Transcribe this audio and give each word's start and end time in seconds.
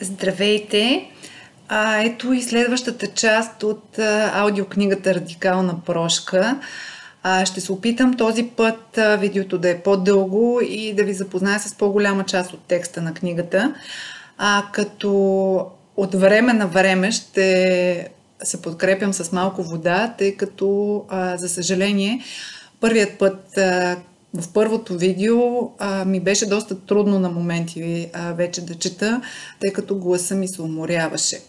Здравейте! 0.00 1.10
А, 1.68 1.98
ето 2.02 2.32
и 2.32 2.42
следващата 2.42 3.06
част 3.06 3.62
от 3.62 3.98
а, 3.98 4.32
аудиокнигата 4.34 5.14
Радикална 5.14 5.80
прошка. 5.86 6.60
А, 7.22 7.46
ще 7.46 7.60
се 7.60 7.72
опитам 7.72 8.14
този 8.14 8.44
път 8.44 8.98
а, 8.98 9.16
видеото 9.16 9.58
да 9.58 9.70
е 9.70 9.82
по-дълго 9.82 10.60
и 10.68 10.94
да 10.94 11.04
ви 11.04 11.14
запозная 11.14 11.60
с 11.60 11.74
по-голяма 11.74 12.24
част 12.24 12.52
от 12.52 12.60
текста 12.60 13.02
на 13.02 13.14
книгата. 13.14 13.74
А, 14.38 14.64
като 14.72 15.66
от 15.96 16.14
време 16.14 16.52
на 16.52 16.66
време 16.66 17.12
ще 17.12 18.08
се 18.42 18.62
подкрепям 18.62 19.12
с 19.12 19.32
малко 19.32 19.62
вода, 19.62 20.14
тъй 20.18 20.36
като, 20.36 21.04
а, 21.08 21.36
за 21.36 21.48
съжаление, 21.48 22.20
първият 22.80 23.18
път, 23.18 23.58
а, 23.58 23.96
в 24.34 24.52
първото 24.52 24.98
видео 24.98 25.70
а, 25.78 26.04
ми 26.04 26.20
беше 26.20 26.46
доста 26.46 26.80
трудно 26.80 27.18
на 27.18 27.30
моменти 27.30 28.10
а, 28.12 28.32
вече 28.32 28.64
да 28.64 28.74
чета, 28.74 29.22
тъй 29.60 29.72
като 29.72 29.98
гласа 29.98 30.34
ми 30.34 30.48
се 30.48 30.62
уморяваше. 30.62 31.40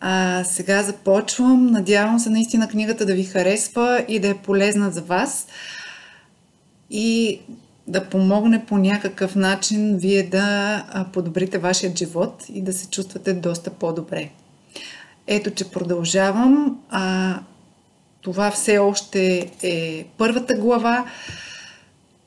А, 0.00 0.44
сега 0.44 0.82
започвам. 0.82 1.66
Надявам 1.66 2.18
се 2.18 2.30
наистина 2.30 2.68
книгата 2.68 3.06
да 3.06 3.14
ви 3.14 3.24
харесва 3.24 4.04
и 4.08 4.18
да 4.18 4.28
е 4.28 4.34
полезна 4.34 4.90
за 4.90 5.02
вас 5.02 5.46
и 6.90 7.40
да 7.86 8.04
помогне 8.04 8.64
по 8.66 8.78
някакъв 8.78 9.36
начин 9.36 9.96
вие 9.96 10.22
да 10.22 10.84
подобрите 11.12 11.58
вашия 11.58 11.92
живот 11.96 12.44
и 12.48 12.62
да 12.62 12.72
се 12.72 12.88
чувствате 12.88 13.32
доста 13.32 13.70
по-добре. 13.70 14.30
Ето, 15.26 15.50
че 15.50 15.70
продължавам. 15.70 16.78
А, 16.90 17.38
това 18.20 18.50
все 18.50 18.78
още 18.78 19.50
е 19.62 20.04
първата 20.18 20.54
глава 20.54 21.06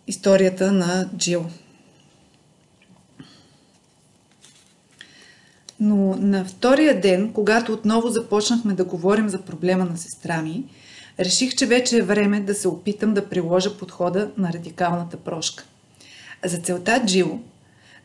историята 0.10 0.72
на 0.72 1.10
Джил. 1.18 1.46
Но 5.80 6.16
на 6.16 6.46
втория 6.46 7.02
ден, 7.02 7.34
когато 7.34 7.74
отново 7.74 8.08
започнахме 8.08 8.74
да 8.74 8.84
говорим 8.84 9.30
за 9.30 9.42
проблема 9.42 9.86
на 9.86 9.98
сестра 9.98 10.42
ми, 10.42 10.64
реших, 11.20 11.56
че 11.56 11.66
вече 11.66 11.98
е 11.98 12.02
време 12.02 12.40
да 12.40 12.56
се 12.56 12.68
опитам 12.68 13.14
да 13.14 13.30
приложа 13.30 13.78
подхода 13.78 14.32
на 14.38 14.54
радикалната 14.54 15.18
прошка. 15.18 15.64
За 16.46 16.58
целта 16.58 17.04
Джил 17.06 17.40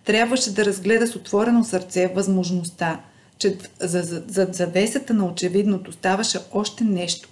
трябваше 0.04 0.54
да 0.54 0.64
разгледа 0.64 1.06
с 1.06 1.16
отворено 1.16 1.64
сърце 1.64 2.06
възможността, 2.06 3.00
че 3.38 3.58
за, 3.80 4.02
за, 4.02 4.22
за 4.28 4.48
завесата 4.52 5.14
на 5.14 5.26
очевидното 5.26 5.92
ставаше 5.92 6.38
още 6.52 6.84
нещо. 6.84 7.28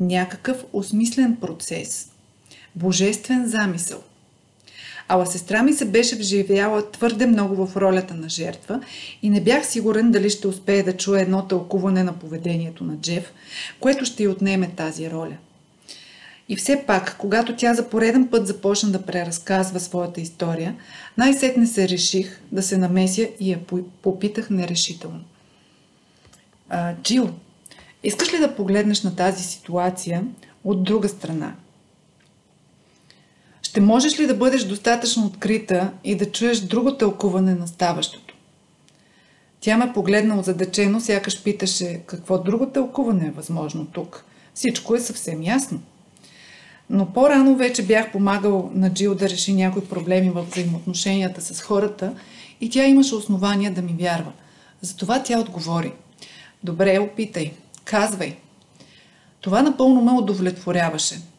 Някакъв 0.00 0.64
осмислен 0.72 1.36
процес. 1.36 2.13
Божествен 2.76 3.48
замисъл– 3.48 4.02
Ала 5.08 5.26
сестра 5.26 5.62
ми 5.62 5.72
се 5.72 5.84
беше 5.84 6.16
вживяла 6.16 6.90
твърде 6.90 7.26
много 7.26 7.66
в 7.66 7.76
ролята 7.76 8.14
на 8.14 8.28
жертва 8.28 8.80
и 9.22 9.30
не 9.30 9.40
бях 9.40 9.66
сигурен 9.66 10.10
дали 10.10 10.30
ще 10.30 10.48
успее 10.48 10.82
да 10.82 10.96
чуе 10.96 11.22
едно 11.22 11.46
тълкуване 11.46 12.04
на 12.04 12.12
поведението 12.12 12.84
на 12.84 12.96
Джеф, 12.96 13.32
което 13.80 14.04
ще 14.04 14.22
й 14.22 14.28
отнеме 14.28 14.70
тази 14.76 15.10
роля. 15.10 15.36
И 16.48 16.56
все 16.56 16.84
пак, 16.86 17.16
когато 17.18 17.56
тя 17.56 17.74
за 17.74 17.88
пореден 17.88 18.28
път 18.28 18.46
започна 18.46 18.90
да 18.90 19.02
преразказва 19.02 19.80
своята 19.80 20.20
история, 20.20 20.76
най-сетне 21.16 21.66
се 21.66 21.88
реших 21.88 22.40
да 22.52 22.62
се 22.62 22.78
намеся 22.78 23.28
и 23.40 23.50
я 23.50 23.60
попитах 24.02 24.50
нерешително. 24.50 25.20
А, 26.68 26.94
Джил, 27.02 27.30
искаш 28.02 28.32
ли 28.32 28.38
да 28.38 28.56
погледнеш 28.56 29.02
на 29.02 29.16
тази 29.16 29.44
ситуация 29.44 30.24
от 30.64 30.84
друга 30.84 31.08
страна? 31.08 31.54
Ще 33.74 33.80
можеш 33.80 34.20
ли 34.20 34.26
да 34.26 34.34
бъдеш 34.34 34.64
достатъчно 34.64 35.26
открита 35.26 35.90
и 36.04 36.14
да 36.14 36.30
чуеш 36.30 36.60
друго 36.60 36.96
тълкуване 36.96 37.54
на 37.54 37.68
ставащото? 37.68 38.34
Тя 39.60 39.76
ме 39.76 39.92
погледна 39.92 40.38
озадачено, 40.38 41.00
сякаш 41.00 41.42
питаше 41.42 42.00
какво 42.06 42.38
друго 42.38 42.66
тълкуване 42.66 43.26
е 43.26 43.30
възможно 43.30 43.86
тук. 43.86 44.24
Всичко 44.54 44.94
е 44.94 45.00
съвсем 45.00 45.42
ясно. 45.42 45.80
Но 46.90 47.12
по-рано 47.12 47.56
вече 47.56 47.86
бях 47.86 48.12
помагал 48.12 48.70
на 48.74 48.92
Джил 48.92 49.14
да 49.14 49.28
реши 49.28 49.52
някои 49.52 49.84
проблеми 49.84 50.30
в 50.30 50.42
взаимоотношенията 50.42 51.40
с 51.40 51.60
хората 51.60 52.14
и 52.60 52.70
тя 52.70 52.84
имаше 52.86 53.14
основания 53.14 53.72
да 53.72 53.82
ми 53.82 53.96
вярва. 53.98 54.32
Затова 54.80 55.22
тя 55.22 55.40
отговори. 55.40 55.92
Добре, 56.64 56.98
опитай. 56.98 57.52
Казвай. 57.84 58.36
Това 59.40 59.62
напълно 59.62 60.02
ме 60.02 60.12
удовлетворяваше. 60.12 61.33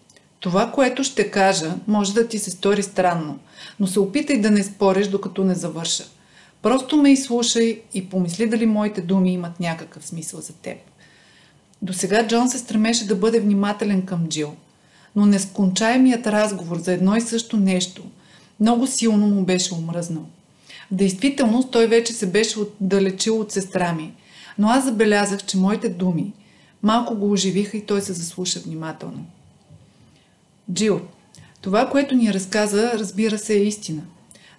Това, 0.46 0.72
което 0.72 1.04
ще 1.04 1.32
кажа, 1.32 1.76
може 1.88 2.14
да 2.14 2.28
ти 2.28 2.40
се 2.40 2.52
стори 2.52 2.84
странно, 2.84 3.40
но 3.80 3.88
се 3.88 4.00
опитай 4.00 4.42
да 4.42 4.52
не 4.52 4.64
спориш, 4.64 5.08
докато 5.08 5.44
не 5.44 5.56
завърша. 5.56 6.04
Просто 6.62 6.98
ме 6.98 7.12
изслушай 7.12 7.82
и 7.94 8.10
помисли 8.10 8.50
дали 8.50 8.66
моите 8.66 9.02
думи 9.02 9.34
имат 9.34 9.60
някакъв 9.60 10.08
смисъл 10.08 10.42
за 10.42 10.54
теб. 10.54 10.78
До 11.82 11.94
сега 11.94 12.28
Джон 12.28 12.50
се 12.50 12.58
стремеше 12.58 13.08
да 13.08 13.16
бъде 13.16 13.40
внимателен 13.40 14.02
към 14.02 14.28
Джил, 14.28 14.56
но 15.16 15.26
нескончаемият 15.26 16.28
разговор 16.28 16.78
за 16.78 16.94
едно 16.94 17.16
и 17.16 17.22
също 17.22 17.58
нещо 17.58 18.04
много 18.60 18.88
силно 18.88 19.28
му 19.28 19.46
беше 19.46 19.74
омръзнал. 19.74 20.26
В 20.92 20.96
действителност 20.96 21.72
той 21.72 21.88
вече 21.88 22.14
се 22.14 22.28
беше 22.28 22.60
отдалечил 22.60 23.40
от 23.40 23.52
сестра 23.52 23.94
ми, 23.94 24.14
но 24.58 24.70
аз 24.70 24.86
забелязах, 24.86 25.46
че 25.46 25.58
моите 25.58 25.90
думи 25.90 26.34
малко 26.84 27.16
го 27.16 27.32
оживиха 27.32 27.78
и 27.78 27.86
той 27.86 28.02
се 28.02 28.14
заслуша 28.14 28.60
внимателно. 28.60 29.26
Джил, 30.74 31.02
това, 31.62 31.90
което 31.90 32.16
ни 32.16 32.34
разказа, 32.34 32.92
разбира 32.94 33.38
се, 33.38 33.54
е 33.54 33.64
истина. 33.64 34.02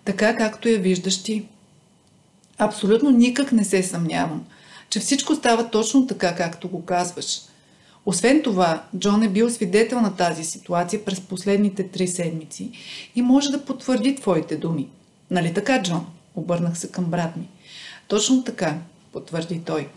Така, 0.05 0.37
както 0.37 0.69
я 0.69 0.79
виждаш 0.79 1.23
ти. 1.23 1.47
Абсолютно 2.59 3.11
никак 3.11 3.53
не 3.53 3.65
се 3.65 3.83
съмнявам, 3.83 4.45
че 4.91 5.01
всичко 5.01 5.35
става 5.35 5.71
точно 5.71 6.07
така, 6.07 6.35
както 6.35 6.69
го 6.69 6.85
казваш. 6.85 7.41
Освен 8.07 8.43
това, 8.43 8.85
Джон 8.99 9.23
е 9.23 9.29
бил 9.29 9.51
свидетел 9.51 10.01
на 10.01 10.17
тази 10.17 10.45
ситуация 10.45 11.05
през 11.05 11.21
последните 11.21 11.89
три 11.89 12.09
седмици 12.09 12.71
и 13.15 13.23
може 13.23 13.51
да 13.51 13.65
потвърди 13.65 14.17
твоите 14.17 14.57
думи. 14.57 14.89
Нали 15.31 15.55
така, 15.55 15.83
Джон? 15.83 16.07
Обърнах 16.35 16.79
се 16.79 16.91
към 16.91 17.05
брат 17.05 17.37
ми. 17.37 17.49
Точно 18.09 18.45
така, 18.45 18.79
потвърди 19.13 19.61
той. 19.65 19.89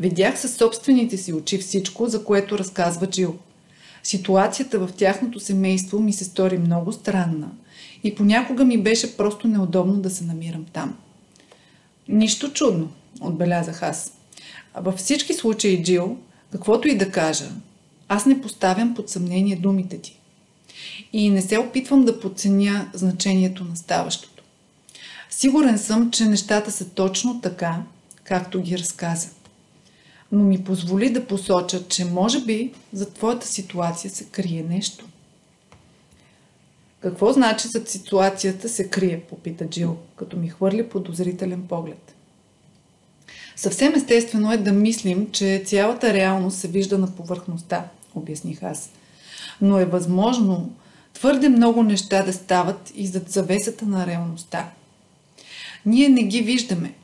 Видях 0.00 0.40
със 0.40 0.54
собствените 0.56 1.16
си 1.16 1.32
очи 1.32 1.58
всичко, 1.58 2.06
за 2.06 2.24
което 2.24 2.58
разказва 2.58 3.06
Джил. 3.06 3.38
Ситуацията 4.02 4.78
в 4.78 4.92
тяхното 4.96 5.40
семейство 5.40 6.00
ми 6.00 6.12
се 6.12 6.24
стори 6.24 6.58
много 6.58 6.92
странна 6.92 7.48
и 8.04 8.14
понякога 8.14 8.64
ми 8.64 8.82
беше 8.82 9.16
просто 9.16 9.48
неудобно 9.48 10.00
да 10.00 10.10
се 10.10 10.24
намирам 10.24 10.64
там. 10.72 10.98
Нищо 12.08 12.52
чудно, 12.52 12.92
отбелязах 13.20 13.82
аз. 13.82 14.12
А 14.74 14.80
във 14.80 14.94
всички 14.94 15.34
случаи, 15.34 15.82
Джил, 15.82 16.16
каквото 16.52 16.88
и 16.88 16.98
да 16.98 17.10
кажа, 17.10 17.50
аз 18.08 18.26
не 18.26 18.40
поставям 18.40 18.94
под 18.94 19.10
съмнение 19.10 19.56
думите 19.56 19.98
ти. 19.98 20.18
И 21.12 21.30
не 21.30 21.42
се 21.42 21.58
опитвам 21.58 22.04
да 22.04 22.20
подценя 22.20 22.90
значението 22.92 23.64
на 23.64 23.76
ставащото. 23.76 24.42
Сигурен 25.30 25.78
съм, 25.78 26.10
че 26.10 26.24
нещата 26.24 26.70
са 26.70 26.88
точно 26.88 27.40
така, 27.40 27.82
както 28.24 28.60
ги 28.60 28.78
разказа 28.78 29.28
но 30.32 30.44
ми 30.44 30.64
позволи 30.64 31.10
да 31.10 31.26
посоча, 31.26 31.88
че 31.88 32.04
може 32.04 32.44
би 32.44 32.72
за 32.92 33.10
твоята 33.10 33.46
ситуация 33.46 34.10
се 34.10 34.24
крие 34.24 34.62
нещо. 34.62 35.04
Какво 37.00 37.32
значи 37.32 37.68
за 37.68 37.82
ситуацията 37.86 38.68
се 38.68 38.88
крие, 38.88 39.20
попита 39.20 39.68
Джил, 39.68 39.96
като 40.16 40.36
ми 40.36 40.48
хвърли 40.48 40.88
подозрителен 40.88 41.66
поглед. 41.68 42.14
Съвсем 43.56 43.94
естествено 43.94 44.52
е 44.52 44.56
да 44.56 44.72
мислим, 44.72 45.30
че 45.32 45.62
цялата 45.66 46.12
реалност 46.12 46.58
се 46.58 46.68
вижда 46.68 46.98
на 46.98 47.16
повърхността, 47.16 47.84
обясних 48.14 48.62
аз. 48.62 48.90
Но 49.60 49.78
е 49.78 49.84
възможно 49.84 50.72
твърде 51.14 51.48
много 51.48 51.82
неща 51.82 52.22
да 52.22 52.32
стават 52.32 52.92
и 52.94 53.06
зад 53.06 53.30
завесата 53.30 53.86
на 53.86 54.06
реалността. 54.06 54.70
Ние 55.86 56.08
не 56.08 56.22
ги 56.22 56.40
виждаме, 56.40 56.94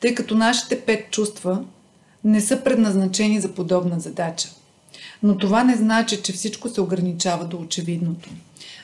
тъй 0.00 0.14
като 0.14 0.34
нашите 0.36 0.80
пет 0.80 1.10
чувства 1.10 1.64
не 2.24 2.40
са 2.40 2.64
предназначени 2.64 3.40
за 3.40 3.54
подобна 3.54 4.00
задача. 4.00 4.48
Но 5.22 5.38
това 5.38 5.64
не 5.64 5.76
значи, 5.76 6.22
че 6.22 6.32
всичко 6.32 6.68
се 6.68 6.80
ограничава 6.80 7.44
до 7.44 7.56
очевидното. 7.56 8.28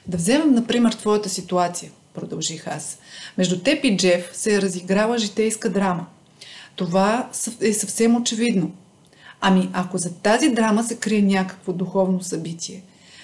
Да 0.06 0.16
вземем, 0.16 0.54
например, 0.54 0.92
твоята 0.92 1.28
ситуация, 1.28 1.90
продължих 2.14 2.66
аз. 2.66 2.98
Между 3.38 3.60
теб 3.60 3.84
и 3.84 3.96
Джеф 3.96 4.30
се 4.32 4.54
е 4.54 4.62
разиграла 4.62 5.18
житейска 5.18 5.70
драма. 5.70 6.06
Това 6.76 7.30
е 7.60 7.72
съвсем 7.72 8.16
очевидно. 8.16 8.72
Ами, 9.40 9.70
ако 9.72 9.98
за 9.98 10.14
тази 10.14 10.48
драма 10.48 10.84
се 10.84 10.96
крие 10.96 11.22
някакво 11.22 11.72
духовно 11.72 12.22
събитие, 12.22 12.82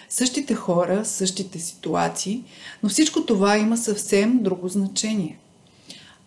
същите 0.08 0.54
хора, 0.54 1.04
същите 1.04 1.58
ситуации, 1.58 2.44
но 2.82 2.88
всичко 2.88 3.26
това 3.26 3.58
има 3.58 3.76
съвсем 3.76 4.42
друго 4.42 4.68
значение– 4.68 5.38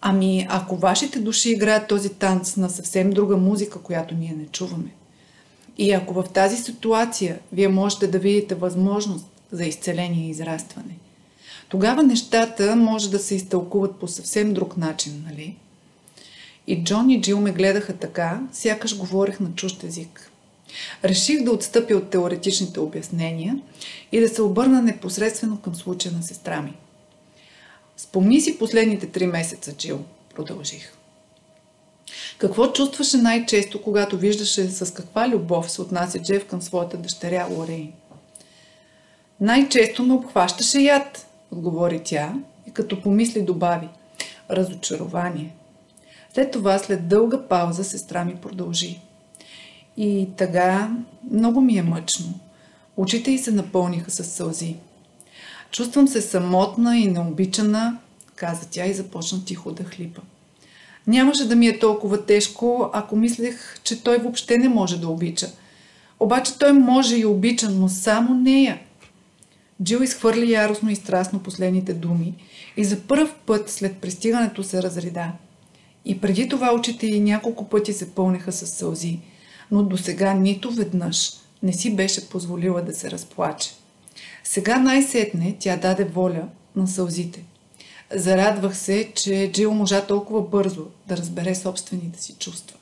Ами, 0.05 0.47
ако 0.49 0.75
вашите 0.75 1.19
души 1.19 1.49
играят 1.49 1.87
този 1.87 2.09
танц 2.09 2.55
на 2.55 2.69
съвсем 2.69 3.09
друга 3.09 3.37
музика, 3.37 3.79
която 3.79 4.15
ние 4.15 4.35
не 4.37 4.45
чуваме, 4.45 4.89
и 5.77 5.91
ако 5.91 6.13
в 6.13 6.23
тази 6.33 6.57
ситуация 6.57 7.39
вие 7.51 7.67
можете 7.67 8.07
да 8.07 8.19
видите 8.19 8.55
възможност 8.55 9.25
за 9.51 9.65
изцеление 9.65 10.27
и 10.27 10.29
израстване, 10.29 10.97
тогава 11.69 12.03
нещата 12.03 12.75
може 12.75 13.11
да 13.11 13.19
се 13.19 13.35
изтълкуват 13.35 13.95
по 13.95 14.07
съвсем 14.07 14.53
друг 14.53 14.77
начин, 14.77 15.23
нали? 15.27 15.57
И 16.67 16.83
Джон 16.83 17.09
и 17.09 17.21
Джил 17.21 17.39
ме 17.39 17.51
гледаха 17.51 17.93
така, 17.93 18.41
сякаш 18.53 18.97
говорех 18.97 19.39
на 19.39 19.49
чужд 19.55 19.83
език. 19.83 20.31
Реших 21.03 21.43
да 21.43 21.51
отстъпя 21.51 21.95
от 21.95 22.09
теоретичните 22.09 22.79
обяснения 22.79 23.59
и 24.11 24.19
да 24.19 24.29
се 24.29 24.41
обърна 24.41 24.81
непосредствено 24.81 25.57
към 25.57 25.75
случая 25.75 26.13
на 26.13 26.23
сестра 26.23 26.61
ми. 26.61 26.73
Спомни 27.97 28.41
си 28.41 28.59
последните 28.59 29.07
три 29.07 29.27
месеца, 29.27 29.73
Джил, 29.73 29.99
продължих. 30.35 30.93
Какво 32.37 32.71
чувстваше 32.71 33.17
най-често, 33.17 33.81
когато 33.81 34.17
виждаше 34.17 34.69
с 34.69 34.93
каква 34.93 35.29
любов 35.29 35.71
се 35.71 35.81
отнася 35.81 36.19
Джеф 36.19 36.47
към 36.47 36.61
своята 36.61 36.97
дъщеря 36.97 37.47
Лорейн? 37.51 37.91
Най-често 39.41 40.03
ме 40.03 40.13
обхващаше 40.13 40.79
яд, 40.79 41.27
отговори 41.51 42.01
тя 42.03 42.33
и 42.67 42.71
като 42.71 43.01
помисли 43.01 43.41
добави. 43.41 43.89
Разочарование. 44.51 45.55
След 46.33 46.51
това, 46.51 46.79
след 46.79 47.07
дълга 47.07 47.47
пауза, 47.47 47.83
сестра 47.83 48.25
ми 48.25 48.35
продължи. 48.35 48.99
И 49.97 50.29
тъга 50.37 50.91
много 51.31 51.61
ми 51.61 51.77
е 51.77 51.83
мъчно. 51.83 52.39
Очите 52.97 53.31
й 53.31 53.37
се 53.37 53.51
напълниха 53.51 54.11
с 54.11 54.23
сълзи. 54.23 54.75
Чувствам 55.73 56.07
се 56.07 56.21
самотна 56.21 56.97
и 56.97 57.07
необичана, 57.07 57.97
каза 58.35 58.67
тя 58.71 58.85
и 58.85 58.93
започна 58.93 59.45
тихо 59.45 59.71
да 59.71 59.83
хлипа. 59.83 60.21
Нямаше 61.07 61.47
да 61.47 61.55
ми 61.55 61.67
е 61.67 61.79
толкова 61.79 62.25
тежко, 62.25 62.89
ако 62.93 63.15
мислех, 63.15 63.79
че 63.83 64.03
той 64.03 64.17
въобще 64.17 64.57
не 64.57 64.69
може 64.69 64.99
да 64.99 65.07
обича. 65.07 65.49
Обаче 66.19 66.57
той 66.59 66.73
може 66.73 67.17
и 67.17 67.25
обича, 67.25 67.69
но 67.69 67.89
само 67.89 68.33
нея. 68.33 68.79
Джил 69.83 69.99
изхвърли 69.99 70.51
яростно 70.51 70.89
и 70.89 70.95
страстно 70.95 71.39
последните 71.39 71.93
думи 71.93 72.33
и 72.77 72.83
за 72.83 72.99
първ 72.99 73.29
път 73.45 73.69
след 73.69 73.97
пристигането 73.97 74.63
се 74.63 74.83
разреда. 74.83 75.31
И 76.05 76.21
преди 76.21 76.49
това 76.49 76.73
очите 76.73 77.07
й 77.07 77.19
няколко 77.19 77.69
пъти 77.69 77.93
се 77.93 78.11
пълнеха 78.11 78.51
с 78.51 78.67
сълзи, 78.67 79.19
но 79.71 79.83
до 79.83 79.97
сега 79.97 80.33
нито 80.33 80.71
веднъж 80.71 81.31
не 81.63 81.73
си 81.73 81.95
беше 81.95 82.29
позволила 82.29 82.81
да 82.81 82.93
се 82.93 83.11
разплаче. 83.11 83.69
Сега 84.53 84.79
най-сетне 84.79 85.55
тя 85.59 85.77
даде 85.77 86.03
воля 86.03 86.47
на 86.75 86.87
сълзите. 86.87 87.43
Зарадвах 88.15 88.77
се, 88.77 89.11
че 89.15 89.51
Джил 89.53 89.73
можа 89.73 90.05
толкова 90.05 90.41
бързо 90.41 90.85
да 91.07 91.17
разбере 91.17 91.55
собствените 91.55 92.21
си 92.21 92.35
чувства. 92.39 92.77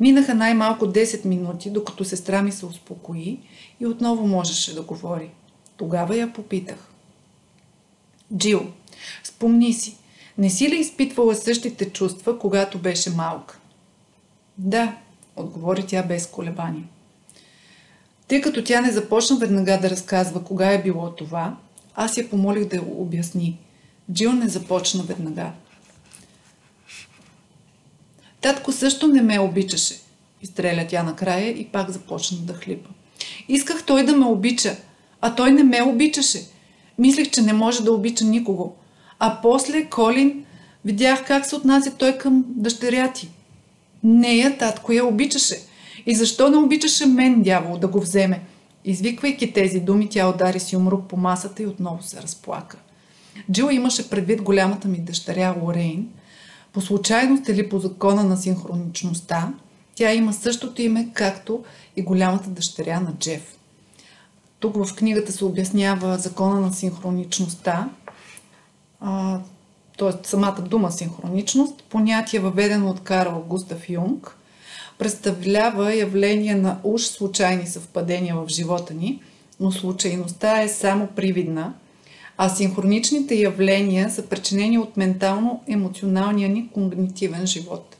Минаха 0.00 0.34
най-малко 0.34 0.86
10 0.86 1.24
минути, 1.24 1.70
докато 1.70 2.04
сестра 2.04 2.42
ми 2.42 2.52
се 2.52 2.66
успокои 2.66 3.40
и 3.80 3.86
отново 3.86 4.26
можеше 4.26 4.74
да 4.74 4.82
говори. 4.82 5.30
Тогава 5.76 6.16
я 6.16 6.32
попитах. 6.32 6.88
Джил, 8.36 8.72
спомни 9.24 9.72
си, 9.72 9.96
не 10.38 10.50
си 10.50 10.70
ли 10.70 10.76
изпитвала 10.76 11.34
същите 11.34 11.90
чувства, 11.90 12.38
когато 12.38 12.78
беше 12.78 13.10
малка? 13.10 13.58
Да, 14.58 14.96
отговори 15.36 15.86
тя 15.86 16.02
без 16.02 16.26
колебание. 16.26 16.84
Тъй 18.32 18.40
като 18.40 18.64
тя 18.64 18.80
не 18.80 18.92
започна 18.92 19.36
веднага 19.36 19.78
да 19.82 19.90
разказва 19.90 20.44
кога 20.44 20.72
е 20.72 20.82
било 20.82 21.10
това, 21.10 21.56
аз 21.94 22.16
я 22.16 22.30
помолих 22.30 22.64
да 22.64 22.76
я 22.76 22.82
обясни. 22.82 23.58
Джил 24.12 24.32
не 24.32 24.48
започна 24.48 25.02
веднага. 25.02 25.50
Татко 28.40 28.72
също 28.72 29.06
не 29.06 29.22
ме 29.22 29.38
обичаше, 29.38 29.94
изстреля 30.42 30.86
тя 30.88 31.02
накрая 31.02 31.48
и 31.48 31.64
пак 31.64 31.90
започна 31.90 32.38
да 32.38 32.54
хлипа. 32.54 32.90
Исках 33.48 33.84
той 33.86 34.04
да 34.04 34.16
ме 34.16 34.26
обича, 34.26 34.76
а 35.20 35.34
той 35.34 35.50
не 35.50 35.62
ме 35.62 35.82
обичаше. 35.82 36.42
Мислех, 36.98 37.30
че 37.30 37.42
не 37.42 37.52
може 37.52 37.84
да 37.84 37.92
обича 37.92 38.24
никого. 38.24 38.74
А 39.18 39.38
после, 39.42 39.84
Колин, 39.84 40.44
видях 40.84 41.26
как 41.26 41.46
се 41.46 41.56
отнася 41.56 41.94
той 41.98 42.18
към 42.18 42.44
дъщеря 42.48 43.12
ти. 43.12 43.28
Нея 44.04 44.58
татко 44.58 44.92
я 44.92 45.04
обичаше. 45.04 45.71
И 46.06 46.14
защо 46.14 46.50
не 46.50 46.56
обичаше 46.56 47.06
мен, 47.06 47.42
дявол, 47.42 47.78
да 47.78 47.88
го 47.88 48.00
вземе? 48.00 48.42
Извиквайки 48.84 49.52
тези 49.52 49.80
думи, 49.80 50.08
тя 50.08 50.28
удари 50.28 50.60
си 50.60 50.76
умрук 50.76 51.08
по 51.08 51.16
масата 51.16 51.62
и 51.62 51.66
отново 51.66 52.02
се 52.02 52.22
разплака. 52.22 52.76
Джил 53.52 53.68
имаше 53.72 54.10
предвид 54.10 54.42
голямата 54.42 54.88
ми 54.88 54.98
дъщеря 54.98 55.54
Лорейн. 55.62 56.08
По 56.72 56.80
случайност 56.80 57.48
или 57.48 57.68
по 57.68 57.78
закона 57.78 58.24
на 58.24 58.36
синхроничността, 58.36 59.52
тя 59.94 60.14
има 60.14 60.32
същото 60.32 60.82
име, 60.82 61.08
както 61.14 61.64
и 61.96 62.02
голямата 62.02 62.50
дъщеря 62.50 63.00
на 63.00 63.12
Джеф. 63.18 63.56
Тук 64.60 64.76
в 64.76 64.94
книгата 64.94 65.32
се 65.32 65.44
обяснява 65.44 66.18
закона 66.18 66.60
на 66.60 66.72
синхроничността, 66.72 67.88
т.е. 69.98 70.12
самата 70.22 70.60
дума 70.60 70.92
синхроничност, 70.92 71.82
понятие 71.82 72.40
въведено 72.40 72.90
от 72.90 73.00
Карл 73.00 73.44
Густав 73.48 73.88
Юнг, 73.88 74.36
представлява 75.02 75.94
явление 75.94 76.54
на 76.54 76.78
уж 76.84 77.02
случайни 77.02 77.66
съвпадения 77.66 78.36
в 78.36 78.48
живота 78.48 78.94
ни, 78.94 79.22
но 79.60 79.72
случайността 79.72 80.62
е 80.62 80.68
само 80.68 81.06
привидна, 81.06 81.74
а 82.36 82.48
синхроничните 82.48 83.34
явления 83.34 84.10
са 84.10 84.26
причинени 84.26 84.78
от 84.78 84.96
ментално-емоционалния 84.96 86.48
ни 86.48 86.68
когнитивен 86.68 87.46
живот. 87.46 87.96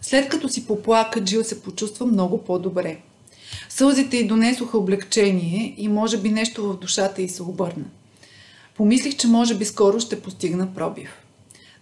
След 0.00 0.28
като 0.28 0.48
си 0.48 0.66
поплака, 0.66 1.24
Джил 1.24 1.44
се 1.44 1.62
почувства 1.62 2.06
много 2.06 2.44
по-добре. 2.44 2.98
Сълзите 3.68 4.16
й 4.16 4.26
донесоха 4.26 4.78
облегчение 4.78 5.74
и 5.78 5.88
може 5.88 6.18
би 6.18 6.30
нещо 6.30 6.68
в 6.68 6.78
душата 6.78 7.22
й 7.22 7.28
се 7.28 7.42
обърна. 7.42 7.84
Помислих, 8.76 9.16
че 9.16 9.28
може 9.28 9.54
би 9.54 9.64
скоро 9.64 10.00
ще 10.00 10.22
постигна 10.22 10.74
пробив. 10.74 11.19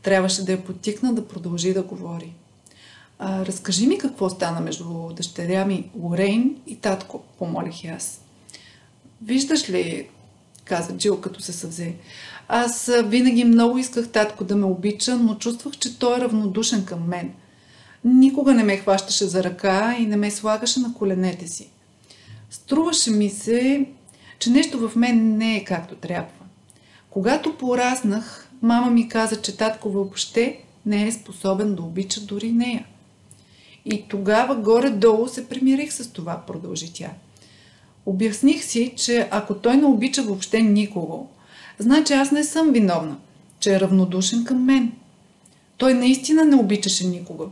Трябваше 0.03 0.45
да 0.45 0.53
я 0.53 0.65
потикна 0.65 1.15
да 1.15 1.29
продължи 1.29 1.75
да 1.75 1.83
говори. 1.83 2.33
А, 3.19 3.47
разкажи 3.47 3.87
ми 3.87 3.99
какво 3.99 4.31
стана 4.31 4.61
между 4.61 4.85
дъщеря 5.17 5.65
ми 5.65 5.91
Лорейн 6.01 6.57
и 6.67 6.77
татко, 6.77 7.23
помолих 7.39 7.85
аз. 7.85 8.21
Виждаш 9.23 9.71
ли, 9.71 10.09
каза 10.65 10.97
Джил, 10.97 11.21
като 11.21 11.41
се 11.41 11.53
съвзе. 11.53 11.95
Аз 12.49 12.91
винаги 13.05 13.45
много 13.45 13.79
исках 13.79 14.09
татко 14.09 14.45
да 14.45 14.57
ме 14.57 14.65
обича, 14.65 15.17
но 15.17 15.35
чувствах, 15.35 15.79
че 15.79 15.99
той 15.99 16.17
е 16.17 16.21
равнодушен 16.21 16.85
към 16.85 17.09
мен. 17.09 17.33
Никога 18.05 18.55
не 18.55 18.65
ме 18.65 18.77
хващаше 18.77 19.25
за 19.25 19.45
ръка 19.45 19.97
и 19.99 20.07
не 20.07 20.17
ме 20.17 20.31
слагаше 20.31 20.81
на 20.81 20.95
коленете 20.95 21.49
си. 21.49 21.71
Струваше 22.51 23.11
ми 23.11 23.31
се, 23.31 23.87
че 24.39 24.51
нещо 24.51 24.89
в 24.89 24.97
мен 24.97 25.37
не 25.37 25.57
е 25.57 25.65
както 25.65 25.95
трябва. 25.95 26.31
Когато 27.11 27.57
пораснах, 27.57 28.48
мама 28.63 28.91
ми 28.91 29.09
каза, 29.09 29.43
че 29.43 29.57
татко 29.57 29.91
въобще 29.91 30.59
не 30.87 31.07
е 31.07 31.13
способен 31.13 31.75
да 31.75 31.83
обича 31.83 32.21
дори 32.21 32.53
нея. 32.53 32.87
И 33.85 34.05
тогава 34.09 34.55
горе-долу 34.55 35.29
се 35.29 35.49
примирих 35.49 35.93
с 35.93 36.13
това, 36.13 36.43
продължи 36.47 36.93
тя. 36.93 37.11
Обясних 38.07 38.65
си, 38.65 38.93
че 38.97 39.29
ако 39.31 39.55
той 39.55 39.77
не 39.77 39.85
обича 39.85 40.23
въобще 40.23 40.63
никого, 40.63 41.29
значи 41.79 42.13
аз 42.13 42.31
не 42.31 42.45
съм 42.45 42.71
виновна, 42.71 43.17
че 43.61 43.75
е 43.75 43.81
равнодушен 43.81 44.45
към 44.45 44.65
мен. 44.65 44.93
Той 45.77 45.95
наистина 45.95 46.45
не 46.45 46.57
обичаше 46.57 47.07
никого. 47.07 47.51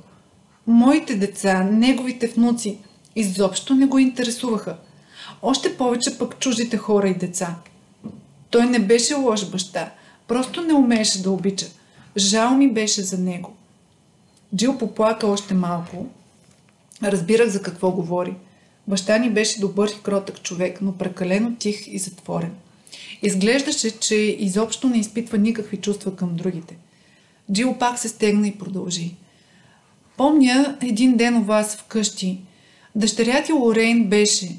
Моите 0.67 1.15
деца, 1.15 1.63
неговите 1.63 2.27
внуци, 2.27 2.79
изобщо 3.17 3.75
не 3.75 3.87
го 3.87 3.99
интересуваха. 3.99 4.77
Още 5.43 5.77
повече 5.77 6.19
пък 6.19 6.39
чуждите 6.39 6.77
хора 6.77 7.09
и 7.09 7.15
деца. 7.15 7.57
Той 8.51 8.67
не 8.67 8.79
беше 8.79 9.15
лош 9.15 9.51
баща, 9.51 9.91
просто 10.29 10.63
не 10.63 10.75
умееше 10.75 11.23
да 11.23 11.31
обича. 11.31 11.67
Жал 12.17 12.57
ми 12.57 12.73
беше 12.73 13.03
за 13.03 13.19
него. 13.19 13.57
Джил 14.57 14.79
поплака 14.79 15.27
още 15.27 15.55
малко. 15.55 16.07
Разбирах 17.03 17.49
за 17.49 17.63
какво 17.63 17.91
говори. 17.91 18.35
Баща 18.89 19.19
ни 19.19 19.31
беше 19.31 19.61
добър 19.61 19.89
и 19.89 20.03
кротък 20.03 20.43
човек, 20.43 20.79
но 20.83 20.93
прекалено 20.93 21.57
тих 21.57 21.87
и 21.87 21.99
затворен. 21.99 22.55
Изглеждаше, 23.23 23.99
че 23.99 24.15
изобщо 24.15 24.89
не 24.89 24.99
изпитва 24.99 25.39
никакви 25.39 25.77
чувства 25.77 26.17
към 26.17 26.37
другите. 26.37 26.77
Джил 27.53 27.75
пак 27.79 27.99
се 27.99 28.09
стегна 28.09 28.49
и 28.49 28.59
продължи. 28.59 29.15
Помня 30.17 30.77
един 30.83 31.17
ден 31.17 31.37
у 31.37 31.45
вас 31.45 31.77
вкъщи. 31.77 32.41
Дъщеря 32.95 33.43
ти 33.43 33.53
Лорейн 33.53 34.05
беше 34.05 34.59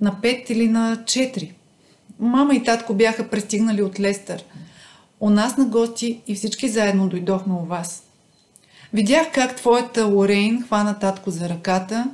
на 0.00 0.20
пет 0.20 0.50
или 0.50 0.68
на 0.68 1.04
четири. 1.06 1.52
Мама 2.18 2.54
и 2.54 2.62
татко 2.64 2.94
бяха 2.94 3.30
пристигнали 3.30 3.82
от 3.82 4.00
Лестър. 4.00 4.44
У 5.20 5.30
нас 5.30 5.56
на 5.56 5.64
гости 5.64 6.20
и 6.26 6.34
всички 6.34 6.68
заедно 6.68 7.08
дойдохме 7.08 7.54
у 7.54 7.64
вас. 7.64 8.02
Видях 8.92 9.32
как 9.32 9.56
твоята 9.56 10.04
Лорейн 10.04 10.62
хвана 10.62 10.98
татко 10.98 11.30
за 11.30 11.48
ръката. 11.48 12.10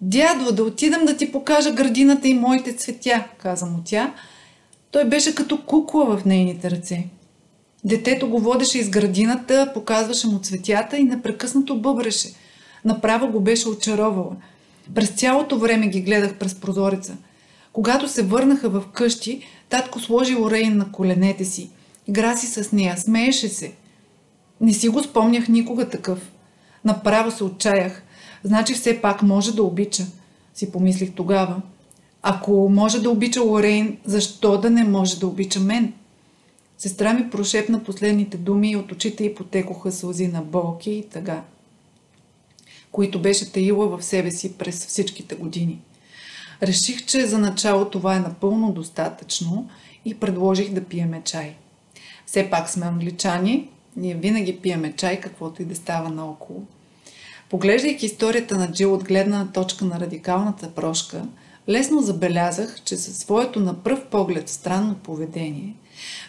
Дядо, 0.00 0.52
да 0.52 0.62
отидам 0.62 1.04
да 1.04 1.16
ти 1.16 1.32
покажа 1.32 1.72
градината 1.72 2.28
и 2.28 2.34
моите 2.34 2.76
цветя, 2.76 3.24
каза 3.38 3.66
му 3.66 3.82
тя. 3.84 4.14
Той 4.90 5.04
беше 5.04 5.34
като 5.34 5.62
кукла 5.62 6.16
в 6.16 6.24
нейните 6.24 6.70
ръце. 6.70 7.06
Детето 7.84 8.28
го 8.28 8.38
водеше 8.38 8.78
из 8.78 8.90
градината, 8.90 9.70
показваше 9.74 10.26
му 10.26 10.38
цветята 10.38 10.96
и 10.96 11.04
непрекъснато 11.04 11.80
бъбреше. 11.80 12.28
Направо 12.84 13.28
го 13.28 13.40
беше 13.40 13.68
очаровала. 13.68 14.36
През 14.94 15.08
цялото 15.08 15.58
време 15.58 15.86
ги 15.86 16.00
гледах 16.00 16.38
през 16.38 16.54
прозореца. 16.54 17.16
Когато 17.72 18.08
се 18.08 18.22
върнаха 18.22 18.68
в 18.68 18.82
къщи, 18.92 19.46
татко 19.68 20.00
сложи 20.00 20.36
Орейн 20.36 20.76
на 20.76 20.92
коленете 20.92 21.44
си 21.44 21.70
Игра 22.08 22.36
си 22.36 22.46
с 22.46 22.72
нея, 22.72 22.98
смееше 22.98 23.48
се. 23.48 23.72
Не 24.60 24.72
си 24.72 24.88
го 24.88 25.02
спомнях 25.02 25.48
никога 25.48 25.88
такъв. 25.88 26.32
Направо 26.84 27.30
се 27.30 27.44
отчаях. 27.44 28.02
Значи 28.44 28.74
все 28.74 29.00
пак 29.00 29.22
може 29.22 29.54
да 29.54 29.62
обича, 29.62 30.06
си 30.54 30.72
помислих 30.72 31.14
тогава. 31.14 31.62
Ако 32.22 32.68
може 32.68 33.02
да 33.02 33.10
обича 33.10 33.40
Лорейн, 33.40 33.98
защо 34.04 34.58
да 34.58 34.70
не 34.70 34.84
може 34.84 35.20
да 35.20 35.26
обича 35.26 35.60
мен? 35.60 35.92
Сестра 36.78 37.14
ми 37.14 37.30
прошепна 37.30 37.84
последните 37.84 38.36
думи 38.36 38.70
и 38.70 38.76
от 38.76 38.92
очите 38.92 39.24
й 39.24 39.34
потекоха 39.34 39.92
сълзи 39.92 40.28
на 40.28 40.42
болки 40.42 40.90
и 40.90 41.02
тъга, 41.02 41.42
които 42.92 43.22
беше 43.22 43.52
таила 43.52 43.96
в 43.96 44.04
себе 44.04 44.30
си 44.30 44.52
през 44.52 44.86
всичките 44.86 45.34
години. 45.34 45.80
Реших, 46.62 47.06
че 47.06 47.26
за 47.26 47.38
начало 47.38 47.84
това 47.84 48.16
е 48.16 48.20
напълно 48.20 48.72
достатъчно 48.72 49.68
и 50.04 50.14
предложих 50.14 50.72
да 50.72 50.84
пиеме 50.84 51.22
чай. 51.24 51.54
Все 52.26 52.50
пак 52.50 52.70
сме 52.70 52.86
англичани, 52.86 53.68
ние 53.96 54.14
винаги 54.14 54.56
пиеме 54.56 54.92
чай, 54.92 55.20
каквото 55.20 55.62
и 55.62 55.64
да 55.64 55.74
става 55.74 56.08
наоколо. 56.08 56.62
Поглеждайки 57.50 58.06
историята 58.06 58.58
на 58.58 58.72
Джил 58.72 58.94
от 58.94 59.04
гледна 59.04 59.46
точка 59.52 59.84
на 59.84 60.00
радикалната 60.00 60.70
прошка, 60.70 61.22
лесно 61.68 62.02
забелязах, 62.02 62.82
че 62.84 62.96
със 62.96 63.16
своето 63.16 63.60
на 63.60 63.82
пръв 63.82 64.06
поглед 64.06 64.48
странно 64.48 64.94
поведение, 64.94 65.74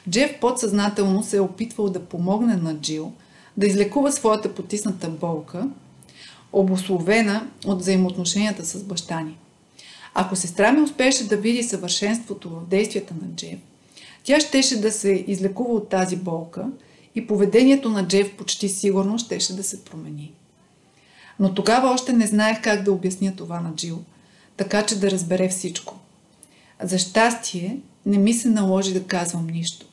Джеф 0.09 0.39
подсъзнателно 0.41 1.23
се 1.23 1.37
е 1.37 1.41
опитвал 1.41 1.89
да 1.89 2.05
помогне 2.05 2.55
на 2.55 2.75
Джил 2.75 3.11
да 3.57 3.67
излекува 3.67 4.11
своята 4.11 4.55
потисната 4.55 5.09
болка, 5.09 5.67
обословена 6.53 7.47
от 7.65 7.79
взаимоотношенията 7.79 8.65
с 8.65 8.83
баща 8.83 9.21
ни. 9.21 9.37
Ако 10.21 10.35
сестра 10.35 10.71
ми 10.71 10.81
успеше 10.81 11.27
да 11.27 11.37
види 11.37 11.63
съвършенството 11.63 12.49
в 12.49 12.67
действията 12.67 13.13
на 13.21 13.35
Джеф, 13.35 13.59
тя 14.23 14.39
щеше 14.39 14.81
да 14.81 14.91
се 14.91 15.23
излекува 15.27 15.73
от 15.73 15.89
тази 15.89 16.15
болка 16.15 16.65
и 17.15 17.27
поведението 17.27 17.89
на 17.89 18.07
Джеф 18.07 18.37
почти 18.37 18.69
сигурно 18.69 19.17
щеше 19.17 19.55
да 19.55 19.63
се 19.63 19.83
промени. 19.83 20.31
Но 21.39 21.53
тогава 21.53 21.89
още 21.89 22.13
не 22.13 22.27
знаех 22.27 22.61
как 22.61 22.83
да 22.83 22.91
обясня 22.91 23.35
това 23.35 23.59
на 23.59 23.75
Джил, 23.75 23.99
така 24.57 24.85
че 24.85 24.99
да 24.99 25.11
разбере 25.11 25.49
всичко. 25.49 25.95
За 26.83 26.97
щастие, 26.97 27.77
не 28.05 28.17
ми 28.17 28.33
се 28.33 28.49
наложи 28.49 28.93
да 28.93 29.03
казвам 29.03 29.47
нищо. 29.47 29.85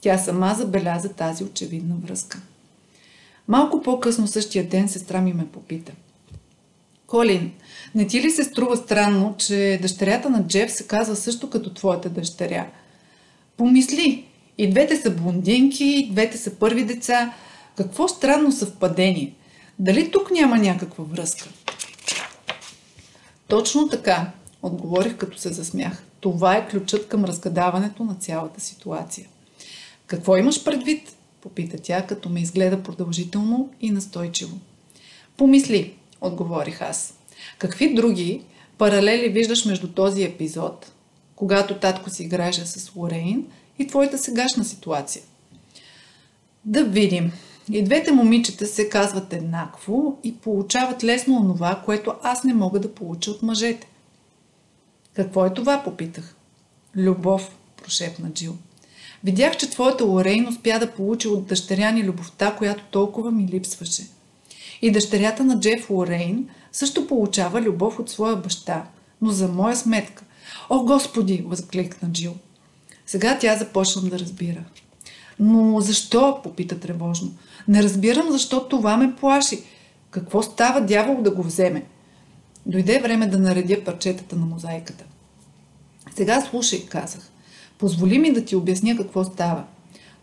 Тя 0.00 0.18
сама 0.18 0.54
забеляза 0.58 1.08
тази 1.08 1.44
очевидна 1.44 1.94
връзка. 1.94 2.40
Малко 3.48 3.82
по-късно 3.82 4.26
същия 4.26 4.68
ден 4.68 4.88
сестра 4.88 5.20
ми 5.20 5.32
ме 5.32 5.46
попита. 5.46 5.92
Колин, 7.06 7.52
не 7.94 8.06
ти 8.06 8.22
ли 8.22 8.30
се 8.30 8.44
струва 8.44 8.76
странно, 8.76 9.34
че 9.38 9.78
дъщерята 9.82 10.30
на 10.30 10.46
Джеф 10.46 10.72
се 10.72 10.86
казва 10.86 11.16
също 11.16 11.50
като 11.50 11.74
твоята 11.74 12.08
дъщеря? 12.08 12.66
Помисли, 13.56 14.24
и 14.58 14.70
двете 14.70 14.96
са 14.96 15.10
блондинки, 15.10 15.84
и 15.84 16.10
двете 16.10 16.38
са 16.38 16.54
първи 16.54 16.84
деца. 16.84 17.34
Какво 17.76 18.08
странно 18.08 18.52
съвпадение? 18.52 19.34
Дали 19.78 20.10
тук 20.10 20.30
няма 20.30 20.58
някаква 20.58 21.04
връзка? 21.04 21.48
Точно 23.48 23.88
така, 23.88 24.30
отговорих 24.62 25.16
като 25.16 25.38
се 25.38 25.52
засмях. 25.52 26.02
Това 26.20 26.56
е 26.56 26.68
ключът 26.68 27.08
към 27.08 27.24
разгадаването 27.24 28.04
на 28.04 28.14
цялата 28.14 28.60
ситуация. 28.60 29.28
Какво 30.06 30.36
имаш 30.36 30.64
предвид? 30.64 31.16
Попита 31.40 31.78
тя, 31.82 32.06
като 32.06 32.28
ме 32.28 32.40
изгледа 32.40 32.82
продължително 32.82 33.70
и 33.80 33.90
настойчиво. 33.90 34.58
Помисли, 35.36 35.94
отговорих 36.20 36.82
аз. 36.82 37.14
Какви 37.58 37.94
други 37.94 38.42
паралели 38.78 39.28
виждаш 39.28 39.64
между 39.64 39.88
този 39.88 40.22
епизод, 40.22 40.92
когато 41.36 41.74
татко 41.74 42.10
си 42.10 42.22
играеше 42.22 42.66
с 42.66 42.96
Лорейн 42.96 43.46
и 43.78 43.86
твоята 43.86 44.18
сегашна 44.18 44.64
ситуация? 44.64 45.22
Да 46.64 46.84
видим. 46.84 47.32
И 47.70 47.82
двете 47.82 48.12
момичета 48.12 48.66
се 48.66 48.88
казват 48.88 49.32
еднакво 49.32 50.18
и 50.24 50.36
получават 50.36 51.04
лесно 51.04 51.36
онова, 51.36 51.82
което 51.84 52.14
аз 52.22 52.44
не 52.44 52.54
мога 52.54 52.80
да 52.80 52.94
получа 52.94 53.30
от 53.30 53.42
мъжете. 53.42 53.86
Какво 55.14 55.46
е 55.46 55.54
това, 55.54 55.82
попитах. 55.84 56.34
Любов, 56.96 57.50
прошепна 57.82 58.30
Джил. 58.32 58.56
Видях, 59.24 59.56
че 59.56 59.70
твоята 59.70 60.04
Лорейн 60.04 60.48
успя 60.48 60.78
да 60.78 60.92
получи 60.92 61.28
от 61.28 61.46
дъщеря 61.46 61.90
ни 61.90 62.04
любовта, 62.04 62.54
която 62.58 62.84
толкова 62.90 63.30
ми 63.30 63.48
липсваше. 63.48 64.06
И 64.82 64.90
дъщерята 64.90 65.44
на 65.44 65.60
Джеф 65.60 65.90
Лорейн 65.90 66.48
също 66.72 67.06
получава 67.06 67.60
любов 67.60 67.98
от 67.98 68.10
своя 68.10 68.36
баща, 68.36 68.86
но 69.22 69.30
за 69.30 69.48
моя 69.48 69.76
сметка. 69.76 70.24
О, 70.70 70.84
Господи! 70.84 71.44
възкликна 71.46 72.12
Джил. 72.12 72.34
Сега 73.06 73.38
тя 73.38 73.56
започна 73.56 74.02
да 74.02 74.18
разбира. 74.18 74.64
Но 75.38 75.80
защо? 75.80 76.40
попита 76.42 76.80
тревожно. 76.80 77.30
Не 77.68 77.82
разбирам 77.82 78.30
защо 78.30 78.68
това 78.68 78.96
ме 78.96 79.14
плаши. 79.16 79.62
Какво 80.10 80.42
става 80.42 80.80
дявол 80.80 81.22
да 81.22 81.30
го 81.30 81.42
вземе? 81.42 81.84
Дойде 82.66 83.00
време 83.00 83.26
да 83.26 83.38
наредя 83.38 83.84
парчетата 83.84 84.36
на 84.36 84.46
мозайката. 84.46 85.04
Сега 86.14 86.40
слушай, 86.40 86.86
казах. 86.86 87.30
Позволи 87.78 88.18
ми 88.18 88.32
да 88.32 88.44
ти 88.44 88.56
обясня 88.56 88.96
какво 88.96 89.24
става. 89.24 89.64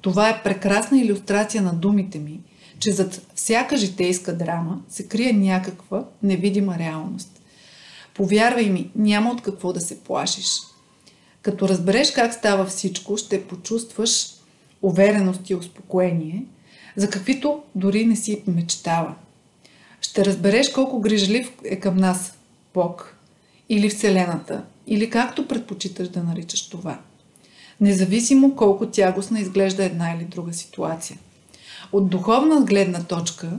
Това 0.01 0.29
е 0.29 0.43
прекрасна 0.43 0.99
иллюстрация 0.99 1.61
на 1.61 1.73
думите 1.73 2.19
ми, 2.19 2.39
че 2.79 2.91
зад 2.91 3.21
всяка 3.35 3.77
житейска 3.77 4.37
драма 4.37 4.81
се 4.89 5.07
крие 5.07 5.33
някаква 5.33 6.05
невидима 6.23 6.77
реалност. 6.77 7.41
Повярвай 8.13 8.69
ми, 8.69 8.91
няма 8.95 9.31
от 9.31 9.41
какво 9.41 9.73
да 9.73 9.81
се 9.81 9.99
плашиш. 9.99 10.61
Като 11.41 11.69
разбереш 11.69 12.11
как 12.11 12.33
става 12.33 12.65
всичко, 12.65 13.17
ще 13.17 13.47
почувстваш 13.47 14.27
увереност 14.81 15.49
и 15.49 15.55
успокоение, 15.55 16.45
за 16.95 17.09
каквито 17.09 17.63
дори 17.75 18.05
не 18.05 18.15
си 18.15 18.43
мечтава. 18.47 19.15
Ще 20.01 20.25
разбереш 20.25 20.69
колко 20.69 20.99
грижлив 20.99 21.51
е 21.63 21.79
към 21.79 21.97
нас 21.97 22.33
Бог 22.73 23.15
или 23.69 23.89
Вселената, 23.89 24.63
или 24.87 25.09
както 25.09 25.47
предпочиташ 25.47 26.07
да 26.07 26.23
наричаш 26.23 26.69
това. 26.69 26.99
Независимо 27.81 28.55
колко 28.55 28.87
тягостна 28.87 29.39
изглежда 29.39 29.83
една 29.83 30.11
или 30.11 30.23
друга 30.23 30.53
ситуация. 30.53 31.17
От 31.91 32.09
духовна 32.09 32.61
гледна 32.61 33.03
точка, 33.03 33.51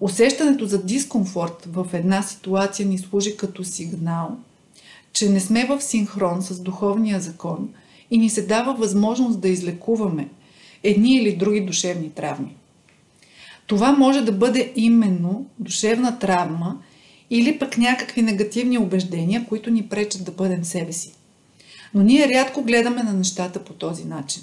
усещането 0.00 0.66
за 0.66 0.84
дискомфорт 0.84 1.66
в 1.66 1.86
една 1.92 2.22
ситуация 2.22 2.88
ни 2.88 2.98
служи 2.98 3.36
като 3.36 3.64
сигнал, 3.64 4.36
че 5.12 5.28
не 5.28 5.40
сме 5.40 5.66
в 5.66 5.80
синхрон 5.80 6.42
с 6.42 6.60
духовния 6.60 7.20
закон 7.20 7.68
и 8.10 8.18
ни 8.18 8.30
се 8.30 8.42
дава 8.42 8.74
възможност 8.74 9.40
да 9.40 9.48
излекуваме 9.48 10.28
едни 10.82 11.16
или 11.16 11.36
други 11.36 11.60
душевни 11.60 12.10
травми. 12.10 12.56
Това 13.66 13.92
може 13.92 14.20
да 14.20 14.32
бъде 14.32 14.72
именно 14.76 15.46
душевна 15.58 16.18
травма 16.18 16.78
или 17.30 17.58
пък 17.58 17.78
някакви 17.78 18.22
негативни 18.22 18.78
убеждения, 18.78 19.46
които 19.48 19.70
ни 19.70 19.88
пречат 19.88 20.24
да 20.24 20.32
бъдем 20.32 20.64
себе 20.64 20.92
си. 20.92 21.12
Но 21.94 22.02
ние 22.02 22.28
рядко 22.28 22.62
гледаме 22.62 23.02
на 23.02 23.12
нещата 23.12 23.64
по 23.64 23.72
този 23.72 24.04
начин. 24.04 24.42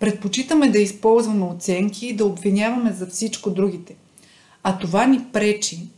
Предпочитаме 0.00 0.70
да 0.70 0.78
използваме 0.78 1.44
оценки 1.44 2.06
и 2.06 2.16
да 2.16 2.24
обвиняваме 2.24 2.92
за 2.92 3.06
всичко 3.06 3.50
другите. 3.50 3.96
А 4.62 4.78
това 4.78 5.06
ни 5.06 5.24
пречи 5.32 5.88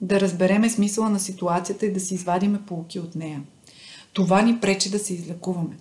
да 0.00 0.20
разбереме 0.20 0.70
смисъла 0.70 1.10
на 1.10 1.20
ситуацията 1.20 1.86
и 1.86 1.92
да 1.92 2.00
си 2.00 2.14
извадиме 2.14 2.62
полки 2.66 3.00
от 3.00 3.14
нея. 3.14 3.42
Това 4.12 4.42
ни 4.42 4.60
пречи 4.60 4.90
да 4.90 4.98
се 4.98 5.14
излекуваме. 5.14 5.76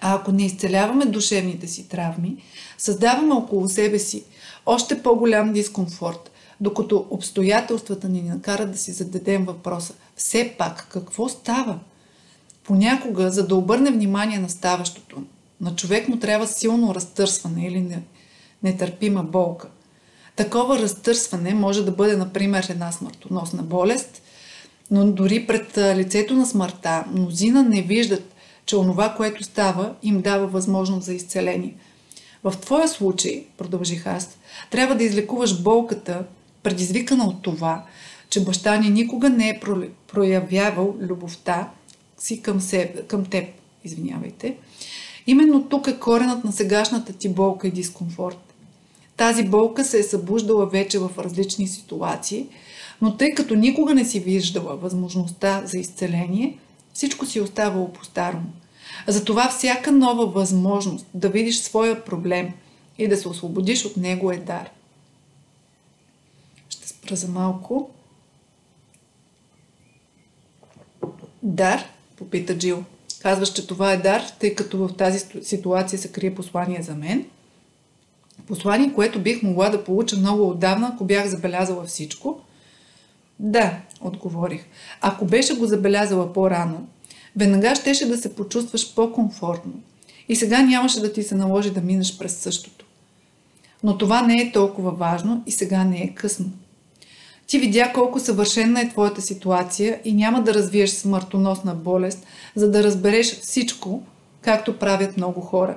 А 0.00 0.14
ако 0.14 0.32
не 0.32 0.46
изцеляваме 0.46 1.04
душевните 1.04 1.66
си 1.66 1.88
травми, 1.88 2.36
създаваме 2.78 3.34
около 3.34 3.68
себе 3.68 3.98
си 3.98 4.24
още 4.66 5.02
по-голям 5.02 5.52
дискомфорт, 5.52 6.30
докато 6.60 7.06
обстоятелствата 7.10 8.08
ни 8.08 8.22
накарат 8.22 8.72
да 8.72 8.78
си 8.78 8.92
зададем 8.92 9.44
въпроса 9.44 9.94
все 10.16 10.54
пак 10.58 10.88
какво 10.90 11.28
става? 11.28 11.78
Понякога, 12.64 13.30
за 13.30 13.46
да 13.46 13.56
обърне 13.56 13.90
внимание 13.90 14.38
на 14.38 14.48
ставащото, 14.48 15.22
на 15.60 15.76
човек 15.76 16.08
му 16.08 16.18
трябва 16.18 16.46
силно 16.46 16.94
разтърсване 16.94 17.66
или 17.66 17.98
нетърпима 18.62 19.22
болка. 19.22 19.68
Такова 20.36 20.78
разтърсване 20.78 21.54
може 21.54 21.84
да 21.84 21.92
бъде, 21.92 22.16
например, 22.16 22.66
една 22.68 22.92
смъртоносна 22.92 23.62
болест, 23.62 24.22
но 24.90 25.12
дори 25.12 25.46
пред 25.46 25.78
лицето 25.78 26.34
на 26.34 26.46
смъртта 26.46 27.04
мнозина 27.12 27.62
не 27.62 27.82
виждат, 27.82 28.34
че 28.66 28.76
онова, 28.76 29.14
което 29.14 29.44
става, 29.44 29.94
им 30.02 30.20
дава 30.20 30.46
възможност 30.46 31.06
за 31.06 31.14
изцеление. 31.14 31.74
В 32.44 32.54
твоя 32.60 32.88
случай, 32.88 33.44
продължих 33.58 34.06
аз, 34.06 34.38
трябва 34.70 34.94
да 34.94 35.04
излекуваш 35.04 35.62
болката, 35.62 36.24
предизвикана 36.62 37.24
от 37.24 37.42
това, 37.42 37.84
че 38.30 38.44
баща 38.44 38.76
ни 38.76 38.90
никога 38.90 39.30
не 39.30 39.48
е 39.48 39.60
проявявал 40.12 40.96
любовта 41.00 41.70
си 42.18 42.42
към, 42.42 42.60
себе, 42.60 43.02
към 43.02 43.24
теб. 43.24 43.44
Извинявайте. 43.84 44.56
Именно 45.26 45.68
тук 45.68 45.86
е 45.86 45.98
коренът 45.98 46.44
на 46.44 46.52
сегашната 46.52 47.12
ти 47.12 47.28
болка 47.28 47.68
и 47.68 47.70
дискомфорт. 47.70 48.54
Тази 49.16 49.44
болка 49.44 49.84
се 49.84 49.98
е 49.98 50.02
събуждала 50.02 50.66
вече 50.66 50.98
в 50.98 51.10
различни 51.18 51.68
ситуации, 51.68 52.46
но 53.02 53.16
тъй 53.16 53.34
като 53.34 53.54
никога 53.54 53.94
не 53.94 54.04
си 54.04 54.20
виждала 54.20 54.76
възможността 54.76 55.62
за 55.64 55.78
изцеление, 55.78 56.58
всичко 56.94 57.26
си 57.26 57.38
е 57.38 57.42
оставало 57.42 57.92
по-старому. 57.92 58.46
Затова 59.08 59.48
всяка 59.48 59.92
нова 59.92 60.26
възможност 60.26 61.06
да 61.14 61.28
видиш 61.28 61.58
своя 61.58 62.04
проблем 62.04 62.52
и 62.98 63.08
да 63.08 63.16
се 63.16 63.28
освободиш 63.28 63.84
от 63.84 63.96
него 63.96 64.32
е 64.32 64.36
дар. 64.36 64.70
Ще 66.68 66.88
спра 66.88 67.16
за 67.16 67.28
малко. 67.28 67.90
Дар? 71.42 71.84
Попита 72.16 72.58
Джил. 72.58 72.84
Казваш, 73.24 73.52
че 73.52 73.66
това 73.66 73.92
е 73.92 73.96
дар, 73.96 74.22
тъй 74.40 74.54
като 74.54 74.78
в 74.78 74.96
тази 74.96 75.26
ситуация 75.42 75.98
се 75.98 76.12
крие 76.12 76.34
послание 76.34 76.82
за 76.82 76.94
мен. 76.94 77.24
Послание, 78.46 78.92
което 78.92 79.20
бих 79.22 79.42
могла 79.42 79.70
да 79.70 79.84
получа 79.84 80.16
много 80.16 80.48
отдавна, 80.48 80.90
ако 80.94 81.04
бях 81.04 81.26
забелязала 81.26 81.84
всичко. 81.84 82.40
Да, 83.38 83.78
отговорих. 84.00 84.64
Ако 85.00 85.24
беше 85.24 85.56
го 85.56 85.66
забелязала 85.66 86.32
по-рано, 86.32 86.86
веднага 87.36 87.74
щеше 87.74 88.08
да 88.08 88.18
се 88.18 88.34
почувстваш 88.34 88.94
по-комфортно. 88.94 89.72
И 90.28 90.36
сега 90.36 90.62
нямаше 90.62 91.00
да 91.00 91.12
ти 91.12 91.22
се 91.22 91.34
наложи 91.34 91.70
да 91.70 91.80
минеш 91.80 92.18
през 92.18 92.36
същото. 92.36 92.84
Но 93.82 93.98
това 93.98 94.22
не 94.22 94.36
е 94.36 94.52
толкова 94.52 94.90
важно 94.90 95.42
и 95.46 95.52
сега 95.52 95.84
не 95.84 96.02
е 96.02 96.14
късно. 96.14 96.46
Ти 97.46 97.58
видя 97.58 97.92
колко 97.94 98.20
съвършена 98.20 98.80
е 98.80 98.88
твоята 98.88 99.22
ситуация 99.22 100.00
и 100.04 100.12
няма 100.12 100.42
да 100.42 100.54
развиеш 100.54 100.90
смъртоносна 100.90 101.74
болест, 101.74 102.26
за 102.54 102.70
да 102.70 102.84
разбереш 102.84 103.40
всичко, 103.40 104.02
както 104.40 104.78
правят 104.78 105.16
много 105.16 105.40
хора. 105.40 105.76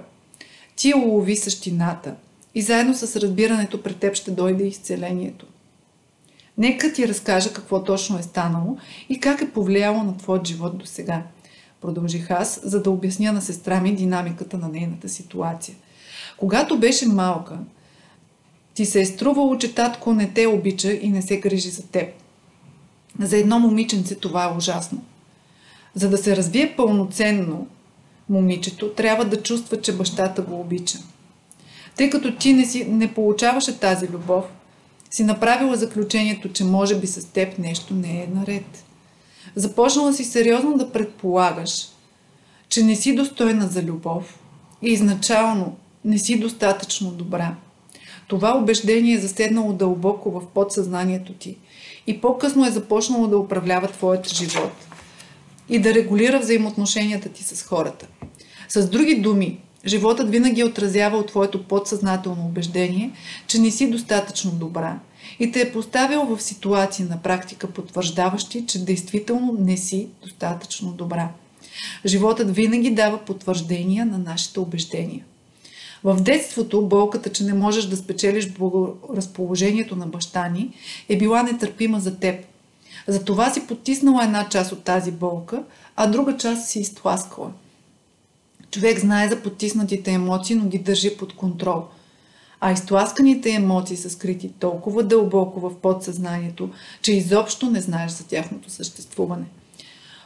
Ти 0.75 0.93
улови 0.93 1.35
същината 1.35 2.15
и 2.55 2.61
заедно 2.61 2.93
с 2.93 3.15
разбирането 3.15 3.83
при 3.83 3.93
теб 3.93 4.15
ще 4.15 4.31
дойде 4.31 4.63
изцелението. 4.63 5.45
Нека 6.57 6.93
ти 6.93 7.07
разкажа 7.07 7.53
какво 7.53 7.83
точно 7.83 8.19
е 8.19 8.23
станало 8.23 8.77
и 9.09 9.19
как 9.19 9.41
е 9.41 9.51
повлияло 9.51 10.03
на 10.03 10.17
твоят 10.17 10.47
живот 10.47 10.77
до 10.77 10.85
сега. 10.85 11.23
Продължих 11.81 12.31
аз, 12.31 12.59
за 12.63 12.81
да 12.81 12.91
обясня 12.91 13.31
на 13.31 13.41
сестра 13.41 13.81
ми 13.81 13.95
динамиката 13.95 14.57
на 14.57 14.69
нейната 14.69 15.09
ситуация. 15.09 15.75
Когато 16.37 16.79
беше 16.79 17.07
малка, 17.07 17.57
ти 18.77 18.85
се 18.85 19.01
е 19.01 19.05
струвало, 19.05 19.57
че 19.57 19.75
татко 19.75 20.13
не 20.13 20.29
те 20.29 20.47
обича 20.47 20.91
и 20.91 21.09
не 21.09 21.21
се 21.21 21.39
грижи 21.39 21.69
за 21.69 21.83
теб. 21.87 22.09
За 23.19 23.37
едно 23.37 23.59
момиченце 23.59 24.15
това 24.15 24.43
е 24.43 24.57
ужасно. 24.57 25.01
За 25.95 26.09
да 26.09 26.17
се 26.17 26.37
развие 26.37 26.75
пълноценно 26.77 27.67
момичето, 28.29 28.89
трябва 28.89 29.25
да 29.25 29.43
чувства, 29.43 29.81
че 29.81 29.97
бащата 29.97 30.41
го 30.41 30.59
обича. 30.59 30.97
Тъй 31.95 32.09
като 32.09 32.35
ти 32.35 32.53
не, 32.53 32.65
си, 32.65 32.85
не 32.85 33.13
получаваше 33.13 33.79
тази 33.79 34.07
любов, 34.07 34.45
си 35.11 35.23
направила 35.23 35.75
заключението, 35.75 36.53
че 36.53 36.63
може 36.63 36.99
би 36.99 37.07
с 37.07 37.25
теб 37.25 37.59
нещо 37.59 37.93
не 37.93 38.23
е 38.23 38.27
наред. 38.35 38.83
Започнала 39.55 40.13
си 40.13 40.23
сериозно 40.23 40.77
да 40.77 40.91
предполагаш, 40.91 41.87
че 42.69 42.83
не 42.83 42.95
си 42.95 43.15
достойна 43.15 43.67
за 43.67 43.83
любов 43.83 44.39
и 44.81 44.89
изначално 44.89 45.75
не 46.05 46.17
си 46.17 46.39
достатъчно 46.39 47.11
добра– 47.11 47.55
това 48.27 48.57
убеждение 48.57 49.13
е 49.13 49.19
заседнало 49.19 49.73
дълбоко 49.73 50.31
в 50.31 50.47
подсъзнанието 50.53 51.33
ти 51.33 51.57
и 52.07 52.21
по-късно 52.21 52.65
е 52.65 52.71
започнало 52.71 53.27
да 53.27 53.37
управлява 53.37 53.87
твоят 53.87 54.27
живот 54.33 54.71
и 55.69 55.79
да 55.79 55.93
регулира 55.93 56.39
взаимоотношенията 56.39 57.29
ти 57.29 57.43
с 57.43 57.63
хората. 57.63 58.07
С 58.69 58.89
други 58.89 59.15
думи, 59.15 59.59
животът 59.85 60.29
винаги 60.29 60.61
е 60.61 60.65
отразявал 60.65 61.23
твоето 61.23 61.63
подсъзнателно 61.63 62.45
убеждение, 62.45 63.11
че 63.47 63.59
не 63.59 63.71
си 63.71 63.89
достатъчно 63.89 64.51
добра 64.51 64.99
и 65.39 65.51
те 65.51 65.61
е 65.61 65.71
поставил 65.71 66.23
в 66.23 66.41
ситуации 66.41 67.05
на 67.05 67.21
практика, 67.21 67.67
потвърждаващи, 67.67 68.65
че 68.65 68.85
действително 68.85 69.57
не 69.59 69.77
си 69.77 70.07
достатъчно 70.23 70.91
добра. 70.91 71.29
Животът 72.05 72.55
винаги 72.55 72.91
дава 72.91 73.17
потвърждения 73.17 74.05
на 74.05 74.17
нашите 74.17 74.59
убеждения. 74.59 75.23
В 76.07 76.21
детството 76.21 76.81
болката, 76.81 77.31
че 77.31 77.43
не 77.43 77.53
можеш 77.53 77.85
да 77.85 77.97
спечелиш 77.97 78.49
разположението 79.15 79.95
на 79.95 80.07
баща 80.07 80.49
ни, 80.49 80.73
е 81.09 81.17
била 81.17 81.43
нетърпима 81.43 81.99
за 81.99 82.19
теб. 82.19 82.45
Затова 83.07 83.53
си 83.53 83.67
потиснала 83.67 84.23
една 84.23 84.49
част 84.49 84.71
от 84.71 84.83
тази 84.83 85.11
болка, 85.11 85.63
а 85.95 86.07
друга 86.07 86.37
част 86.37 86.69
си 86.69 86.79
изтласкала. 86.79 87.51
Човек 88.71 88.99
знае 88.99 89.29
за 89.29 89.41
потиснатите 89.43 90.11
емоции, 90.11 90.55
но 90.55 90.65
ги 90.65 90.77
държи 90.77 91.17
под 91.17 91.33
контрол. 91.33 91.83
А 92.59 92.71
изтласканите 92.71 93.51
емоции 93.51 93.97
са 93.97 94.09
скрити 94.09 94.49
толкова 94.59 95.03
дълбоко 95.03 95.59
в 95.59 95.75
подсъзнанието, 95.75 96.69
че 97.01 97.13
изобщо 97.13 97.69
не 97.69 97.81
знаеш 97.81 98.11
за 98.11 98.27
тяхното 98.27 98.69
съществуване. 98.69 99.45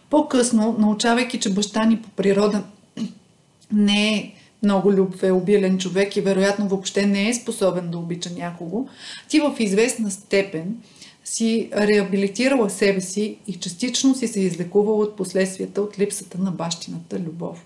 По-късно, 0.09 0.75
научавайки, 0.79 1.39
че 1.39 1.53
баща 1.53 1.85
ни 1.85 2.01
по 2.01 2.09
природа 2.09 2.63
не 3.71 4.15
е 4.15 4.33
много 4.63 4.93
любвеобилен 4.93 5.77
човек 5.77 6.15
и 6.15 6.21
вероятно 6.21 6.67
въобще 6.67 7.05
не 7.05 7.29
е 7.29 7.33
способен 7.33 7.91
да 7.91 7.97
обича 7.97 8.29
някого, 8.29 8.87
ти 9.27 9.39
в 9.39 9.55
известна 9.59 10.11
степен 10.11 10.75
си 11.23 11.69
реабилитирала 11.73 12.69
себе 12.69 13.01
си 13.01 13.37
и 13.47 13.53
частично 13.53 14.15
си 14.15 14.27
се 14.27 14.39
излекувала 14.39 14.97
от 14.97 15.15
последствията 15.15 15.81
от 15.81 15.99
липсата 15.99 16.37
на 16.37 16.51
бащината 16.51 17.19
любов. 17.19 17.65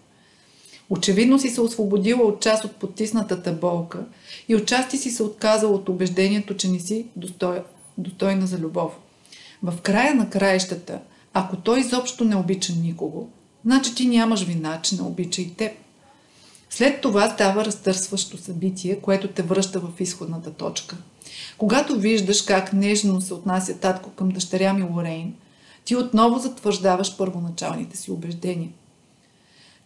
Очевидно 0.89 1.39
си 1.39 1.49
се 1.49 1.62
освободила 1.62 2.23
от 2.23 2.41
част 2.41 2.65
от 2.65 2.75
потиснатата 2.75 3.53
болка 3.53 4.05
и 4.47 4.55
отчасти 4.55 4.97
си 4.97 5.12
се 5.12 5.23
отказала 5.23 5.73
от 5.73 5.89
убеждението, 5.89 6.58
че 6.58 6.67
не 6.67 6.79
си 6.79 7.05
достой, 7.15 7.62
достойна 7.97 8.47
за 8.47 8.58
любов. 8.58 8.91
В 9.63 9.81
края 9.81 10.15
на 10.15 10.29
краищата, 10.29 10.99
ако 11.34 11.55
той 11.55 11.79
изобщо 11.79 12.23
не 12.23 12.36
обича 12.36 12.73
никого, 12.73 13.29
значи 13.65 13.95
ти 13.95 14.08
нямаш 14.08 14.43
вина, 14.43 14.79
че 14.84 14.95
не 14.95 15.01
обича 15.01 15.41
и 15.41 15.53
теб. 15.53 15.71
След 16.69 17.01
това 17.01 17.30
става 17.30 17.65
разтърсващо 17.65 18.38
събитие, 18.38 18.99
което 18.99 19.28
те 19.28 19.41
връща 19.41 19.80
в 19.80 19.99
изходната 19.99 20.51
точка. 20.51 20.97
Когато 21.58 21.99
виждаш 21.99 22.41
как 22.41 22.73
нежно 22.73 23.21
се 23.21 23.34
отнася 23.34 23.78
татко 23.78 24.10
към 24.10 24.30
дъщеря 24.30 24.73
ми 24.73 24.84
Лорейн, 24.84 25.34
ти 25.86 25.95
отново 25.95 26.39
затвърждаваш 26.39 27.17
първоначалните 27.17 27.97
си 27.97 28.12
убеждения. 28.12 28.69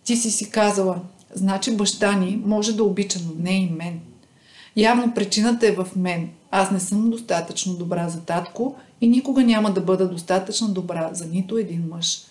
Ти 0.04 0.15
си 0.15 0.32
си 0.32 0.50
казала, 0.50 1.00
значи 1.34 1.76
баща 1.76 2.13
ни 2.13 2.42
може 2.46 2.76
да 2.76 2.84
обича, 2.84 3.20
но 3.26 3.44
не 3.44 3.52
и 3.52 3.70
мен. 3.70 4.00
Явно 4.76 5.13
причината 5.13 5.68
е 5.68 5.72
в 5.72 5.88
мен. 5.96 6.30
Аз 6.52 6.72
не 6.72 6.80
съм 6.80 7.10
достатъчно 7.10 7.74
добра 7.74 8.10
за 8.10 8.22
татко 8.22 8.76
и 9.02 9.08
никога 9.08 9.44
няма 9.44 9.74
да 9.74 9.82
бъда 9.82 10.10
достатъчно 10.10 10.68
добра 10.68 11.10
за 11.13 11.26
нито 11.26 11.58
един 11.58 11.88
мъж. 11.89 12.22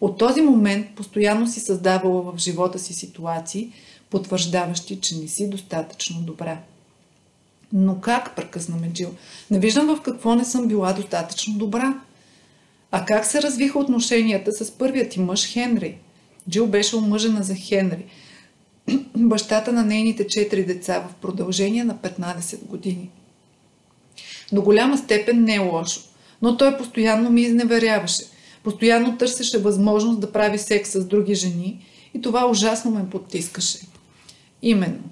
От 0.00 0.18
този 0.18 0.40
момент 0.40 0.86
постоянно 0.96 1.46
си 1.46 1.60
създавала 1.60 2.22
в 2.22 2.38
живота 2.38 2.78
си 2.78 2.94
ситуации, 2.94 3.72
потвърждаващи, 4.10 5.00
че 5.00 5.16
не 5.16 5.28
си 5.28 5.50
достатъчно 5.50 6.20
добра. 6.20 6.58
Но 7.72 8.00
как, 8.00 8.36
прекъсна 8.36 8.76
ме 8.76 8.90
Джил? 8.92 9.14
Не 9.50 9.58
виждам 9.58 9.86
в 9.96 10.02
какво 10.02 10.34
не 10.34 10.44
съм 10.44 10.68
била 10.68 10.92
достатъчно 10.92 11.54
добра. 11.54 12.00
А 12.90 13.04
как 13.04 13.24
се 13.24 13.42
развиха 13.42 13.78
отношенията 13.78 14.52
с 14.52 14.70
първият 14.70 15.10
ти 15.10 15.20
мъж 15.20 15.46
Хенри? 15.46 15.98
Джил 16.50 16.66
беше 16.66 16.96
омъжена 16.96 17.42
за 17.42 17.54
Хенри, 17.54 18.04
бащата 19.16 19.72
на 19.72 19.84
нейните 19.84 20.26
четири 20.26 20.64
деца 20.64 21.00
в 21.08 21.14
продължение 21.14 21.84
на 21.84 21.94
15 21.94 22.64
години. 22.64 23.10
До 24.52 24.62
голяма 24.62 24.98
степен 24.98 25.44
не 25.44 25.54
е 25.54 25.58
лошо, 25.58 26.00
но 26.42 26.56
той 26.56 26.78
постоянно 26.78 27.30
ми 27.30 27.42
изневеряваше– 27.42 28.22
Постоянно 28.68 29.16
търсеше 29.16 29.58
възможност 29.58 30.20
да 30.20 30.32
прави 30.32 30.58
секс 30.58 30.90
с 30.90 31.04
други 31.04 31.34
жени 31.34 31.86
и 32.14 32.22
това 32.22 32.50
ужасно 32.50 32.90
ме 32.90 33.10
потискаше. 33.10 33.78
Именно. 34.62 35.04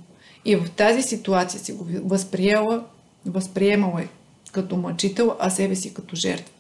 И 0.45 0.57
в 0.57 0.71
тази 0.71 1.03
ситуация 1.03 1.61
си 1.61 1.73
го 1.73 1.87
възприела, 2.05 2.85
възприемала 3.27 4.03
е 4.03 4.09
като 4.53 4.77
мъчител, 4.77 5.37
а 5.41 5.51
себе 5.51 5.77
си 5.77 5.95
като 5.95 6.17
жертва. 6.17 6.53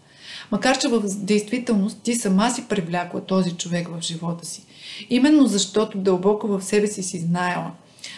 Макар, 0.52 0.78
че 0.78 0.88
в 0.88 1.02
действителност 1.16 1.98
ти 2.02 2.14
сама 2.14 2.50
си 2.50 2.64
привлякла 2.68 3.20
този 3.20 3.52
човек 3.52 3.88
в 3.88 4.02
живота 4.02 4.46
си. 4.46 4.62
Именно 5.10 5.46
защото 5.46 5.98
дълбоко 5.98 6.46
в 6.48 6.62
себе 6.62 6.86
си 6.86 7.02
си 7.02 7.18
знаела. 7.18 7.70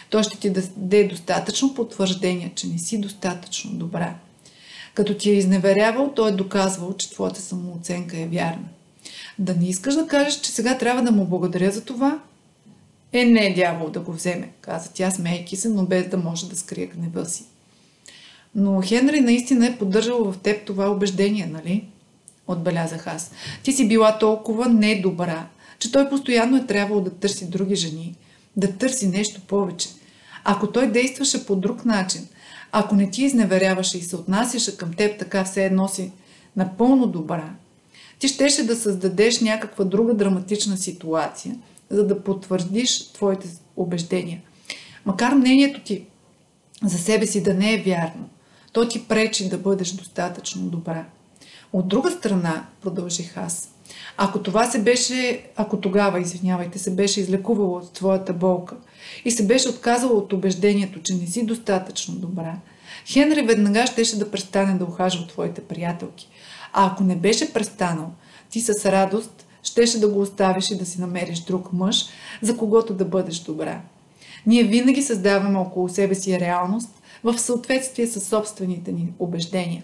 Той 0.09 0.23
ще 0.23 0.37
ти 0.37 0.49
даде 0.49 1.07
достатъчно 1.07 1.73
потвърждение, 1.73 2.51
че 2.55 2.67
не 2.67 2.77
си 2.77 3.01
достатъчно 3.01 3.71
добра. 3.71 4.15
Като 4.99 5.13
ти 5.13 5.29
е 5.29 5.33
изневерявал, 5.33 6.13
той 6.15 6.29
е 6.29 6.35
доказвал, 6.35 6.93
че 6.97 7.09
твоята 7.09 7.41
самооценка 7.41 8.17
е 8.17 8.25
вярна. 8.25 8.67
Да 9.37 9.55
не 9.55 9.69
искаш 9.69 9.95
да 9.95 10.07
кажеш, 10.07 10.39
че 10.39 10.51
сега 10.51 10.77
трябва 10.77 11.01
да 11.01 11.11
му 11.11 11.25
благодаря 11.25 11.71
за 11.71 11.85
това? 11.85 12.19
Е, 13.13 13.25
не 13.25 13.45
е 13.45 13.53
дявол 13.53 13.89
да 13.89 13.99
го 13.99 14.13
вземе, 14.13 14.49
каза 14.61 14.89
тя, 14.93 15.11
смейки 15.11 15.55
се, 15.55 15.69
но 15.69 15.85
без 15.85 16.07
да 16.07 16.17
може 16.17 16.49
да 16.49 16.55
скрие 16.55 16.85
гнева 16.85 17.25
си. 17.25 17.43
Но 18.55 18.81
Хенри 18.81 19.19
наистина 19.19 19.67
е 19.67 19.77
поддържал 19.77 20.31
в 20.31 20.37
теб 20.37 20.65
това 20.65 20.91
убеждение, 20.91 21.45
нали? 21.45 21.83
Отбелязах 22.47 23.07
аз. 23.07 23.31
Ти 23.63 23.71
си 23.71 23.87
била 23.87 24.17
толкова 24.17 24.69
недобра, 24.69 25.47
че 25.79 25.91
той 25.91 26.09
постоянно 26.09 26.57
е 26.57 26.65
трябвало 26.65 27.01
да 27.01 27.09
търси 27.09 27.49
други 27.49 27.75
жени, 27.75 28.15
да 28.57 28.77
търси 28.77 29.07
нещо 29.07 29.41
повече. 29.47 29.89
Ако 30.43 30.67
той 30.67 30.91
действаше 30.91 31.45
по 31.45 31.55
друг 31.55 31.85
начин– 31.85 32.27
ако 32.71 32.95
не 32.95 33.09
ти 33.09 33.23
изневеряваше 33.23 33.97
и 33.97 34.01
се 34.01 34.15
отнасяше 34.15 34.77
към 34.77 34.93
теб 34.93 35.19
така 35.19 35.43
все 35.43 35.65
едно 35.65 35.87
си 35.87 36.11
напълно 36.55 37.07
добра, 37.07 37.49
ти 38.19 38.27
щеше 38.27 38.65
да 38.65 38.75
създадеш 38.75 39.41
някаква 39.41 39.85
друга 39.85 40.13
драматична 40.13 40.77
ситуация, 40.77 41.55
за 41.89 42.07
да 42.07 42.23
потвърдиш 42.23 43.11
твоите 43.11 43.47
убеждения. 43.77 44.41
Макар 45.05 45.33
мнението 45.33 45.83
ти 45.83 46.05
за 46.83 46.97
себе 46.97 47.25
си 47.25 47.43
да 47.43 47.53
не 47.53 47.73
е 47.73 47.81
вярно, 47.81 48.29
то 48.73 48.87
ти 48.87 49.07
пречи 49.07 49.49
да 49.49 49.57
бъдеш 49.57 49.91
достатъчно 49.91 50.61
добра. 50.61 51.05
От 51.73 51.87
друга 51.87 52.11
страна, 52.11 52.65
продължих 52.81 53.37
аз, 53.37 53.69
ако 54.17 54.43
това 54.43 54.65
се 54.65 54.81
беше, 54.81 55.45
ако 55.55 55.79
тогава, 55.79 56.19
извинявайте, 56.19 56.79
се 56.79 56.95
беше 56.95 57.21
излекувало 57.21 57.77
от 57.77 57.93
твоята 57.93 58.33
болка 58.33 58.75
и 59.25 59.31
се 59.31 59.47
беше 59.47 59.69
отказала 59.69 60.13
от 60.13 60.33
убеждението, 60.33 61.01
че 61.03 61.13
не 61.13 61.27
си 61.27 61.45
достатъчно 61.45 62.15
добра, 62.15 62.55
Хенри 63.05 63.41
веднага 63.41 63.87
щеше 63.87 64.19
да 64.19 64.31
престане 64.31 64.73
да 64.73 64.85
ухажва 64.85 65.27
твоите 65.27 65.61
приятелки. 65.61 66.29
А 66.73 66.87
ако 66.87 67.03
не 67.03 67.15
беше 67.15 67.53
престанал, 67.53 68.11
ти 68.49 68.61
с 68.61 68.91
радост 68.91 69.47
щеше 69.63 69.99
да 69.99 70.07
го 70.07 70.21
оставиш 70.21 70.71
и 70.71 70.77
да 70.77 70.85
си 70.85 71.01
намериш 71.01 71.39
друг 71.39 71.73
мъж, 71.73 72.05
за 72.41 72.57
когото 72.57 72.93
да 72.93 73.05
бъдеш 73.05 73.39
добра. 73.39 73.81
Ние 74.45 74.63
винаги 74.63 75.01
създаваме 75.01 75.59
около 75.59 75.89
себе 75.89 76.15
си 76.15 76.39
реалност 76.39 76.89
в 77.23 77.39
съответствие 77.39 78.07
с 78.07 78.21
собствените 78.21 78.91
ни 78.91 79.13
убеждения. 79.19 79.83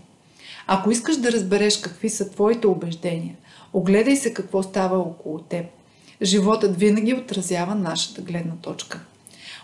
Ако 0.68 0.92
искаш 0.92 1.18
да 1.18 1.32
разбереш 1.32 1.78
какви 1.78 2.10
са 2.10 2.30
твоите 2.30 2.68
убеждения, 2.68 3.36
огледай 3.74 4.16
се 4.16 4.34
какво 4.34 4.64
става 4.64 4.98
около 4.98 5.40
теб. 5.40 5.66
Животът 6.22 6.78
винаги 6.78 7.14
отразява 7.14 7.76
нашата 7.76 8.22
гледна 8.22 8.56
точка. 8.62 9.06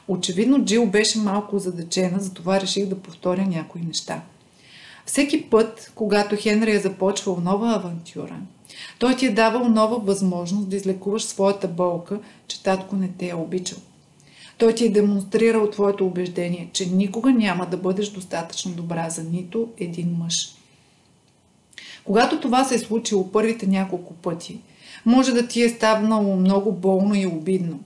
Очевидно 0.08 0.66
Джил 0.66 0.86
беше 0.86 1.20
малко 1.20 1.60
задачена, 1.60 2.20
затова 2.20 2.62
реших 2.62 2.86
да 2.86 3.00
повторя 3.00 3.46
някои 3.46 3.82
неща. 3.82 4.22
Всеки 5.06 5.50
път, 5.50 5.92
когато 5.96 6.36
Хенри 6.36 6.72
е 6.72 6.80
започвал 6.80 7.40
нова 7.44 7.76
авантюра, 7.76 8.40
той 9.00 9.16
ти 9.16 9.26
е 9.26 9.32
давал 9.32 9.70
нова 9.70 10.00
възможност 10.00 10.70
да 10.70 10.76
излекуваш 10.76 11.24
своята 11.24 11.68
болка, 11.68 12.20
че 12.48 12.64
татко 12.64 12.96
не 12.96 13.10
те 13.18 13.30
е 13.30 13.36
обичал. 13.36 13.78
Той 14.58 14.76
ти 14.76 14.86
е 14.86 14.90
демонстрирал 14.90 15.70
твоето 15.70 16.06
убеждение, 16.06 16.70
че 16.74 16.86
никога 16.86 17.32
няма 17.32 17.66
да 17.66 17.78
бъдеш 17.78 18.10
достатъчно 18.10 18.72
добра 18.72 19.10
за 19.10 19.24
нито 19.24 19.70
един 19.78 20.16
мъж. 20.20 20.56
Когато 22.04 22.40
това 22.40 22.64
се 22.64 22.76
е 22.76 22.80
случило 22.80 23.32
първите 23.32 23.68
няколко 23.68 24.14
пъти, 24.14 24.60
може 25.06 25.32
да 25.32 25.48
ти 25.48 25.64
е 25.64 25.70
ставнало 25.70 26.36
много 26.36 26.72
болно 26.72 27.16
и 27.16 27.26
обидно. 27.26 27.80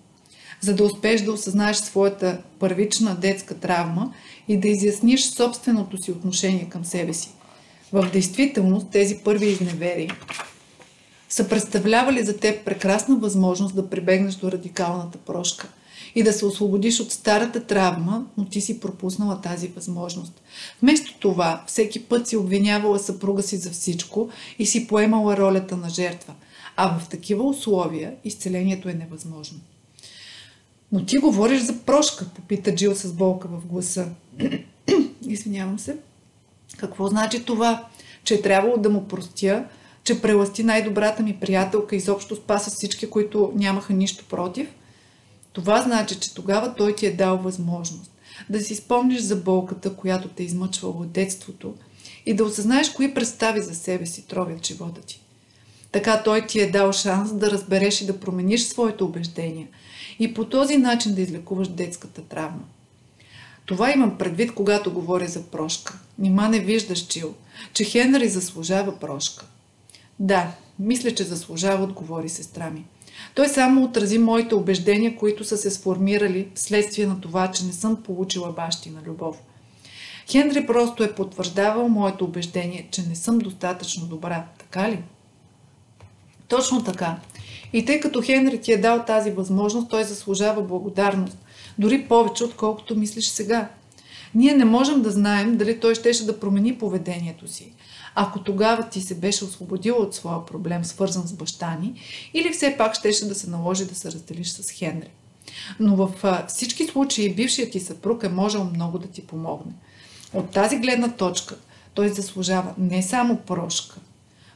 За 0.62 0.76
да 0.76 0.84
успееш 0.84 1.22
да 1.22 1.32
осъзнаеш 1.32 1.78
своята 1.78 2.42
първична 2.60 3.16
детска 3.16 3.56
травма 3.56 4.14
и 4.48 4.58
да 4.58 4.68
изясниш 4.68 5.26
собственото 5.26 6.04
си 6.04 6.12
отношение 6.12 6.70
към 6.70 6.86
себе 6.86 7.14
си. 7.14 7.30
В 7.94 8.10
действителност 8.14 8.88
тези 8.92 9.18
първи 9.24 9.48
изневери 9.48 10.12
са 11.30 11.50
представлявали 11.50 12.26
за 12.26 12.38
теб 12.38 12.66
прекрасна 12.66 13.16
възможност 13.16 13.76
да 13.76 13.90
прибегнеш 13.90 14.36
до 14.36 14.52
радикалната 14.52 15.18
прошка– 15.18 15.68
и 16.16 16.24
да 16.24 16.34
се 16.34 16.46
освободиш 16.46 17.00
от 17.00 17.12
старата 17.12 17.66
травма, 17.66 18.26
но 18.38 18.46
ти 18.46 18.62
си 18.62 18.80
пропуснала 18.80 19.42
тази 19.42 19.68
възможност. 19.68 20.42
Вместо 20.82 21.20
това, 21.20 21.64
всеки 21.68 22.04
път 22.04 22.28
си 22.28 22.38
обвинявала 22.38 23.00
съпруга 23.00 23.44
си 23.44 23.58
за 23.58 23.72
всичко 23.72 24.30
и 24.60 24.66
си 24.66 24.88
поемала 24.88 25.38
ролята 25.38 25.78
на 25.78 25.90
жертва. 25.90 26.34
А 26.76 27.00
в 27.00 27.10
такива 27.10 27.44
условия 27.44 28.16
изцелението 28.24 28.90
е 28.90 28.94
невъзможно. 28.94 29.60
Но 30.92 31.06
ти 31.06 31.18
говориш 31.18 31.62
за 31.62 31.80
прошка, 31.80 32.26
попита 32.36 32.76
Джил 32.76 32.96
с 32.96 33.14
болка 33.14 33.48
в 33.48 33.66
гласа. 33.66 34.10
Извинявам 35.28 35.80
се. 35.80 35.98
Какво 36.78 37.08
значи 37.08 37.44
това? 37.44 37.88
Че 38.24 38.34
е 38.34 38.42
трябвало 38.42 38.78
да 38.78 38.90
му 38.90 39.08
простя, 39.08 39.66
че 40.04 40.22
преласти 40.22 40.64
най-добрата 40.64 41.24
ми 41.24 41.40
приятелка 41.40 41.96
изобщо 41.96 42.36
спаса 42.36 42.72
всички, 42.72 43.10
които 43.10 43.52
нямаха 43.56 43.94
нищо 43.94 44.26
против– 44.30 44.68
това 45.56 45.82
значи, 45.82 46.20
че 46.20 46.34
тогава 46.34 46.76
той 46.76 46.96
ти 46.96 47.06
е 47.06 47.16
дал 47.16 47.38
възможност 47.38 48.12
да 48.50 48.62
си 48.62 48.76
спомниш 48.76 49.22
за 49.22 49.36
болката, 49.36 49.96
която 49.96 50.28
те 50.28 50.44
измъчвала 50.44 50.94
от 50.94 51.12
детството 51.12 51.74
и 52.26 52.34
да 52.34 52.44
осъзнаеш 52.44 52.90
кои 52.90 53.14
представи 53.14 53.62
за 53.62 53.76
себе 53.76 54.06
си 54.06 54.28
тровят 54.28 54.66
живота 54.66 55.02
ти. 55.02 55.22
Така 55.96 56.24
той 56.24 56.48
ти 56.48 56.60
е 56.60 56.72
дал 56.72 56.92
шанс 56.92 57.34
да 57.34 57.52
разбереш 57.52 58.02
и 58.02 58.06
да 58.06 58.20
промениш 58.20 58.64
своите 58.64 59.04
убеждения 59.04 59.68
и 60.20 60.34
по 60.34 60.46
този 60.46 60.78
начин 60.78 61.16
да 61.16 61.22
излекуваш 61.22 61.68
детската 61.68 62.22
травма. 62.22 62.64
Това 63.66 63.92
имам 63.92 64.18
предвид, 64.18 64.54
когато 64.54 64.94
говоря 64.94 65.28
за 65.28 65.44
прошка. 65.44 66.00
Нима 66.20 66.48
не 66.48 66.60
виждаш, 66.60 67.08
Чил, 67.08 67.34
че 67.74 67.84
Хенри 67.84 68.30
заслужава 68.30 69.00
прошка. 69.00 69.46
Да, 70.20 70.52
мисля, 70.80 71.12
че 71.12 71.24
заслужава, 71.24 71.84
отговори 71.84 72.30
сестра 72.30 72.70
ми. 72.70 72.86
Той 73.36 73.50
само 73.50 73.84
отрази 73.84 74.18
моите 74.18 74.56
убеждения, 74.56 75.16
които 75.16 75.44
са 75.44 75.58
се 75.58 75.72
сформирали 75.72 76.48
вследствие 76.56 77.06
на 77.06 77.22
това, 77.22 77.52
че 77.52 77.66
не 77.66 77.74
съм 77.74 78.04
получила 78.04 78.52
бащи 78.52 78.90
на 78.90 79.02
любов. 79.02 79.38
Хенри 80.32 80.66
просто 80.66 81.04
е 81.04 81.16
потвърждавал 81.16 81.88
моето 81.88 82.26
убеждение, 82.26 82.88
че 82.92 83.02
не 83.02 83.16
съм 83.16 83.40
достатъчно 83.40 84.06
добра. 84.06 84.46
Така 84.58 84.92
ли? 84.92 85.04
Точно 86.48 86.84
така. 86.84 87.18
И 87.74 87.86
тъй 87.86 88.00
като 88.00 88.22
Хенри 88.22 88.62
ти 88.62 88.74
е 88.74 88.78
дал 88.78 89.04
тази 89.08 89.32
възможност, 89.32 89.90
той 89.90 90.04
заслужава 90.04 90.62
благодарност. 90.62 91.38
Дори 91.80 92.08
повече, 92.08 92.44
отколкото 92.44 92.96
мислиш 92.96 93.26
сега. 93.26 93.70
Ние 94.36 94.54
не 94.54 94.66
можем 94.66 95.02
да 95.02 95.12
знаем 95.12 95.58
дали 95.58 95.80
той 95.80 95.96
щеше 95.96 96.26
да 96.26 96.40
промени 96.40 96.78
поведението 96.78 97.48
си 97.48 97.74
ако 98.16 98.40
тогава 98.40 98.90
ти 98.90 99.02
се 99.02 99.16
беше 99.16 99.46
освободила 99.46 99.98
от 99.98 100.16
своя 100.16 100.46
проблем, 100.46 100.86
свързан 100.86 101.28
с 101.28 101.34
баща 101.34 101.78
ни, 101.82 102.02
или 102.34 102.54
все 102.54 102.76
пак 102.78 102.96
щеше 102.96 103.28
да 103.28 103.36
се 103.36 103.50
наложи 103.50 103.86
да 103.86 103.96
се 103.96 104.12
разделиш 104.12 104.50
с 104.50 104.72
Хенри. 104.72 105.10
Но 105.80 105.96
в 105.96 106.44
всички 106.48 106.88
случаи 106.88 107.36
бившият 107.36 107.72
ти 107.72 107.80
съпруг 107.80 108.24
е 108.24 108.30
можел 108.30 108.64
много 108.64 109.00
да 109.00 109.08
ти 109.08 109.28
помогне. 109.28 109.72
От 110.34 110.52
тази 110.52 110.78
гледна 110.78 111.12
точка 111.12 111.56
той 111.94 112.10
заслужава 112.10 112.74
не 112.78 113.04
само 113.04 113.38
прошка, 113.38 114.00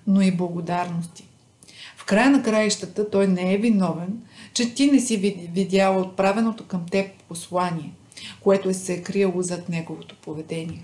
но 0.08 0.22
и 0.22 0.32
благодарности. 0.32 1.29
Края 2.10 2.30
на 2.30 2.44
краищата 2.44 3.10
той 3.10 3.28
не 3.28 3.54
е 3.54 3.58
виновен, 3.58 4.22
че 4.54 4.74
ти 4.74 4.92
не 4.92 5.00
си 5.00 5.18
видяла 5.54 6.02
отправеното 6.02 6.64
към 6.68 6.86
теб 6.92 7.12
послание, 7.28 7.94
което 8.42 8.70
е 8.70 8.74
се 8.74 8.94
е 8.94 9.02
криело 9.02 9.42
зад 9.42 9.70
неговото 9.70 10.16
поведение. 10.22 10.84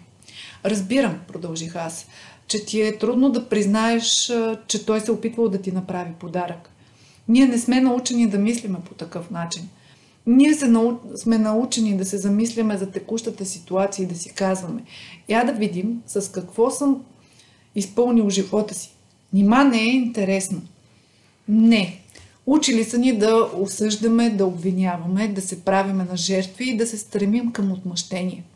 Разбирам, 0.66 1.20
продължих 1.28 1.76
аз, 1.76 2.08
че 2.48 2.66
ти 2.66 2.82
е 2.82 2.98
трудно 2.98 3.30
да 3.30 3.50
признаеш, 3.50 4.32
че 4.68 4.86
той 4.86 5.00
се 5.00 5.12
е 5.12 5.14
опитвал 5.14 5.50
да 5.50 5.62
ти 5.62 5.72
направи 5.72 6.12
подарък. 6.20 6.70
Ние 7.28 7.46
не 7.46 7.58
сме 7.58 7.82
научени 7.82 8.28
да 8.28 8.38
мислиме 8.38 8.78
по 8.86 8.94
такъв 8.94 9.32
начин. 9.32 9.70
Ние 10.26 10.54
се 10.54 10.68
нау... 10.68 10.92
сме 11.16 11.38
научени 11.38 11.98
да 11.98 12.06
се 12.06 12.18
замисляме 12.18 12.78
за 12.78 12.92
текущата 12.92 13.46
ситуация 13.46 14.04
и 14.04 14.08
да 14.08 14.16
си 14.16 14.34
казваме, 14.34 14.84
я 15.30 15.44
да 15.44 15.54
видим 15.54 16.02
с 16.08 16.32
какво 16.32 16.72
съм 16.72 17.04
изпълнил 17.76 18.30
живота 18.30 18.74
си. 18.74 18.92
Нима 19.34 19.64
не 19.64 19.82
е 19.82 19.94
интересно. 19.94 20.62
Не. 21.48 22.00
Учили 22.46 22.84
са 22.84 22.98
ни 22.98 23.18
да 23.18 23.50
осъждаме, 23.58 24.30
да 24.30 24.46
обвиняваме, 24.46 25.28
да 25.28 25.42
се 25.42 25.66
правиме 25.66 26.04
на 26.04 26.18
жертви 26.18 26.70
и 26.70 26.78
да 26.78 26.88
се 26.88 26.98
стремим 26.98 27.52
към 27.52 27.72
отмъщение– 27.72 28.44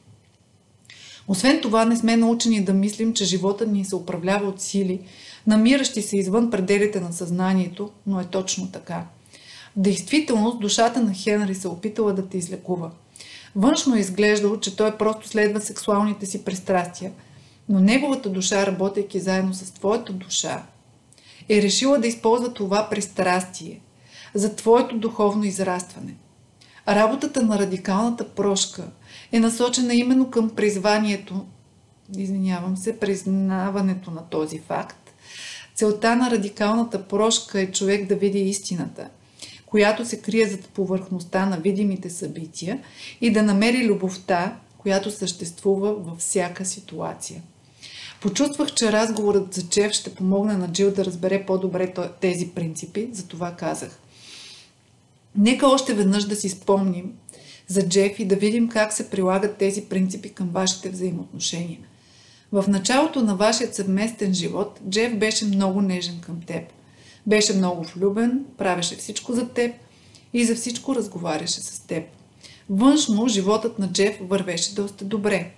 освен 1.29 1.61
това, 1.61 1.85
не 1.85 1.95
сме 1.95 2.17
научени 2.17 2.63
да 2.63 2.73
мислим, 2.73 3.13
че 3.13 3.25
живота 3.25 3.65
ни 3.67 3.85
се 3.85 3.95
управлява 3.95 4.47
от 4.47 4.61
сили, 4.61 4.99
намиращи 5.47 6.01
се 6.01 6.17
извън 6.17 6.51
пределите 6.51 6.99
на 6.99 7.13
съзнанието, 7.13 7.89
но 8.07 8.19
е 8.19 8.25
точно 8.25 8.71
така. 8.71 9.05
В 9.75 9.79
действителност, 9.79 10.59
душата 10.59 11.01
на 11.01 11.13
Хенри 11.13 11.55
се 11.55 11.67
опитала 11.67 12.13
да 12.13 12.27
те 12.27 12.37
излекува. 12.37 12.91
Външно 13.55 13.95
е 13.95 13.99
изглеждало, 13.99 14.57
че 14.57 14.75
той 14.75 14.97
просто 14.97 15.27
следва 15.27 15.61
сексуалните 15.61 16.25
си 16.25 16.43
пристрастия, 16.45 17.11
но 17.69 17.79
неговата 17.79 18.29
душа, 18.29 18.67
работейки 18.67 19.19
заедно 19.19 19.53
с 19.53 19.71
твоята 19.71 20.13
душа, 20.13 20.63
е 21.49 21.61
решила 21.61 21.99
да 21.99 22.07
използва 22.07 22.53
това 22.53 22.89
пристрастие 22.89 23.81
за 24.33 24.55
твоето 24.55 24.97
духовно 24.97 25.43
израстване. 25.43 26.15
Работата 26.87 27.41
на 27.41 27.59
радикалната 27.59 28.29
прошка– 28.29 28.87
е 29.31 29.39
насочена 29.39 29.95
именно 29.95 30.31
към 30.31 30.49
призванието, 30.49 31.45
извинявам 32.17 32.77
се, 32.77 32.99
признаването 32.99 34.11
на 34.11 34.29
този 34.29 34.59
факт. 34.59 35.13
Целта 35.75 36.15
на 36.15 36.31
радикалната 36.31 37.07
прошка 37.07 37.61
е 37.61 37.71
човек 37.71 38.07
да 38.07 38.15
види 38.15 38.39
истината, 38.39 39.09
която 39.65 40.05
се 40.05 40.21
крие 40.21 40.47
зад 40.47 40.69
повърхността 40.69 41.45
на 41.45 41.57
видимите 41.57 42.09
събития 42.09 42.79
и 43.21 43.31
да 43.31 43.43
намери 43.43 43.87
любовта, 43.87 44.59
която 44.77 45.11
съществува 45.11 45.93
във 45.93 46.17
всяка 46.17 46.65
ситуация. 46.65 47.41
Почувствах, 48.21 48.73
че 48.73 48.91
разговорът 48.91 49.53
за 49.53 49.69
Чев 49.69 49.91
ще 49.91 50.15
помогне 50.15 50.57
на 50.57 50.71
Джил 50.71 50.91
да 50.91 51.05
разбере 51.05 51.45
по-добре 51.45 51.93
тези 52.21 52.49
принципи, 52.49 53.09
затова 53.11 53.55
казах. 53.55 53.99
Нека 55.35 55.67
още 55.67 55.93
веднъж 55.93 56.23
да 56.23 56.35
си 56.35 56.49
спомним, 56.49 57.13
за 57.67 57.87
Джеф 57.87 58.19
и 58.19 58.25
да 58.25 58.35
видим 58.35 58.69
как 58.69 58.93
се 58.93 59.09
прилагат 59.09 59.57
тези 59.57 59.81
принципи 59.81 60.29
към 60.29 60.49
вашите 60.49 60.89
взаимоотношения. 60.89 61.79
В 62.51 62.65
началото 62.67 63.21
на 63.21 63.35
вашия 63.35 63.73
съвместен 63.73 64.33
живот 64.33 64.79
Джеф 64.89 65.17
беше 65.17 65.45
много 65.45 65.81
нежен 65.81 66.19
към 66.21 66.41
теб. 66.41 66.63
Беше 67.27 67.53
много 67.53 67.83
влюбен, 67.83 68.45
правеше 68.57 68.95
всичко 68.95 69.33
за 69.33 69.49
теб 69.49 69.75
и 70.33 70.45
за 70.45 70.55
всичко 70.55 70.95
разговаряше 70.95 71.61
с 71.61 71.79
теб. 71.79 72.03
Външно 72.69 73.27
животът 73.27 73.79
на 73.79 73.91
Джеф 73.91 74.17
вървеше 74.21 74.75
доста 74.75 75.05
добре, 75.05 75.51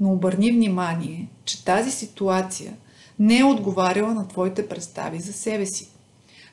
но 0.00 0.12
обърни 0.12 0.52
внимание, 0.52 1.28
че 1.44 1.64
тази 1.64 1.90
ситуация 1.90 2.74
не 3.18 3.38
е 3.38 3.44
отговаряла 3.44 4.14
на 4.14 4.28
твоите 4.28 4.68
представи 4.68 5.20
за 5.20 5.32
себе 5.32 5.66
си. 5.66 5.88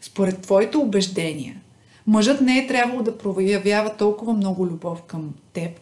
Според 0.02 0.42
твоите 0.42 0.78
убеждения, 0.78 1.62
мъжът 2.08 2.42
не 2.42 2.58
е 2.58 2.68
трябвало 2.68 3.04
да 3.04 3.18
проявява 3.18 3.98
толкова 3.98 4.34
много 4.34 4.68
любов 4.68 5.02
към 5.02 5.34
теб. 5.54 5.80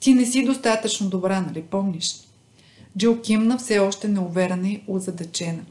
Ти 0.00 0.14
не 0.14 0.26
си 0.26 0.44
достатъчно 0.44 1.08
добра, 1.08 1.40
нали 1.40 1.62
помниш? 1.62 2.16
Джил 2.98 3.20
кимна 3.20 3.58
все 3.58 3.78
още 3.78 4.08
неуверена 4.08 4.68
и 4.68 4.82
озадачена. 4.88 5.64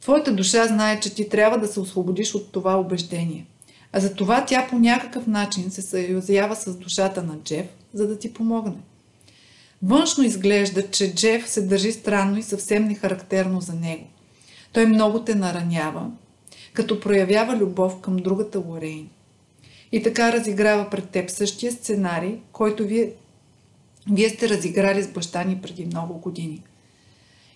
Твоята 0.00 0.32
душа 0.34 0.66
знае, 0.66 1.00
че 1.00 1.14
ти 1.14 1.28
трябва 1.28 1.58
да 1.58 1.68
се 1.68 1.80
освободиш 1.80 2.34
от 2.34 2.52
това 2.52 2.80
убеждение. 2.80 3.46
А 3.92 4.00
за 4.00 4.14
това 4.14 4.44
тя 4.44 4.66
по 4.70 4.78
някакъв 4.78 5.26
начин 5.26 5.70
се 5.70 5.82
съюзява 5.82 6.56
с 6.56 6.76
душата 6.76 7.22
на 7.22 7.38
Джеф, 7.38 7.66
за 7.94 8.08
да 8.08 8.18
ти 8.18 8.34
помогне. 8.34 8.76
Външно 9.82 10.24
изглежда, 10.24 10.90
че 10.90 11.14
Джеф 11.14 11.48
се 11.48 11.62
държи 11.62 11.92
странно 11.92 12.38
и 12.38 12.42
съвсем 12.42 12.84
нехарактерно 12.84 13.60
за 13.60 13.74
него. 13.74 14.06
Той 14.72 14.86
много 14.86 15.24
те 15.24 15.34
наранява, 15.34 16.10
като 16.72 17.00
проявява 17.00 17.56
любов 17.56 18.00
към 18.00 18.16
другата 18.16 18.58
Лорейн. 18.58 19.08
И 19.92 20.02
така 20.02 20.32
разиграва 20.32 20.90
пред 20.90 21.10
теб 21.10 21.30
същия 21.30 21.72
сценарий, 21.72 22.34
който 22.52 22.86
вие, 22.86 23.10
вие 24.10 24.28
сте 24.28 24.48
разиграли 24.48 25.02
с 25.02 25.08
баща 25.08 25.44
ни 25.44 25.58
преди 25.62 25.86
много 25.86 26.14
години. 26.14 26.62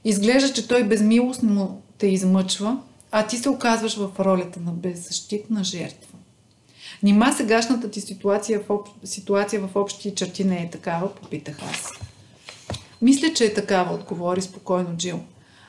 Изглежда, 0.04 0.52
че 0.52 0.68
той 0.68 0.85
безмилостно 0.85 1.82
те 1.98 2.06
измъчва, 2.06 2.78
а 3.11 3.26
ти 3.26 3.37
се 3.37 3.48
оказваш 3.48 3.96
в 3.96 4.11
ролята 4.20 4.61
на 4.61 4.72
беззащитна 4.72 5.64
жертва. 5.64 6.18
Нима 7.02 7.32
сегашната 7.32 7.90
ти 7.90 8.00
ситуация 8.00 8.61
в, 8.61 8.70
об... 8.70 8.88
ситуация 9.04 9.61
в 9.61 9.76
общи 9.76 10.14
черти 10.14 10.44
не 10.44 10.62
е 10.62 10.70
такава, 10.70 11.14
попитах 11.14 11.58
аз. 11.70 11.88
Мисля, 13.02 13.32
че 13.34 13.44
е 13.44 13.54
такава, 13.54 13.94
отговори 13.94 14.42
спокойно 14.42 14.96
Джил. 14.96 15.20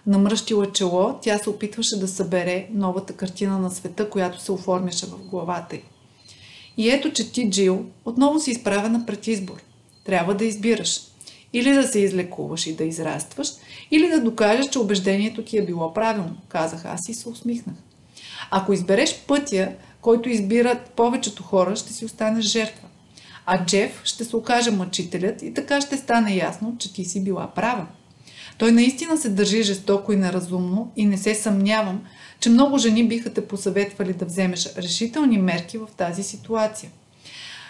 Намръщила 0.07 0.71
чело, 0.71 1.19
тя 1.21 1.37
се 1.37 1.49
опитваше 1.49 1.99
да 1.99 2.07
събере 2.07 2.67
новата 2.71 3.13
картина 3.13 3.59
на 3.59 3.71
света, 3.71 4.09
която 4.09 4.41
се 4.41 4.51
оформяше 4.51 5.05
в 5.05 5.17
главата 5.17 5.75
й. 5.75 5.81
И 6.77 6.89
ето, 6.89 7.11
че 7.11 7.31
ти, 7.31 7.49
Джил, 7.49 7.85
отново 8.05 8.39
си 8.39 8.51
изправена 8.51 9.05
пред 9.05 9.27
избор. 9.27 9.63
Трябва 10.05 10.33
да 10.33 10.45
избираш. 10.45 11.01
Или 11.53 11.71
да 11.71 11.83
се 11.83 11.99
излекуваш 11.99 12.67
и 12.67 12.75
да 12.75 12.83
израстваш, 12.83 13.51
или 13.91 14.09
да 14.09 14.21
докажеш, 14.21 14.69
че 14.69 14.79
убеждението 14.79 15.43
ти 15.43 15.57
е 15.57 15.65
било 15.65 15.93
правилно, 15.93 16.37
казах 16.47 16.85
аз 16.85 17.09
и 17.09 17.13
се 17.13 17.29
усмихнах. 17.29 17.75
Ако 18.51 18.73
избереш 18.73 19.23
пътя, 19.27 19.71
който 20.01 20.29
избират 20.29 20.91
повечето 20.95 21.43
хора, 21.43 21.75
ще 21.75 21.93
си 21.93 22.05
останеш 22.05 22.45
жертва. 22.45 22.87
А 23.45 23.65
Джеф 23.65 24.01
ще 24.03 24.23
се 24.23 24.35
окаже 24.35 24.71
мъчителят 24.71 25.41
и 25.41 25.53
така 25.53 25.81
ще 25.81 25.97
стане 25.97 26.35
ясно, 26.35 26.75
че 26.79 26.93
ти 26.93 27.05
си 27.05 27.23
била 27.23 27.47
права. 27.47 27.85
Той 28.57 28.71
наистина 28.71 29.17
се 29.17 29.29
държи 29.29 29.63
жестоко 29.63 30.13
и 30.13 30.15
неразумно 30.15 30.91
и 30.95 31.05
не 31.05 31.17
се 31.17 31.35
съмнявам, 31.35 32.03
че 32.39 32.49
много 32.49 32.77
жени 32.77 33.07
биха 33.07 33.33
те 33.33 33.47
посъветвали 33.47 34.13
да 34.13 34.25
вземеш 34.25 34.75
решителни 34.77 35.37
мерки 35.37 35.77
в 35.77 35.87
тази 35.97 36.23
ситуация. 36.23 36.91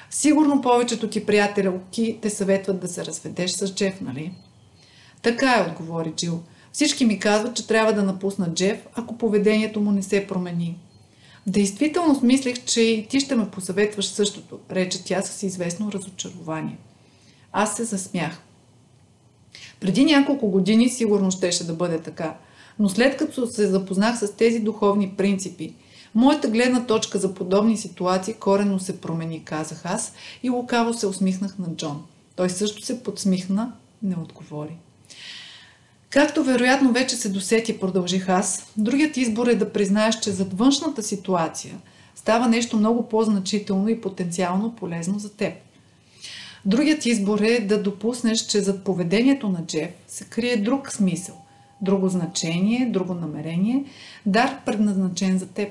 Сигурно 0.10 0.62
повечето 0.62 1.10
ти 1.10 1.26
приятелки 1.26 2.20
те 2.22 2.30
съветват 2.30 2.80
да 2.80 2.88
се 2.88 3.06
разведеш 3.06 3.52
с 3.52 3.76
Джеф, 3.76 4.02
нали? 4.02 4.32
Така 5.22 5.56
е, 5.58 5.70
отговори 5.70 6.14
Джил. 6.16 6.44
Всички 6.72 7.06
ми 7.06 7.20
казват, 7.20 7.56
че 7.56 7.68
трябва 7.68 7.94
да 7.94 8.04
напусна 8.04 8.54
Джеф, 8.54 8.78
ако 8.96 9.18
поведението 9.18 9.82
му 9.82 9.92
не 9.92 10.04
се 10.04 10.28
промени. 10.28 10.78
Действително 11.48 12.16
смислих, 12.16 12.66
че 12.66 12.82
и 12.82 13.08
ти 13.08 13.20
ще 13.20 13.36
ме 13.36 13.50
посъветваш 13.50 14.06
същото, 14.06 14.60
рече 14.72 15.04
тя 15.04 15.22
с 15.22 15.44
известно 15.44 15.92
разочарование. 15.92 16.78
Аз 17.52 17.76
се 17.76 17.84
засмях. 17.84 18.42
Преди 19.80 20.06
няколко 20.06 20.48
години 20.48 20.90
сигурно 20.90 21.32
щеше 21.32 21.68
да 21.68 21.74
бъде 21.74 22.02
така, 22.02 22.38
но 22.80 22.90
след 22.90 23.18
като 23.18 23.48
се 23.48 23.68
запознах 23.68 24.20
с 24.20 24.36
тези 24.36 24.60
духовни 24.60 25.14
принципи, 25.18 25.74
моята 26.16 26.48
гледна 26.48 26.86
точка 26.86 27.20
за 27.20 27.34
подобни 27.34 27.78
ситуации 27.78 28.34
корено 28.34 28.80
се 28.80 29.02
промени, 29.02 29.44
казах 29.44 29.82
аз 29.86 30.14
и 30.44 30.50
лукаво 30.50 30.94
се 30.94 31.08
усмихнах 31.08 31.58
на 31.58 31.76
Джон. 31.76 32.04
Той 32.36 32.50
също 32.50 32.86
се 32.86 33.04
подсмихна, 33.04 33.74
не 34.04 34.16
отговори. 34.16 34.78
Както 36.14 36.44
вероятно 36.44 36.92
вече 36.92 37.16
се 37.16 37.30
досети, 37.30 37.80
продължих 37.80 38.30
аз, 38.30 38.72
другият 38.78 39.18
избор 39.18 39.48
е 39.48 39.56
да 39.56 39.74
признаеш, 39.74 40.20
че 40.20 40.32
зад 40.32 40.54
външната 40.54 41.04
ситуация 41.04 41.76
става 42.16 42.48
нещо 42.48 42.78
много 42.78 43.10
по-значително 43.10 43.90
и 43.90 44.02
потенциално 44.02 44.76
полезно 44.76 45.20
за 45.20 45.34
теб. 45.34 45.54
Другият 46.66 47.06
избор 47.06 47.40
е 47.40 47.60
да 47.60 47.84
допуснеш, 47.84 48.40
че 48.40 48.62
зад 48.62 48.84
поведението 48.84 49.50
на 49.50 49.66
Джеф 49.66 49.90
се 50.08 50.26
крие 50.26 50.58
друг 50.58 50.92
смисъл, 50.92 51.36
друго 51.82 52.10
значение, 52.10 52.90
друго 52.90 53.14
намерение, 53.14 53.86
дар 54.26 54.60
предназначен 54.66 55.38
за 55.38 55.48
теб. 55.48 55.70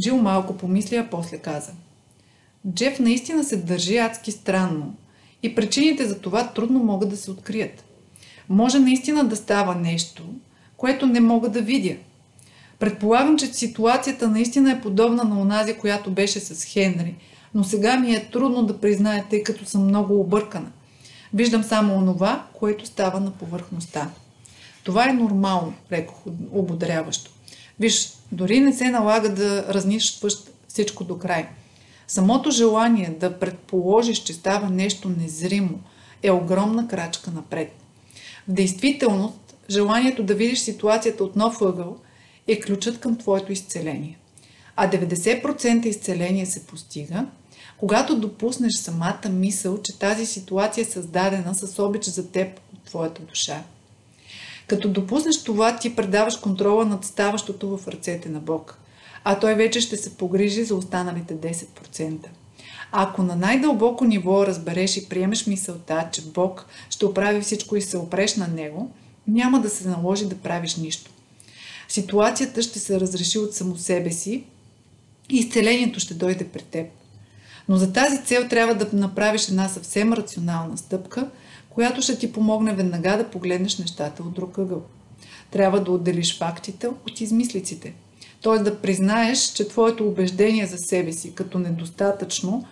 Джил 0.00 0.16
малко 0.16 0.56
помисли, 0.56 0.96
а 0.96 1.08
после 1.10 1.38
каза. 1.38 1.72
Джеф 2.74 2.98
наистина 2.98 3.44
се 3.44 3.56
държи 3.56 3.96
адски 3.96 4.32
странно 4.32 4.94
и 5.42 5.54
причините 5.54 6.06
за 6.06 6.18
това 6.18 6.48
трудно 6.48 6.78
могат 6.78 7.08
да 7.08 7.16
се 7.16 7.30
открият 7.30 7.84
може 8.48 8.78
наистина 8.78 9.24
да 9.24 9.36
става 9.36 9.74
нещо, 9.74 10.22
което 10.76 11.06
не 11.06 11.20
мога 11.20 11.48
да 11.48 11.62
видя. 11.62 11.96
Предполагам, 12.78 13.38
че 13.38 13.46
ситуацията 13.46 14.28
наистина 14.28 14.72
е 14.72 14.80
подобна 14.80 15.24
на 15.24 15.40
онази, 15.40 15.74
която 15.74 16.10
беше 16.10 16.40
с 16.40 16.64
Хенри, 16.64 17.14
но 17.54 17.64
сега 17.64 17.96
ми 17.96 18.14
е 18.14 18.28
трудно 18.32 18.62
да 18.62 18.80
призная, 18.80 19.24
тъй 19.30 19.42
като 19.42 19.64
съм 19.64 19.84
много 19.84 20.20
объркана. 20.20 20.70
Виждам 21.34 21.62
само 21.62 21.94
онова, 21.94 22.46
което 22.52 22.86
става 22.86 23.20
на 23.20 23.30
повърхността. 23.30 24.10
Това 24.84 25.08
е 25.08 25.12
нормално, 25.12 25.74
рекох 25.92 26.16
ободряващо. 26.52 27.30
Виж, 27.80 28.12
дори 28.32 28.60
не 28.60 28.72
се 28.72 28.90
налага 28.90 29.34
да 29.34 29.74
разнищваш 29.74 30.34
всичко 30.68 31.04
до 31.04 31.18
край. 31.18 31.48
Самото 32.06 32.50
желание 32.50 33.16
да 33.20 33.38
предположиш, 33.38 34.18
че 34.18 34.32
става 34.32 34.70
нещо 34.70 35.08
незримо, 35.08 35.80
е 36.22 36.30
огромна 36.30 36.88
крачка 36.88 37.30
напред. 37.30 37.72
В 38.48 38.52
действителност, 38.52 39.56
желанието 39.70 40.22
да 40.22 40.34
видиш 40.34 40.58
ситуацията 40.58 41.24
от 41.24 41.36
нов 41.36 41.62
ъгъл 41.62 41.96
е 42.46 42.60
ключът 42.60 43.00
към 43.00 43.16
твоето 43.16 43.52
изцеление. 43.52 44.18
А 44.76 44.90
90% 44.90 45.86
изцеление 45.86 46.46
се 46.46 46.66
постига, 46.66 47.26
когато 47.78 48.20
допуснеш 48.20 48.74
самата 48.74 49.28
мисъл, 49.30 49.82
че 49.82 49.98
тази 49.98 50.26
ситуация 50.26 50.82
е 50.82 50.84
създадена 50.84 51.54
с 51.54 51.82
обич 51.82 52.04
за 52.04 52.30
теб 52.30 52.60
от 52.74 52.82
твоята 52.84 53.22
душа. 53.22 53.62
Като 54.66 54.88
допуснеш 54.88 55.42
това, 55.42 55.76
ти 55.76 55.96
предаваш 55.96 56.36
контрола 56.36 56.84
над 56.84 57.04
ставащото 57.04 57.76
в 57.76 57.88
ръцете 57.88 58.28
на 58.28 58.40
Бог, 58.40 58.78
а 59.24 59.38
той 59.38 59.54
вече 59.54 59.80
ще 59.80 59.96
се 59.96 60.16
погрижи 60.16 60.64
за 60.64 60.74
останалите 60.74 61.34
10%. 61.34 62.26
Ако 62.92 63.22
на 63.22 63.36
най-дълбоко 63.36 64.04
ниво 64.04 64.46
разбереш 64.46 64.96
и 64.96 65.08
приемеш 65.08 65.46
мисълта, 65.46 66.08
че 66.12 66.22
Бог 66.22 66.66
ще 66.90 67.06
оправи 67.06 67.40
всичко 67.40 67.76
и 67.76 67.82
се 67.82 67.98
опреш 67.98 68.36
на 68.36 68.48
Него, 68.48 68.90
няма 69.26 69.60
да 69.60 69.70
се 69.70 69.88
наложи 69.88 70.28
да 70.28 70.36
правиш 70.36 70.76
нищо. 70.76 71.10
Ситуацията 71.88 72.62
ще 72.62 72.78
се 72.78 73.00
разреши 73.00 73.38
от 73.38 73.54
само 73.54 73.76
себе 73.76 74.12
си 74.12 74.44
и 75.30 75.36
изцелението 75.36 76.00
ще 76.00 76.14
дойде 76.14 76.48
при 76.48 76.62
теб. 76.62 76.86
Но 77.68 77.76
за 77.76 77.92
тази 77.92 78.24
цел 78.24 78.48
трябва 78.48 78.74
да 78.74 78.88
направиш 78.92 79.48
една 79.48 79.68
съвсем 79.68 80.12
рационална 80.12 80.78
стъпка, 80.78 81.30
която 81.70 82.02
ще 82.02 82.18
ти 82.18 82.32
помогне 82.32 82.74
веднага 82.74 83.16
да 83.16 83.30
погледнеш 83.30 83.78
нещата 83.78 84.22
от 84.22 84.32
друг 84.32 84.58
ъгъл. 84.58 84.82
Трябва 85.50 85.84
да 85.84 85.90
отделиш 85.90 86.38
фактите 86.38 86.86
от 86.86 87.20
измислиците. 87.20 87.94
Т.е. 88.42 88.58
да 88.58 88.80
признаеш, 88.80 89.52
че 89.52 89.68
твоето 89.68 90.08
убеждение 90.08 90.66
за 90.66 90.78
себе 90.78 91.12
си 91.12 91.34
като 91.34 91.58
недостатъчно 91.58 92.64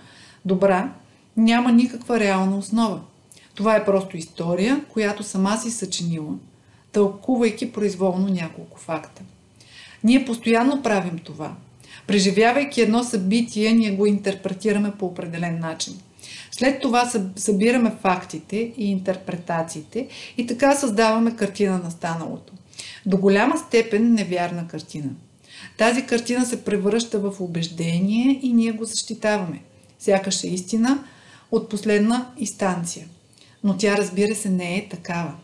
добра, 0.47 0.93
няма 1.37 1.73
никаква 1.73 2.21
реална 2.21 2.59
основа. 2.59 3.01
Това 3.55 3.77
е 3.77 3.85
просто 3.85 4.17
история, 4.17 4.85
която 4.89 5.23
сама 5.23 5.57
си 5.57 5.71
съчинила, 5.71 6.35
тълкувайки 6.93 7.73
произволно 7.73 8.29
няколко 8.29 8.81
факта. 8.81 9.23
Ние 10.05 10.25
постоянно 10.25 10.83
правим 10.83 11.19
това. 11.19 11.55
Преживявайки 12.07 12.81
едно 12.81 13.05
събитие, 13.05 13.73
ние 13.73 13.91
го 13.91 14.07
интерпретираме 14.07 14.93
по 14.99 15.07
определен 15.07 15.59
начин. 15.59 16.01
След 16.51 16.81
това 16.81 17.11
събираме 17.37 17.93
фактите 18.03 18.57
и 18.77 18.91
интерпретациите 18.91 20.09
и 20.37 20.47
така 20.47 20.75
създаваме 20.75 21.37
картина 21.37 21.79
на 21.79 21.91
станалото. 21.91 22.53
До 23.07 23.17
голяма 23.17 23.59
степен 23.59 24.15
невярна 24.15 24.69
картина. 24.69 25.11
Тази 25.79 26.07
картина 26.07 26.47
се 26.47 26.65
превръща 26.65 27.19
в 27.19 27.41
убеждение 27.41 28.41
и 28.43 28.53
ние 28.53 28.73
го 28.73 28.85
защитаваме– 28.85 29.63
сякаш 29.99 30.45
е 30.45 30.49
истина 30.49 31.05
от 31.53 31.69
последна 31.69 32.33
инстанция. 32.39 33.07
Но 33.65 33.77
тя, 33.77 33.97
разбира 33.97 34.35
се, 34.35 34.51
не 34.51 34.77
е 34.77 34.89
такава. 34.89 35.35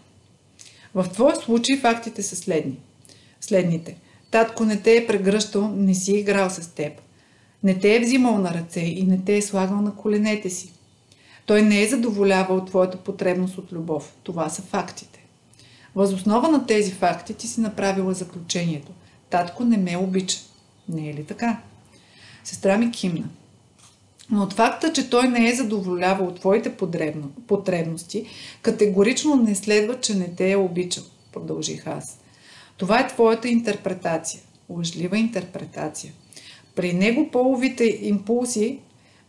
В 0.95 1.09
твой 1.12 1.37
случай 1.37 1.79
фактите 1.79 2.23
са 2.23 2.37
следни. 2.37 2.79
Следните. 3.41 3.97
Татко 4.31 4.65
не 4.65 4.81
те 4.81 4.97
е 4.97 5.07
прегръщал, 5.07 5.69
не 5.69 5.95
си 5.95 6.12
играл 6.12 6.51
с 6.51 6.75
теб. 6.75 6.93
Не 7.62 7.79
те 7.79 7.97
е 7.97 8.01
взимал 8.01 8.38
на 8.38 8.55
ръце 8.55 8.81
и 8.81 9.03
не 9.03 9.19
те 9.25 9.37
е 9.37 9.43
слагал 9.43 9.81
на 9.81 9.95
коленете 9.95 10.51
си. 10.51 10.73
Той 11.47 11.62
не 11.62 11.83
е 11.83 11.88
задоволявал 11.88 12.65
твоята 12.65 12.97
потребност 12.97 13.59
от 13.59 13.73
любов. 13.73 14.15
Това 14.23 14.49
са 14.49 14.62
фактите. 14.62 15.25
Възоснова 15.95 16.49
на 16.49 16.67
тези 16.67 16.93
факти 16.93 17.35
ти 17.35 17.49
си 17.49 17.61
направила 17.61 18.15
заключението. 18.15 18.93
Татко 19.31 19.65
не 19.65 19.77
ме 19.77 19.97
обича. 19.97 20.38
Не 20.88 21.11
е 21.11 21.15
ли 21.15 21.25
така? 21.25 21.61
Сестра 22.45 22.79
ми 22.79 22.91
кимна. 22.91 23.29
Но 24.33 24.42
от 24.42 24.53
факта, 24.53 24.92
че 24.92 25.11
той 25.11 25.29
не 25.29 25.49
е 25.49 25.55
задоволявал 25.55 26.35
твоите 26.35 26.77
потребности, 27.47 28.27
категорично 28.62 29.37
не 29.37 29.55
следва, 29.55 30.01
че 30.01 30.14
не 30.14 30.29
те 30.29 30.53
е 30.53 30.57
обичал, 30.57 31.05
продължих 31.33 31.87
аз. 31.87 32.18
Това 32.77 33.01
е 33.01 33.09
твоята 33.09 33.49
интерпретация. 33.49 34.40
Лъжлива 34.68 35.18
интерпретация. 35.18 36.12
При 36.75 36.92
него 36.92 37.31
половите 37.31 37.99
импулси 38.03 38.79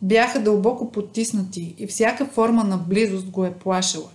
бяха 0.01 0.39
дълбоко 0.39 0.91
потиснати 0.91 1.75
и 1.77 1.87
всяка 1.87 2.25
форма 2.25 2.63
на 2.63 2.77
близост 2.77 3.29
го 3.29 3.45
е 3.45 3.53
плашила. 3.53 4.09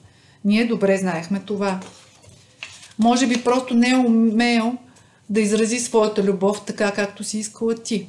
Ние 0.44 0.66
добре 0.66 0.96
знаехме 0.96 1.40
това. 1.46 1.80
Може 2.98 3.26
би 3.26 3.44
просто 3.44 3.74
не 3.74 3.90
е 3.90 3.96
умел 3.96 4.72
да 5.30 5.40
изрази 5.40 5.78
своята 5.78 6.24
любов 6.24 6.64
така, 6.64 6.92
както 6.92 7.24
си 7.24 7.38
искала 7.38 7.74
ти. 7.74 8.06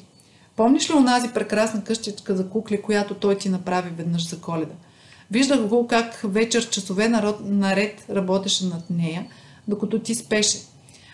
Помниш 0.60 0.90
ли 0.90 0.94
онази 0.94 1.34
прекрасна 1.34 1.84
къщичка 1.84 2.36
за 2.36 2.50
кукли, 2.50 2.82
която 2.82 3.14
той 3.14 3.38
ти 3.38 3.50
направи 3.50 3.90
веднъж 3.90 4.30
за 4.30 4.42
коледа? 4.42 4.74
Виждах 5.32 5.68
го 5.68 5.88
как 5.88 6.22
вечер 6.24 6.70
часове 6.70 7.10
наред 7.44 8.06
работеше 8.10 8.66
над 8.66 8.90
нея, 8.90 9.26
докато 9.68 10.00
ти 10.00 10.16
спеше. 10.16 10.58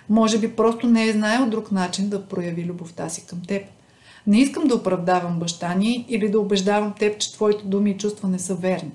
Може 0.10 0.38
би 0.40 0.56
просто 0.56 0.88
не 0.88 1.08
е 1.08 1.12
знаел 1.12 1.50
друг 1.50 1.72
начин 1.72 2.10
да 2.10 2.26
прояви 2.26 2.66
любовта 2.66 3.10
си 3.10 3.26
към 3.26 3.42
теб. 3.48 3.64
Не 4.28 4.42
искам 4.42 4.68
да 4.68 4.76
оправдавам 4.76 5.40
баща 5.40 5.74
ни 5.74 6.06
или 6.10 6.30
да 6.30 6.40
убеждавам 6.40 6.94
теб, 7.00 7.20
че 7.20 7.34
твоите 7.34 7.64
думи 7.66 7.92
и 7.92 7.98
чувства 7.98 8.30
не 8.30 8.40
са 8.40 8.56
верни. 8.56 8.92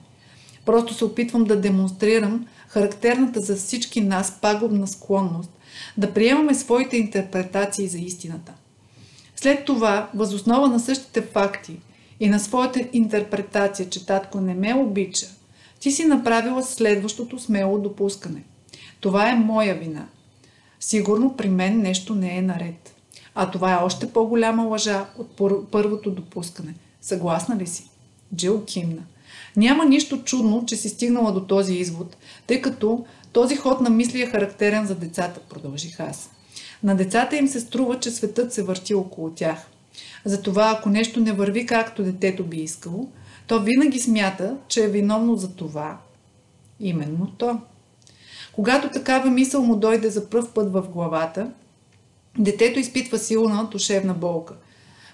Просто 0.67 0.95
се 0.95 1.05
опитвам 1.05 1.45
да 1.45 1.61
демонстрирам 1.61 2.47
характерната 2.69 3.41
за 3.41 3.57
всички 3.57 4.01
нас 4.01 4.39
пагубна 4.41 4.87
склонност 4.87 5.51
да 5.97 6.13
приемаме 6.13 6.55
своите 6.55 6.97
интерпретации 6.97 7.89
за 7.89 7.99
истината. 7.99 8.53
След 9.43 9.65
това, 9.65 10.11
възоснова 10.15 10.69
на 10.69 10.81
същите 10.81 11.23
факти 11.23 11.77
и 12.21 12.29
на 12.29 12.41
своята 12.41 12.81
интерпретация, 12.93 13.91
че 13.91 14.07
татко 14.07 14.41
не 14.41 14.55
ме 14.55 14.75
обича, 14.75 15.27
ти 15.81 15.91
си 15.91 16.05
направила 16.05 16.63
следващото 16.63 17.39
смело 17.39 17.79
допускане. 17.79 18.43
Това 19.01 19.31
е 19.31 19.35
моя 19.35 19.75
вина. 19.75 20.07
Сигурно 20.81 21.37
при 21.37 21.49
мен 21.49 21.81
нещо 21.81 22.15
не 22.15 22.37
е 22.37 22.43
наред. 22.43 22.95
А 23.35 23.51
това 23.51 23.73
е 23.73 23.85
още 23.85 24.13
по-голяма 24.13 24.65
лъжа 24.65 25.07
от 25.19 25.41
първото 25.71 26.11
допускане. 26.11 26.75
Съгласна 27.01 27.57
ли 27.57 27.67
си? 27.67 27.91
Джил 28.35 28.65
кимна. 28.65 29.03
Няма 29.57 29.85
нищо 29.85 30.23
чудно, 30.25 30.67
че 30.67 30.77
си 30.77 30.89
стигнала 30.89 31.33
до 31.33 31.41
този 31.41 31.75
извод, 31.75 32.17
тъй 32.47 32.61
като 32.61 33.05
този 33.33 33.57
ход 33.57 33.81
на 33.81 33.91
мисли 33.91 34.23
е 34.23 34.27
характерен 34.27 34.87
за 34.87 34.95
децата, 34.95 35.41
продължих 35.41 36.01
аз. 36.01 36.31
На 36.83 36.95
децата 36.95 37.37
им 37.37 37.49
се 37.49 37.61
струва, 37.61 38.01
че 38.01 38.11
светът 38.11 38.53
се 38.53 38.63
върти 38.63 38.95
около 38.95 39.31
тях. 39.31 39.59
Затова, 40.25 40.75
ако 40.79 40.89
нещо 40.89 41.21
не 41.21 41.33
върви 41.33 41.67
както 41.67 42.03
детето 42.03 42.45
би 42.45 42.57
искало, 42.57 43.09
то 43.47 43.61
винаги 43.61 44.01
смята, 44.01 44.57
че 44.69 44.85
е 44.85 44.89
виновно 44.89 45.37
за 45.37 45.55
това. 45.55 45.99
Именно 46.81 47.27
то. 47.39 47.61
Когато 48.53 48.89
такава 48.89 49.31
мисъл 49.31 49.63
му 49.63 49.77
дойде 49.77 50.11
за 50.11 50.31
пръв 50.31 50.53
път 50.53 50.73
в 50.73 50.83
главата, 50.89 51.51
детето 52.39 52.79
изпитва 52.79 53.19
силна 53.19 53.65
душевна 53.65 54.15
болка. 54.15 54.55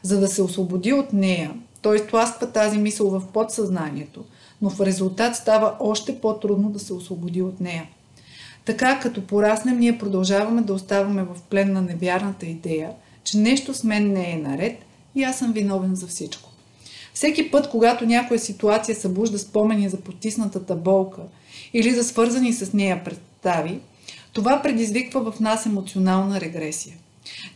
За 0.02 0.20
да 0.20 0.28
се 0.28 0.42
освободи 0.42 0.92
от 0.92 1.12
нея, 1.12 1.54
той 1.82 1.96
изтласква 1.96 2.52
тази 2.52 2.78
мисъл 2.78 3.10
в 3.10 3.26
подсъзнанието, 3.32 4.24
но 4.62 4.70
в 4.70 4.80
резултат 4.80 5.36
става 5.36 5.76
още 5.80 6.20
по-трудно 6.20 6.70
да 6.70 6.78
се 6.78 6.92
освободи 6.92 7.42
от 7.42 7.60
нея. 7.60 7.88
Така, 8.66 8.98
като 8.98 9.26
пораснем, 9.26 9.78
ние 9.78 9.98
продължаваме 9.98 10.62
да 10.62 10.74
оставаме 10.74 11.22
в 11.22 11.42
плен 11.50 11.72
на 11.72 11.82
невярната 11.82 12.46
идея, 12.46 12.90
че 13.24 13.38
нещо 13.38 13.74
с 13.74 13.84
мен 13.84 14.12
не 14.12 14.30
е 14.30 14.36
наред 14.36 14.78
и 15.14 15.24
аз 15.24 15.38
съм 15.38 15.52
виновен 15.52 15.94
за 15.94 16.06
всичко. 16.06 16.50
Всеки 17.14 17.50
път, 17.50 17.70
когато 17.70 18.06
някоя 18.06 18.40
ситуация 18.40 18.96
събужда 18.96 19.38
спомени 19.38 19.88
за 19.88 19.96
потиснатата 19.96 20.76
болка 20.76 21.22
или 21.72 21.94
за 21.94 22.04
свързани 22.04 22.52
с 22.52 22.72
нея 22.72 23.04
представи, 23.04 23.80
това 24.32 24.62
предизвиква 24.62 25.32
в 25.32 25.40
нас 25.40 25.66
емоционална 25.66 26.40
регресия. 26.40 26.96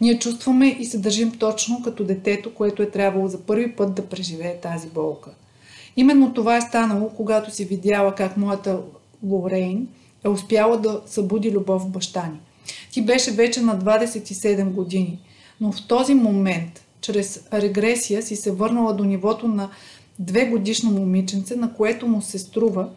Ние 0.00 0.18
чувстваме 0.18 0.76
и 0.80 0.84
се 0.84 0.98
държим 0.98 1.32
точно 1.38 1.82
като 1.82 2.04
детето, 2.04 2.54
което 2.54 2.82
е 2.82 2.90
трябвало 2.90 3.28
за 3.28 3.40
първи 3.40 3.72
път 3.72 3.94
да 3.94 4.06
преживее 4.06 4.56
тази 4.56 4.88
болка. 4.88 5.30
Именно 5.96 6.34
това 6.34 6.56
е 6.56 6.60
станало, 6.60 7.08
когато 7.08 7.54
си 7.54 7.64
видяла 7.64 8.14
как 8.14 8.36
моята 8.36 8.80
Лорейн 9.22 9.88
е 10.24 10.28
успяла 10.28 10.78
да 10.78 11.00
събуди 11.06 11.50
любов 11.50 11.82
в 11.82 11.88
баща 11.88 12.26
ни. 12.26 12.40
Ти 12.92 13.02
беше 13.02 13.30
вече 13.30 13.60
на 13.60 13.78
27 13.78 14.64
години, 14.64 15.18
но 15.60 15.72
в 15.72 15.86
този 15.86 16.14
момент, 16.14 16.84
чрез 17.00 17.44
регресия, 17.52 18.22
си 18.22 18.36
се 18.36 18.50
върнала 18.50 18.94
до 18.94 19.04
нивото 19.04 19.48
на 19.48 19.70
две 20.18 20.46
годишно 20.46 20.90
момиченце, 20.90 21.56
на 21.56 21.74
което 21.74 22.06
му 22.06 22.22
се 22.22 22.38
струва, 22.38 22.88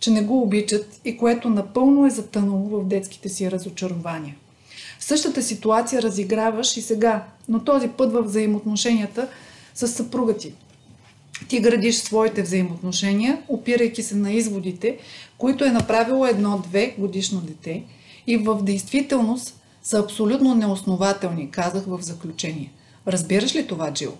че 0.00 0.10
не 0.10 0.22
го 0.22 0.42
обичат 0.42 1.00
и 1.04 1.16
което 1.16 1.48
напълно 1.48 2.06
е 2.06 2.10
затънало 2.10 2.68
в 2.68 2.84
детските 2.84 3.28
си 3.28 3.50
разочарования. 3.50 4.36
Същата 5.00 5.42
ситуация 5.42 6.02
разиграваш 6.02 6.76
и 6.76 6.82
сега, 6.82 7.24
но 7.48 7.64
този 7.64 7.88
път 7.88 8.12
в 8.12 8.22
взаимоотношенията 8.22 9.28
с 9.74 9.88
съпруга 9.88 10.36
ти. 10.36 10.52
Ти 11.48 11.60
градиш 11.60 11.96
своите 11.96 12.42
взаимоотношения, 12.42 13.42
опирайки 13.48 14.02
се 14.02 14.16
на 14.16 14.32
изводите, 14.32 14.98
които 15.40 15.64
е 15.64 15.70
направило 15.70 16.26
едно-две 16.26 16.94
годишно 16.98 17.40
дете 17.40 17.84
и 18.26 18.36
в 18.36 18.62
действителност 18.62 19.60
са 19.82 19.98
абсолютно 19.98 20.54
неоснователни, 20.54 21.50
казах 21.50 21.84
в 21.86 22.02
заключение. 22.02 22.72
Разбираш 23.06 23.54
ли 23.54 23.66
това, 23.66 23.92
Джил? 23.92 24.12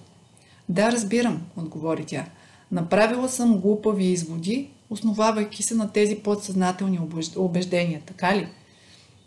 Да, 0.68 0.92
разбирам, 0.92 1.42
отговори 1.56 2.04
тя. 2.06 2.26
Направила 2.72 3.28
съм 3.28 3.58
глупави 3.58 4.04
изводи, 4.04 4.70
основавайки 4.90 5.62
се 5.62 5.74
на 5.74 5.92
тези 5.92 6.16
подсъзнателни 6.16 7.00
убеждения, 7.36 8.00
така 8.06 8.36
ли? 8.36 8.48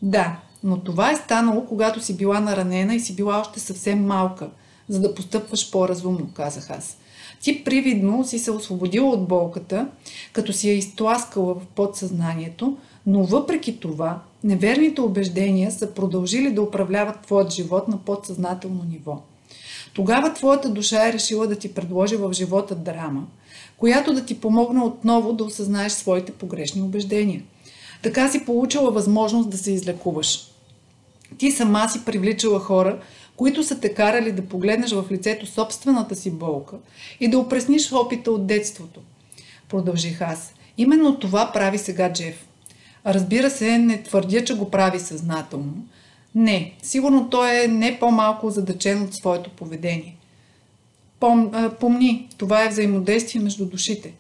Да, 0.02 0.40
но 0.64 0.80
това 0.80 1.12
е 1.12 1.16
станало, 1.16 1.66
когато 1.66 2.02
си 2.02 2.18
била 2.18 2.40
наранена 2.40 2.96
и 2.96 3.00
си 3.00 3.16
била 3.16 3.40
още 3.40 3.60
съвсем 3.60 4.06
малка, 4.06 4.50
за 4.88 5.02
да 5.02 5.16
постъпваш 5.16 5.72
по-разумно, 5.72 6.30
казах 6.34 6.70
аз. 6.70 6.98
Ти 7.44 7.64
привидно 7.64 8.24
си 8.24 8.40
се 8.40 8.52
освободила 8.52 9.10
от 9.10 9.28
болката, 9.28 9.88
като 10.34 10.54
си 10.54 10.70
я 10.70 10.74
изтласкала 10.74 11.54
в 11.54 11.66
подсъзнанието, 11.76 12.78
но 13.06 13.24
въпреки 13.24 13.80
това, 13.80 14.20
неверните 14.44 15.02
убеждения 15.02 15.72
са 15.72 15.94
продължили 15.94 16.52
да 16.52 16.62
управляват 16.62 17.22
твоят 17.22 17.54
живот 17.54 17.88
на 17.88 17.98
подсъзнателно 17.98 18.84
ниво. 18.90 19.22
Тогава 19.94 20.34
твоята 20.34 20.70
душа 20.70 21.08
е 21.10 21.14
решила 21.14 21.48
да 21.48 21.56
ти 21.56 21.74
предложи 21.74 22.16
в 22.16 22.34
живота 22.34 22.76
драма, 22.76 23.24
която 23.78 24.14
да 24.14 24.26
ти 24.26 24.40
помогне 24.40 24.84
отново 24.84 25.34
да 25.34 25.44
осъзнаеш 25.44 25.92
своите 25.92 26.32
погрешни 26.32 26.82
убеждения. 26.82 27.44
Така 28.04 28.30
си 28.30 28.46
получила 28.46 28.92
възможност 28.92 29.50
да 29.50 29.58
се 29.58 29.72
излекуваш. 29.72 30.48
Ти 31.38 31.52
сама 31.52 31.90
си 31.90 32.06
привличала 32.06 32.60
хора, 32.60 33.00
които 33.36 33.64
са 33.64 33.80
те 33.80 33.94
карали 33.94 34.32
да 34.32 34.46
погледнеш 34.46 34.92
в 34.92 35.06
лицето 35.12 35.46
собствената 35.46 36.16
си 36.16 36.32
болка 36.32 36.78
и 37.20 37.28
да 37.28 37.40
опресниш 37.40 37.92
опита 37.92 38.32
от 38.32 38.48
детството. 38.48 39.00
Продължих 39.70 40.22
аз. 40.22 40.54
Именно 40.78 41.20
това 41.20 41.52
прави 41.54 41.78
сега 41.78 42.14
Джеф. 42.14 42.48
Разбира 43.06 43.50
се, 43.50 43.78
не 43.78 44.04
твърдя, 44.04 44.46
че 44.46 44.58
го 44.58 44.72
прави 44.72 45.00
съзнателно. 45.00 45.74
Не, 46.36 46.74
сигурно 46.84 47.30
той 47.30 47.64
е 47.64 47.68
не 47.68 48.00
по-малко 48.00 48.50
задачен 48.50 49.02
от 49.02 49.14
своето 49.14 49.50
поведение. 49.50 50.16
Пом, 51.20 51.52
помни, 51.80 52.30
това 52.38 52.66
е 52.66 52.70
взаимодействие 52.70 53.42
между 53.42 53.66
душите. 53.66 54.14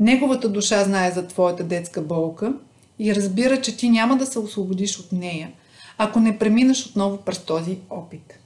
Неговата 0.00 0.48
душа 0.48 0.84
знае 0.84 1.10
за 1.10 1.26
твоята 1.26 1.64
детска 1.64 2.02
болка 2.02 2.52
и 2.98 3.14
разбира, 3.14 3.60
че 3.60 3.76
ти 3.76 3.88
няма 3.88 4.16
да 4.16 4.26
се 4.26 4.38
освободиш 4.38 4.98
от 4.98 5.12
нея, 5.12 5.52
ако 5.98 6.20
не 6.20 6.38
преминеш 6.38 6.86
отново 6.86 7.16
през 7.16 7.38
този 7.38 7.78
опит. 7.90 8.38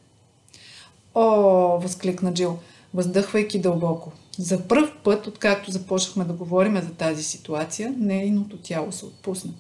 О, 1.23 1.79
възкликна 1.79 2.35
Джил, 2.35 2.59
въздъхвайки 2.95 3.59
дълбоко. 3.59 4.13
За 4.39 4.69
първ 4.69 4.93
път, 5.05 5.27
откакто 5.27 5.71
започнахме 5.71 6.25
да 6.25 6.33
говорим 6.33 6.77
за 6.77 6.95
тази 6.95 7.23
ситуация, 7.23 7.95
нейното 7.99 8.57
тяло 8.57 8.93
се 8.93 9.05
отпусна. 9.05 9.53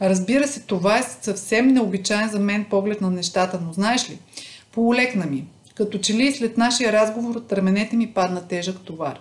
Разбира 0.00 0.48
се, 0.48 0.60
това 0.60 0.98
е 0.98 1.02
съвсем 1.02 1.68
необичайен 1.68 2.28
за 2.30 2.38
мен 2.38 2.66
поглед 2.70 3.00
на 3.00 3.10
нещата, 3.10 3.60
но 3.66 3.72
знаеш 3.72 4.10
ли, 4.10 4.18
поулекна 4.72 5.26
ми. 5.26 5.46
Като 5.74 5.98
че 5.98 6.14
ли 6.14 6.32
след 6.32 6.58
нашия 6.58 6.92
разговор 6.92 7.34
от 7.34 7.52
раменете 7.52 7.96
ми 7.96 8.12
падна 8.12 8.48
тежък 8.48 8.80
товар. 8.80 9.20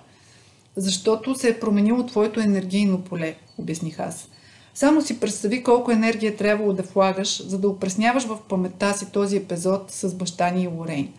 Защото 0.75 1.35
се 1.35 1.49
е 1.49 1.59
променило 1.59 2.05
твоето 2.05 2.39
енергийно 2.39 3.01
поле, 3.01 3.35
обясних 3.57 3.99
аз. 3.99 4.27
Само 4.73 5.01
си 5.01 5.19
представи 5.19 5.63
колко 5.63 5.91
енергия 5.91 6.31
е 6.31 6.35
трябвало 6.35 6.73
да 6.73 6.83
влагаш, 6.83 7.47
за 7.47 7.59
да 7.59 7.69
опресняваш 7.69 8.23
в 8.23 8.37
паметта 8.49 8.93
си 8.93 9.11
този 9.11 9.37
епизод 9.37 9.91
с 9.91 10.15
баща 10.15 10.49
ни 10.49 10.63
и 10.63 10.67
Лорейн. 10.67 11.13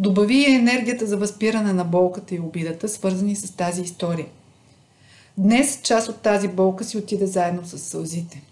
Добави 0.00 0.54
енергията 0.54 1.06
за 1.06 1.16
възпиране 1.16 1.72
на 1.72 1.84
болката 1.84 2.34
и 2.34 2.40
обидата, 2.40 2.88
свързани 2.88 3.36
с 3.36 3.56
тази 3.56 3.82
история. 3.82 4.26
Днес 5.38 5.80
част 5.82 6.08
от 6.08 6.20
тази 6.20 6.48
болка 6.48 6.84
си 6.84 6.98
отиде 6.98 7.26
заедно 7.26 7.64
с 7.64 7.78
сълзите. 7.78 8.42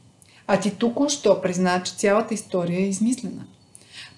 А 0.47 0.61
ти 0.61 0.71
току-що 0.71 1.41
призна, 1.41 1.83
че 1.83 1.95
цялата 1.95 2.35
история 2.35 2.81
е 2.81 2.89
измислена. 2.89 3.45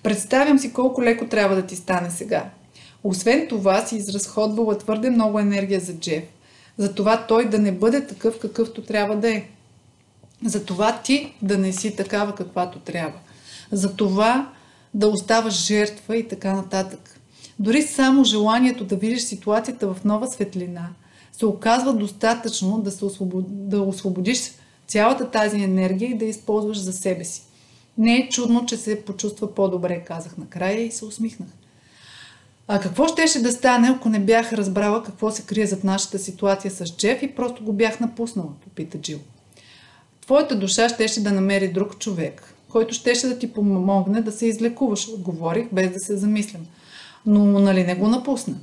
Представям 0.02 0.58
си 0.58 0.72
колко 0.72 1.02
леко 1.02 1.28
трябва 1.28 1.56
да 1.56 1.66
ти 1.66 1.76
стане 1.76 2.10
сега. 2.10 2.50
Освен 3.04 3.46
това 3.48 3.86
си 3.86 3.96
изразходвала 3.96 4.78
твърде 4.78 5.10
много 5.10 5.38
енергия 5.38 5.80
за 5.80 5.94
Джеф. 5.94 6.24
За 6.78 6.94
това 6.94 7.26
той 7.26 7.48
да 7.48 7.58
не 7.58 7.72
бъде 7.72 8.06
такъв 8.06 8.38
какъвто 8.38 8.82
трябва 8.82 9.16
да 9.16 9.30
е. 9.30 9.44
За 10.44 10.64
това 10.64 11.00
ти 11.04 11.34
да 11.42 11.58
не 11.58 11.72
си 11.72 11.96
такава 11.96 12.34
каквато 12.34 12.78
трябва. 12.78 13.18
За 13.72 13.96
това 13.96 14.52
да 14.94 15.08
оставаш 15.08 15.66
жертва 15.66 16.16
и 16.16 16.28
така 16.28 16.52
нататък. 16.52 17.17
Дори 17.58 17.82
само 17.82 18.24
желанието 18.24 18.84
да 18.84 18.96
видиш 18.96 19.22
ситуацията 19.22 19.94
в 19.94 20.04
нова 20.04 20.26
светлина 20.26 20.88
се 21.32 21.46
оказва 21.46 21.92
достатъчно 21.92 22.78
да, 22.78 22.90
се 22.90 23.04
освобод... 23.04 23.68
да 23.68 23.82
освободиш 23.82 24.38
цялата 24.86 25.30
тази 25.30 25.62
енергия 25.62 26.10
и 26.10 26.18
да 26.18 26.24
използваш 26.24 26.78
за 26.78 26.92
себе 26.92 27.24
си. 27.24 27.42
Не 27.98 28.16
е 28.16 28.28
чудно, 28.28 28.66
че 28.66 28.76
се 28.76 29.04
почувства 29.04 29.54
по-добре, 29.54 30.04
казах 30.04 30.36
накрая 30.38 30.80
и 30.80 30.90
се 30.90 31.04
усмихнах. 31.04 31.48
А 32.68 32.80
какво 32.80 33.08
щеше 33.08 33.42
да 33.42 33.52
стане, 33.52 33.88
ако 33.88 34.08
не 34.08 34.20
бях 34.20 34.52
разбрала 34.52 35.02
какво 35.02 35.30
се 35.30 35.42
крие 35.42 35.66
зад 35.66 35.84
нашата 35.84 36.18
ситуация 36.18 36.70
с 36.70 36.84
Джеф 36.96 37.22
и 37.22 37.34
просто 37.34 37.64
го 37.64 37.72
бях 37.72 38.00
напуснала, 38.00 38.48
попита 38.64 38.98
Джил. 38.98 39.18
Твоята 40.20 40.58
душа 40.58 40.88
щеше 40.88 41.22
да 41.22 41.32
намери 41.32 41.72
друг 41.72 41.98
човек, 41.98 42.54
който 42.68 42.94
щеше 42.94 43.26
да 43.26 43.38
ти 43.38 43.52
помогне 43.52 44.22
да 44.22 44.32
се 44.32 44.46
излекуваш, 44.46 45.08
отговорих, 45.08 45.66
без 45.72 45.90
да 45.90 45.98
се 45.98 46.16
замислям. 46.16 46.66
Но 47.28 47.44
нали 47.44 47.84
не 47.84 47.94
го 47.94 48.08
напусна? 48.08 48.54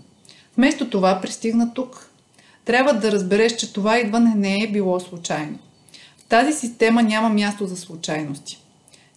Вместо 0.57 0.89
това 0.89 1.21
пристигна 1.21 1.73
тук. 1.73 2.09
Трябва 2.65 2.93
да 2.93 3.11
разбереш, 3.11 3.55
че 3.55 3.73
това 3.73 3.99
идване 3.99 4.35
не 4.35 4.63
е 4.63 4.71
било 4.71 4.99
случайно. 4.99 5.57
В 6.17 6.23
тази 6.23 6.53
система 6.53 7.03
няма 7.03 7.29
място 7.29 7.67
за 7.67 7.77
случайности. 7.77 8.59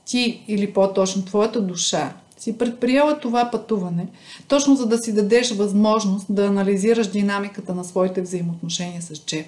Ти, 0.05 0.45
или 0.49 0.73
по-точно 0.73 1.25
твоята 1.25 1.61
душа, 1.61 2.13
си 2.39 2.59
предприела 2.59 3.19
това 3.19 3.51
пътуване, 3.51 4.07
точно 4.49 4.77
за 4.77 4.87
да 4.87 4.99
си 4.99 5.15
дадеш 5.15 5.51
възможност 5.51 6.27
да 6.29 6.47
анализираш 6.47 7.07
динамиката 7.07 7.75
на 7.75 7.85
своите 7.85 8.23
взаимоотношения 8.23 9.03
с 9.03 9.27
Джеф. 9.27 9.47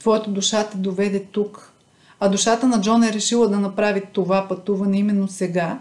Твоята 0.00 0.30
душа 0.30 0.68
те 0.68 0.76
доведе 0.76 1.24
тук, 1.24 1.72
а 2.20 2.28
душата 2.28 2.68
на 2.68 2.80
Джон 2.80 3.04
е 3.04 3.12
решила 3.12 3.48
да 3.48 3.60
направи 3.60 4.02
това 4.12 4.48
пътуване 4.48 4.98
именно 4.98 5.28
сега, 5.28 5.80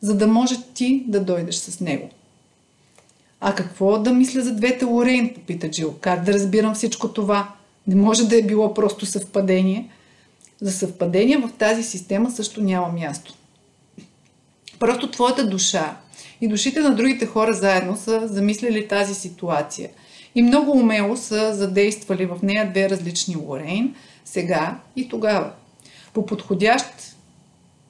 за 0.00 0.16
да 0.16 0.26
може 0.26 0.62
ти 0.74 1.04
да 1.08 1.20
дойдеш 1.20 1.54
с 1.54 1.80
него. 1.80 2.10
А 3.40 3.54
какво 3.54 3.98
да 3.98 4.12
мисля 4.12 4.40
за 4.40 4.54
двете 4.54 4.84
Лорейн, 4.84 5.34
попита 5.34 5.70
Джил. 5.70 5.94
Как 6.00 6.24
да 6.24 6.32
разбирам 6.32 6.74
всичко 6.74 7.08
това? 7.08 7.52
Не 7.86 7.94
може 7.94 8.28
да 8.28 8.38
е 8.38 8.42
било 8.42 8.74
просто 8.74 9.06
съвпадение. 9.06 9.90
За 10.60 10.72
съвпадение 10.72 11.36
в 11.36 11.50
тази 11.58 11.82
система 11.82 12.30
също 12.30 12.62
няма 12.62 12.88
място. 12.88 13.34
Просто 14.78 15.10
твоята 15.10 15.46
душа 15.46 15.96
и 16.40 16.48
душите 16.48 16.80
на 16.80 16.94
другите 16.94 17.26
хора 17.26 17.52
заедно 17.52 17.96
са 17.96 18.28
замислили 18.28 18.88
тази 18.88 19.14
ситуация. 19.14 19.90
И 20.34 20.42
много 20.42 20.70
умело 20.70 21.16
са 21.16 21.54
задействали 21.54 22.26
в 22.26 22.38
нея 22.42 22.70
две 22.70 22.90
различни 22.90 23.36
Лорейн, 23.36 23.94
сега 24.24 24.78
и 24.96 25.08
тогава. 25.08 25.52
По 26.14 26.26
подходящ, 26.26 26.86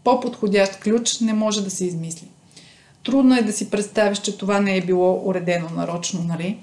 по-подходящ 0.04 0.80
ключ 0.80 1.20
не 1.20 1.32
може 1.32 1.64
да 1.64 1.70
се 1.70 1.84
измисли. 1.84 2.28
Трудно 3.04 3.36
е 3.36 3.42
да 3.42 3.52
си 3.52 3.70
представиш, 3.70 4.18
че 4.18 4.38
това 4.38 4.60
не 4.60 4.76
е 4.76 4.80
било 4.80 5.22
уредено 5.24 5.68
нарочно, 5.68 6.24
нали? 6.24 6.58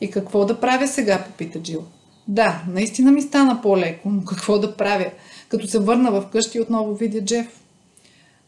И 0.00 0.10
какво 0.10 0.44
да 0.44 0.60
правя 0.60 0.88
сега, 0.88 1.24
попита 1.24 1.62
Джил. 1.62 1.84
Да, 2.28 2.62
наистина 2.68 3.12
ми 3.12 3.22
стана 3.22 3.62
по-леко, 3.62 4.10
но 4.10 4.24
какво 4.24 4.58
да 4.58 4.76
правя? 4.76 5.10
Като 5.48 5.66
се 5.66 5.78
върна 5.78 6.10
в 6.10 6.26
къщи 6.32 6.60
отново 6.60 6.94
видя 6.94 7.24
Джеф. 7.24 7.60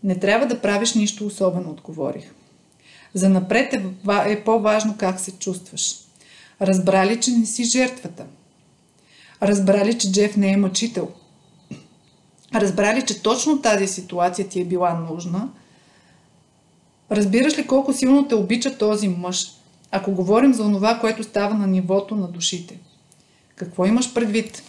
Не 0.05 0.19
трябва 0.19 0.47
да 0.47 0.61
правиш 0.61 0.95
нищо 0.95 1.27
особено, 1.27 1.71
отговорих. 1.71 2.33
За 3.15 3.29
напред 3.29 3.75
е, 3.75 3.83
е 4.27 4.45
по-важно 4.45 4.95
как 4.99 5.21
се 5.21 5.33
чувстваш. 5.33 5.95
Разбрали, 6.61 7.21
че 7.21 7.31
не 7.31 7.47
си 7.47 7.65
жертвата. 7.65 8.25
Разбрали, 9.43 9.99
че 9.99 10.13
Джеф 10.13 10.37
не 10.37 10.53
е 10.53 10.57
мъчител. 10.57 11.09
Разбрали, 12.55 13.03
че 13.07 13.23
точно 13.23 13.63
тази 13.63 13.87
ситуация 13.87 14.49
ти 14.49 14.61
е 14.61 14.65
била 14.65 14.95
нужна. 14.95 15.49
Разбираш 17.11 17.59
ли 17.59 17.67
колко 17.67 17.93
силно 17.93 18.29
те 18.29 18.35
обича 18.35 18.79
този 18.79 19.09
мъж, 19.09 19.53
ако 19.91 20.13
говорим 20.13 20.55
за 20.55 20.63
това, 20.63 20.99
което 20.99 21.25
става 21.25 21.55
на 21.55 21.67
нивото 21.67 22.17
на 22.17 22.29
душите? 22.29 22.79
Какво 23.57 23.87
имаш 23.87 24.15
предвид? 24.15 24.63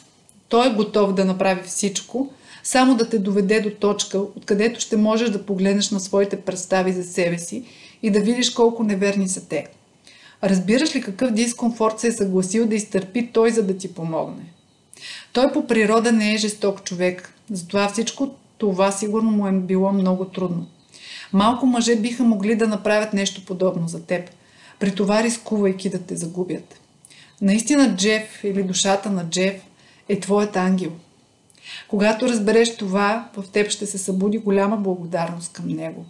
Той 0.49 0.67
е 0.67 0.73
готов 0.73 1.13
да 1.13 1.25
направи 1.25 1.61
всичко, 1.63 2.29
само 2.63 2.95
да 2.95 3.09
те 3.09 3.19
доведе 3.19 3.61
до 3.61 3.69
точка, 3.69 4.19
откъдето 4.19 4.79
ще 4.79 4.97
можеш 4.97 5.29
да 5.29 5.45
погледнеш 5.45 5.91
на 5.91 5.99
своите 5.99 6.41
представи 6.41 6.93
за 6.93 7.03
себе 7.03 7.37
си 7.37 7.63
и 8.03 8.11
да 8.11 8.19
видиш 8.19 8.49
колко 8.49 8.83
неверни 8.83 9.27
са 9.27 9.47
те. 9.47 9.67
Разбираш 10.43 10.95
ли 10.95 11.01
какъв 11.01 11.31
дискомфорт 11.31 11.99
се 11.99 12.07
е 12.07 12.11
съгласил 12.11 12.67
да 12.67 12.75
изтърпи 12.75 13.29
той, 13.33 13.51
за 13.51 13.63
да 13.63 13.77
ти 13.77 13.93
помогне? 13.93 14.53
Той 15.33 15.51
по 15.51 15.67
природа 15.67 16.11
не 16.11 16.33
е 16.33 16.37
жесток 16.37 16.83
човек, 16.83 17.33
затова 17.51 17.89
всичко 17.89 18.29
това 18.57 18.91
сигурно 18.91 19.31
му 19.31 19.47
е 19.47 19.51
било 19.51 19.91
много 19.91 20.25
трудно. 20.25 20.67
Малко 21.33 21.65
мъже 21.65 21.95
биха 21.95 22.23
могли 22.23 22.55
да 22.55 22.67
направят 22.67 23.13
нещо 23.13 23.45
подобно 23.45 23.87
за 23.87 24.05
теб, 24.05 24.29
при 24.79 24.95
това 24.95 25.23
рискувайки 25.23 25.89
да 25.89 25.99
те 25.99 26.15
загубят. 26.15 26.79
Наистина 27.41 27.95
Джеф 27.95 28.43
или 28.43 28.63
душата 28.63 29.09
на 29.09 29.29
Джеф 29.29 29.61
е 30.09 30.19
твоят 30.19 30.55
ангел– 30.55 30.91
когато 31.87 32.29
разбереш 32.29 32.77
това, 32.77 33.29
в 33.37 33.43
теб 33.51 33.69
ще 33.69 33.85
се 33.85 33.97
събуди 33.97 34.37
голяма 34.37 34.77
благодарност 34.77 35.53
към 35.53 35.67
него. 35.67 36.05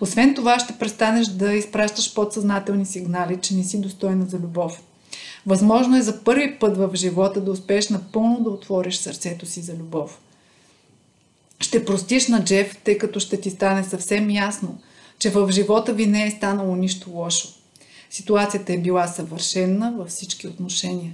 Освен 0.00 0.34
това, 0.34 0.58
ще 0.58 0.78
престанеш 0.78 1.26
да 1.26 1.52
изпращаш 1.52 2.14
подсъзнателни 2.14 2.86
сигнали, 2.86 3.38
че 3.42 3.54
не 3.54 3.64
си 3.64 3.80
достойна 3.80 4.26
за 4.26 4.36
любов. 4.36 4.82
Възможно 5.46 5.96
е 5.96 6.02
за 6.02 6.24
първи 6.24 6.58
път 6.58 6.76
в 6.76 6.90
живота 6.94 7.40
да 7.40 7.50
успееш 7.50 7.88
напълно 7.88 8.40
да 8.40 8.50
отвориш 8.50 8.96
сърцето 8.96 9.46
си 9.46 9.60
за 9.60 9.74
любов. 9.74 10.20
Ще 11.60 11.84
простиш 11.84 12.28
на 12.28 12.44
Джеф, 12.44 12.76
тъй 12.84 12.98
като 12.98 13.20
ще 13.20 13.40
ти 13.40 13.50
стане 13.50 13.84
съвсем 13.84 14.30
ясно, 14.30 14.78
че 15.18 15.30
в 15.30 15.50
живота 15.50 15.92
ви 15.92 16.06
не 16.06 16.26
е 16.26 16.30
станало 16.30 16.76
нищо 16.76 17.10
лошо. 17.10 17.48
Ситуацията 18.10 18.72
е 18.72 18.78
била 18.78 19.06
съвършена 19.06 19.94
във 19.98 20.08
всички 20.08 20.46
отношения. 20.46 21.12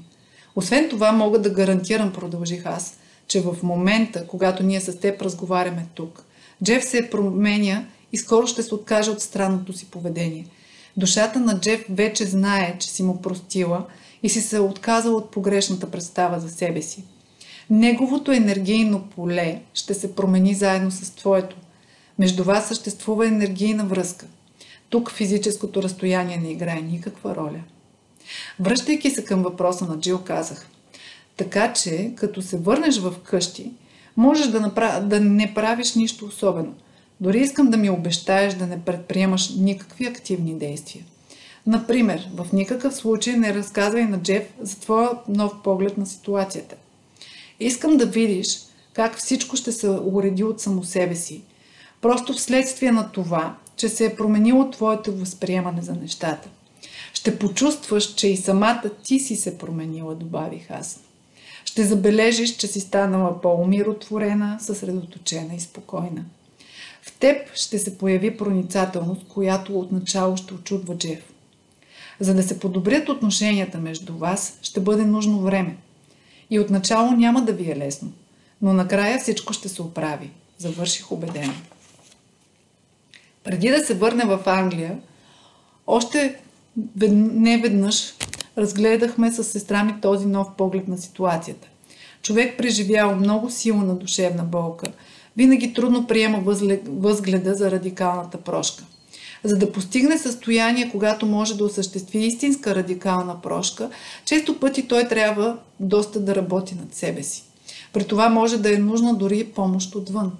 Освен 0.56 0.88
това, 0.88 1.12
мога 1.12 1.38
да 1.38 1.50
гарантирам, 1.50 2.12
продължих 2.12 2.66
аз, 2.66 2.98
че 3.28 3.40
в 3.40 3.56
момента, 3.62 4.26
когато 4.26 4.62
ние 4.62 4.80
с 4.80 5.00
теб 5.00 5.22
разговаряме 5.22 5.86
тук, 5.94 6.24
Джеф 6.64 6.84
се 6.84 7.10
променя 7.10 7.84
и 8.12 8.18
скоро 8.18 8.46
ще 8.46 8.62
се 8.62 8.74
откаже 8.74 9.10
от 9.10 9.20
странното 9.20 9.72
си 9.72 9.86
поведение. 9.86 10.46
Душата 10.96 11.40
на 11.40 11.60
Джеф 11.60 11.84
вече 11.88 12.24
знае, 12.24 12.76
че 12.78 12.88
си 12.88 13.02
му 13.02 13.22
простила 13.22 13.86
и 14.22 14.28
си 14.28 14.40
се 14.40 14.58
отказала 14.60 15.16
от 15.16 15.30
погрешната 15.30 15.90
представа 15.90 16.40
за 16.40 16.50
себе 16.50 16.82
си. 16.82 17.04
Неговото 17.70 18.32
енергийно 18.32 19.02
поле 19.02 19.60
ще 19.74 19.94
се 19.94 20.14
промени 20.14 20.54
заедно 20.54 20.90
с 20.90 21.10
твоето. 21.10 21.56
Между 22.18 22.44
вас 22.44 22.68
съществува 22.68 23.26
енергийна 23.26 23.84
връзка. 23.84 24.26
Тук 24.88 25.12
физическото 25.12 25.82
разстояние 25.82 26.36
не 26.36 26.50
играе 26.50 26.80
никаква 26.80 27.36
роля. 27.36 27.60
Връщайки 28.60 29.10
се 29.10 29.24
към 29.24 29.42
въпроса 29.42 29.84
на 29.84 30.00
Джил, 30.00 30.18
казах– 30.24 30.66
така 31.36 31.72
че, 31.72 32.12
като 32.16 32.42
се 32.42 32.56
върнеш 32.56 32.98
в 32.98 33.14
къщи, 33.24 33.72
можеш 34.16 34.46
да, 34.46 34.60
направ... 34.60 35.04
да 35.04 35.20
не 35.20 35.54
правиш 35.54 35.94
нищо 35.94 36.24
особено. 36.24 36.74
Дори 37.20 37.38
искам 37.38 37.70
да 37.70 37.76
ми 37.76 37.90
обещаеш 37.90 38.54
да 38.54 38.66
не 38.66 38.80
предприемаш 38.80 39.50
никакви 39.56 40.06
активни 40.06 40.54
действия. 40.54 41.04
Например, 41.66 42.28
в 42.34 42.52
никакъв 42.52 42.94
случай 42.94 43.36
не 43.36 43.54
разказвай 43.54 44.04
на 44.04 44.22
Джеф 44.22 44.42
за 44.60 44.80
твоя 44.80 45.10
нов 45.28 45.52
поглед 45.64 45.98
на 45.98 46.06
ситуацията. 46.06 46.76
Искам 47.60 47.96
да 47.96 48.06
видиш 48.06 48.58
как 48.92 49.18
всичко 49.18 49.56
ще 49.56 49.72
се 49.72 49.88
уреди 49.88 50.44
от 50.44 50.60
само 50.60 50.84
себе 50.84 51.14
си. 51.16 51.42
Просто 52.00 52.32
вследствие 52.32 52.92
на 52.92 53.12
това, 53.12 53.56
че 53.76 53.88
се 53.88 54.06
е 54.06 54.16
променило 54.16 54.70
твоето 54.70 55.12
възприемане 55.12 55.82
за 55.82 55.94
нещата. 55.94 56.48
Ще 57.14 57.38
почувстваш, 57.38 58.14
че 58.14 58.28
и 58.28 58.36
самата 58.36 58.90
ти 59.04 59.18
си 59.18 59.36
се 59.36 59.58
променила, 59.58 60.14
добавих 60.14 60.70
аз. 60.70 61.00
Ще 61.64 61.84
забележиш, 61.84 62.56
че 62.56 62.66
си 62.66 62.80
станала 62.80 63.40
по-умиротворена, 63.40 64.58
съсредоточена 64.60 65.54
и 65.54 65.60
спокойна. 65.60 66.24
В 67.02 67.12
теб 67.18 67.54
ще 67.54 67.78
се 67.78 67.98
появи 67.98 68.36
проницателност, 68.36 69.28
която 69.28 69.78
отначало 69.78 70.36
ще 70.36 70.54
очудва 70.54 70.98
Джеф. 70.98 71.32
За 72.20 72.34
да 72.34 72.42
се 72.42 72.60
подобрят 72.60 73.08
отношенията 73.08 73.78
между 73.78 74.16
вас, 74.16 74.58
ще 74.62 74.80
бъде 74.80 75.04
нужно 75.04 75.40
време. 75.40 75.76
И 76.50 76.60
отначало 76.60 77.10
няма 77.10 77.42
да 77.42 77.52
ви 77.52 77.70
е 77.70 77.76
лесно, 77.76 78.12
но 78.62 78.72
накрая 78.72 79.18
всичко 79.18 79.52
ще 79.52 79.68
се 79.68 79.82
оправи. 79.82 80.30
Завърших 80.58 81.12
убедено. 81.12 81.52
Преди 83.44 83.68
да 83.68 83.84
се 83.84 83.94
върне 83.94 84.24
в 84.24 84.40
Англия, 84.46 84.98
още 85.86 86.40
не 87.12 87.58
веднъж 87.58 88.14
разгледахме 88.58 89.32
с 89.32 89.44
сестра 89.44 89.84
ми 89.84 90.00
този 90.00 90.26
нов 90.26 90.48
поглед 90.56 90.88
на 90.88 90.98
ситуацията. 90.98 91.68
Човек 92.22 92.58
преживял 92.58 93.16
много 93.16 93.50
силна 93.50 93.94
душевна 93.94 94.44
болка, 94.44 94.92
винаги 95.36 95.72
трудно 95.72 96.06
приема 96.06 96.38
възгледа 96.86 97.54
за 97.54 97.70
радикалната 97.70 98.38
прошка. 98.38 98.84
За 99.46 99.56
да 99.56 99.72
постигне 99.72 100.18
състояние, 100.18 100.90
когато 100.90 101.26
може 101.26 101.56
да 101.56 101.64
осъществи 101.64 102.18
истинска 102.18 102.74
радикална 102.74 103.42
прошка, 103.42 103.90
често 104.24 104.60
пъти 104.60 104.88
той 104.88 105.08
трябва 105.08 105.56
доста 105.80 106.20
да 106.20 106.34
работи 106.34 106.74
над 106.74 106.94
себе 106.94 107.22
си. 107.22 107.44
При 107.92 108.04
това 108.04 108.28
може 108.28 108.58
да 108.58 108.74
е 108.74 108.78
нужна 108.78 109.14
дори 109.14 109.44
помощ 109.44 109.94
отвън. 109.94 110.32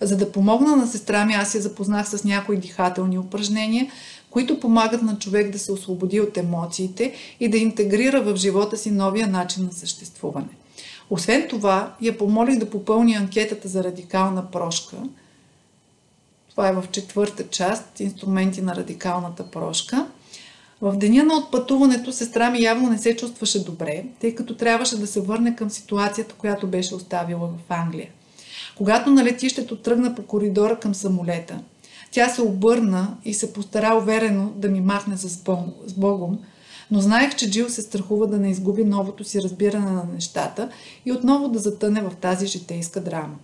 За 0.00 0.16
да 0.16 0.32
помогна 0.32 0.76
на 0.76 0.86
сестра 0.86 1.24
ми, 1.24 1.34
аз 1.34 1.54
я 1.54 1.60
запознах 1.60 2.08
с 2.08 2.24
някои 2.24 2.56
дихателни 2.56 3.18
упражнения, 3.18 3.90
които 4.30 4.60
помагат 4.60 5.02
на 5.02 5.18
човек 5.18 5.50
да 5.50 5.58
се 5.58 5.72
освободи 5.72 6.20
от 6.20 6.36
емоциите 6.36 7.14
и 7.40 7.48
да 7.48 7.56
интегрира 7.56 8.22
в 8.22 8.36
живота 8.36 8.76
си 8.76 8.90
новия 8.90 9.26
начин 9.26 9.64
на 9.64 9.72
съществуване. 9.72 10.48
Освен 11.10 11.46
това, 11.48 11.94
я 12.00 12.18
помолих 12.18 12.58
да 12.58 12.70
попълни 12.70 13.14
анкетата 13.14 13.68
за 13.68 13.84
радикална 13.84 14.50
прошка. 14.50 14.96
Това 16.56 16.68
е 16.68 16.72
в 16.72 16.84
четвърта 16.92 17.48
част, 17.48 18.00
инструменти 18.00 18.62
на 18.62 18.76
радикалната 18.76 19.50
прошка. 19.50 20.06
В 20.80 20.96
деня 20.96 21.24
на 21.24 21.34
отпътуването 21.34 22.12
сестра 22.12 22.50
ми 22.50 22.62
явно 22.62 22.90
не 22.90 22.98
се 22.98 23.16
чувстваше 23.16 23.64
добре, 23.64 24.04
тъй 24.20 24.34
като 24.34 24.56
трябваше 24.56 24.98
да 24.98 25.06
се 25.06 25.20
върне 25.20 25.56
към 25.56 25.70
ситуацията, 25.70 26.34
която 26.34 26.66
беше 26.66 26.94
оставила 26.94 27.48
в 27.48 27.72
Англия. 27.72 28.08
Когато 28.76 29.10
на 29.10 29.24
летището 29.24 29.76
тръгна 29.76 30.14
по 30.14 30.22
коридора 30.22 30.78
към 30.78 30.94
самолета, 30.94 31.60
тя 32.10 32.28
се 32.28 32.42
обърна 32.42 33.16
и 33.24 33.34
се 33.34 33.52
постара 33.52 33.96
уверено 33.96 34.52
да 34.56 34.68
ми 34.68 34.80
махне 34.80 35.16
с 35.16 35.42
Богом, 35.96 36.38
но 36.90 37.00
знаех, 37.00 37.36
че 37.36 37.50
Джил 37.50 37.68
се 37.68 37.82
страхува 37.82 38.26
да 38.26 38.38
не 38.38 38.50
изгуби 38.50 38.84
новото 38.84 39.24
си 39.24 39.42
разбиране 39.42 39.90
на 39.90 40.04
нещата 40.14 40.68
и 41.06 41.12
отново 41.12 41.48
да 41.48 41.58
затъне 41.58 42.02
в 42.02 42.12
тази 42.20 42.46
житейска 42.46 43.00
драма. 43.00 43.34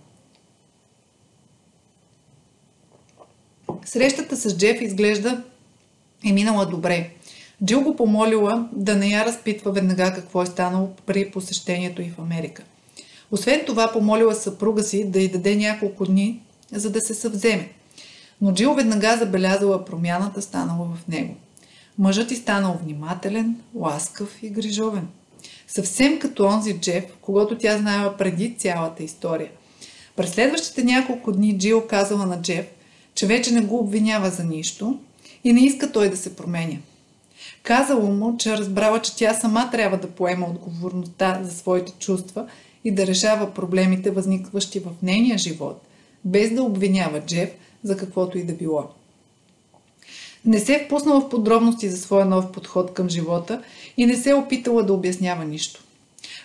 Срещата 3.85 4.37
с 4.37 4.57
Джеф 4.57 4.81
изглежда 4.81 5.43
е 6.25 6.31
минала 6.31 6.65
добре. 6.65 7.09
Джил 7.65 7.81
го 7.81 7.95
помолила 7.95 8.69
да 8.71 8.95
не 8.95 9.07
я 9.07 9.25
разпитва 9.25 9.71
веднага 9.71 10.13
какво 10.13 10.41
е 10.41 10.45
станало 10.45 10.89
при 11.05 11.31
посещението 11.31 12.01
й 12.01 12.09
в 12.09 12.19
Америка. 12.19 12.63
Освен 13.31 13.61
това, 13.65 13.91
помолила 13.91 14.35
съпруга 14.35 14.83
си 14.83 15.11
да 15.11 15.19
й 15.19 15.27
даде 15.27 15.55
няколко 15.55 16.05
дни, 16.05 16.41
за 16.71 16.91
да 16.91 17.01
се 17.01 17.13
съвземе. 17.13 17.69
Но 18.41 18.53
Джил 18.53 18.73
веднага 18.73 19.17
забелязала 19.17 19.85
промяната, 19.85 20.41
станала 20.41 20.87
в 20.95 21.07
него. 21.07 21.35
Мъжът 21.97 22.31
й 22.31 22.35
станал 22.35 22.79
внимателен, 22.83 23.55
ласкав 23.75 24.43
и 24.43 24.49
грижовен. 24.49 25.07
Съвсем 25.67 26.19
като 26.19 26.45
онзи 26.45 26.79
Джеф, 26.79 27.05
когато 27.21 27.57
тя 27.57 27.77
знаела 27.77 28.17
преди 28.17 28.55
цялата 28.57 29.03
история. 29.03 29.49
През 30.15 30.31
следващите 30.31 30.83
няколко 30.83 31.31
дни 31.31 31.57
Джил 31.57 31.87
казала 31.87 32.25
на 32.25 32.41
Джеф, 32.41 32.65
че 33.15 33.25
вече 33.25 33.51
не 33.51 33.61
го 33.61 33.79
обвинява 33.79 34.29
за 34.29 34.43
нищо 34.43 34.99
и 35.43 35.53
не 35.53 35.65
иска 35.65 35.91
той 35.91 36.09
да 36.09 36.17
се 36.17 36.35
променя. 36.35 36.77
Казало 37.63 38.11
му, 38.11 38.37
че 38.37 38.57
разбрала, 38.57 39.01
че 39.01 39.15
тя 39.15 39.33
сама 39.33 39.69
трябва 39.71 39.97
да 39.97 40.09
поема 40.09 40.47
отговорността 40.49 41.39
за 41.43 41.51
своите 41.51 41.93
чувства 41.99 42.47
и 42.83 42.91
да 42.91 43.07
решава 43.07 43.53
проблемите, 43.53 44.11
възникващи 44.11 44.79
в 44.79 44.89
нейния 45.03 45.37
живот, 45.37 45.81
без 46.25 46.53
да 46.53 46.63
обвинява 46.63 47.21
Джеф 47.21 47.49
за 47.83 47.97
каквото 47.97 48.37
и 48.37 48.43
да 48.43 48.53
било. 48.53 48.83
Не 50.45 50.59
се 50.59 50.73
е 50.73 50.85
впуснала 50.85 51.21
в 51.21 51.29
подробности 51.29 51.89
за 51.89 51.97
своя 51.97 52.25
нов 52.25 52.51
подход 52.51 52.93
към 52.93 53.09
живота 53.09 53.61
и 53.97 54.05
не 54.05 54.15
се 54.15 54.29
е 54.29 54.33
опитала 54.33 54.83
да 54.83 54.93
обяснява 54.93 55.45
нищо. 55.45 55.83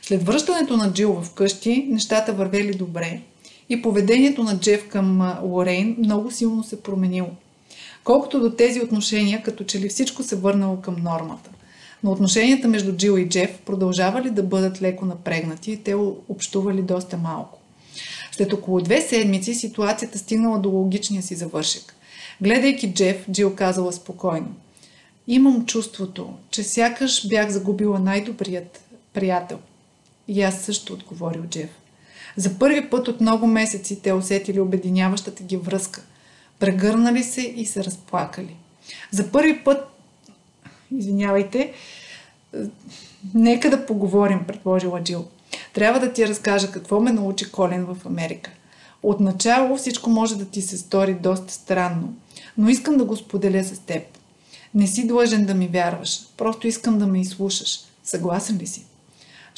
След 0.02 0.22
връщането 0.22 0.76
на 0.76 0.92
Джил 0.92 1.12
в 1.12 1.30
къщи, 1.30 1.86
нещата 1.90 2.32
вървели 2.32 2.74
добре 2.74 3.20
и 3.68 3.82
поведението 3.82 4.42
на 4.42 4.58
Джеф 4.58 4.88
към 4.88 5.34
Лорейн 5.42 5.96
много 5.98 6.30
силно 6.30 6.64
се 6.64 6.82
променило. 6.82 7.30
Колкото 8.04 8.40
до 8.40 8.50
тези 8.50 8.80
отношения, 8.80 9.42
като 9.42 9.64
че 9.64 9.80
ли 9.80 9.88
всичко 9.88 10.22
се 10.22 10.36
върнало 10.36 10.80
към 10.80 10.96
нормата. 11.02 11.50
Но 12.02 12.12
отношенията 12.12 12.68
между 12.68 12.92
Джил 12.92 13.18
и 13.18 13.28
Джеф 13.28 13.58
продължавали 13.66 14.30
да 14.30 14.42
бъдат 14.42 14.82
леко 14.82 15.04
напрегнати 15.04 15.72
и 15.72 15.76
те 15.76 15.94
общували 16.28 16.82
доста 16.82 17.16
малко. 17.16 17.58
След 18.32 18.52
около 18.52 18.80
две 18.80 19.00
седмици 19.00 19.54
ситуацията 19.54 20.18
стигнала 20.18 20.58
до 20.58 20.68
логичния 20.68 21.22
си 21.22 21.34
завършек. 21.34 21.94
Гледайки 22.40 22.94
Джеф, 22.94 23.26
Джил 23.30 23.54
казала 23.54 23.92
спокойно. 23.92 24.54
Имам 25.26 25.66
чувството, 25.66 26.34
че 26.50 26.62
сякаш 26.62 27.28
бях 27.28 27.50
загубила 27.50 27.98
най-добрият 27.98 28.80
приятел. 29.12 29.58
И 30.28 30.42
аз 30.42 30.60
също 30.60 30.92
отговорил 30.92 31.42
Джеф. 31.42 31.70
За 32.38 32.58
първи 32.58 32.90
път 32.90 33.08
от 33.08 33.20
много 33.20 33.46
месеци 33.46 34.02
те 34.02 34.12
усетили 34.12 34.60
обединяващата 34.60 35.42
ги 35.42 35.56
връзка. 35.56 36.02
Прегърнали 36.58 37.22
се 37.22 37.40
и 37.40 37.66
се 37.66 37.84
разплакали. 37.84 38.56
За 39.10 39.32
първи 39.32 39.64
път, 39.64 39.86
извинявайте, 40.98 41.72
нека 43.34 43.70
да 43.70 43.86
поговорим, 43.86 44.44
предложила 44.46 45.02
Джил. 45.02 45.24
Трябва 45.74 46.00
да 46.00 46.12
ти 46.12 46.28
разкажа 46.28 46.70
какво 46.70 47.00
ме 47.00 47.12
научи 47.12 47.52
Колин 47.52 47.84
в 47.84 48.06
Америка. 48.06 48.50
Отначало 49.02 49.76
всичко 49.76 50.10
може 50.10 50.38
да 50.38 50.44
ти 50.44 50.62
се 50.62 50.78
стори 50.78 51.14
доста 51.14 51.52
странно, 51.52 52.14
но 52.58 52.68
искам 52.68 52.96
да 52.96 53.04
го 53.04 53.16
споделя 53.16 53.64
с 53.64 53.78
теб. 53.78 54.02
Не 54.74 54.86
си 54.86 55.06
длъжен 55.06 55.46
да 55.46 55.54
ми 55.54 55.68
вярваш, 55.68 56.20
просто 56.36 56.66
искам 56.66 56.98
да 56.98 57.06
ме 57.06 57.20
изслушаш. 57.20 57.80
Съгласен 58.04 58.58
ли 58.58 58.66
си? 58.66 58.84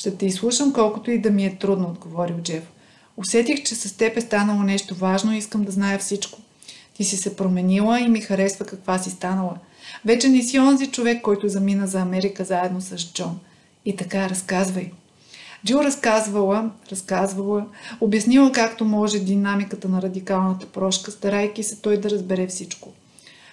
Ще 0.00 0.16
те 0.16 0.26
изслушам 0.26 0.72
колкото 0.72 1.10
и 1.10 1.18
да 1.18 1.30
ми 1.30 1.44
е 1.46 1.56
трудно, 1.56 1.88
отговорил 1.88 2.36
Джеф. 2.42 2.62
Усетих, 3.16 3.62
че 3.62 3.74
с 3.74 3.96
теб 3.96 4.16
е 4.16 4.20
станало 4.20 4.62
нещо 4.62 4.94
важно 4.94 5.32
и 5.32 5.38
искам 5.38 5.64
да 5.64 5.72
зная 5.72 5.98
всичко. 5.98 6.38
Ти 6.94 7.04
си 7.04 7.16
се 7.16 7.36
променила 7.36 8.00
и 8.00 8.08
ми 8.08 8.20
харесва 8.20 8.64
каква 8.66 8.98
си 8.98 9.10
станала. 9.10 9.58
Вече 10.04 10.28
не 10.28 10.42
си 10.42 10.58
онзи 10.58 10.86
човек, 10.86 11.22
който 11.22 11.48
замина 11.48 11.86
за 11.86 12.00
Америка 12.00 12.44
заедно 12.44 12.80
с 12.80 13.12
Джон. 13.12 13.38
И 13.84 13.96
така, 13.96 14.28
разказвай. 14.28 14.90
Джил 15.66 15.76
разказвала, 15.76 16.70
разказвала, 16.92 17.66
обяснила 18.00 18.52
както 18.52 18.84
може 18.84 19.18
динамиката 19.18 19.88
на 19.88 20.02
радикалната 20.02 20.66
прошка, 20.66 21.10
старайки 21.10 21.62
се 21.62 21.76
той 21.76 21.96
да 21.96 22.10
разбере 22.10 22.46
всичко. 22.46 22.88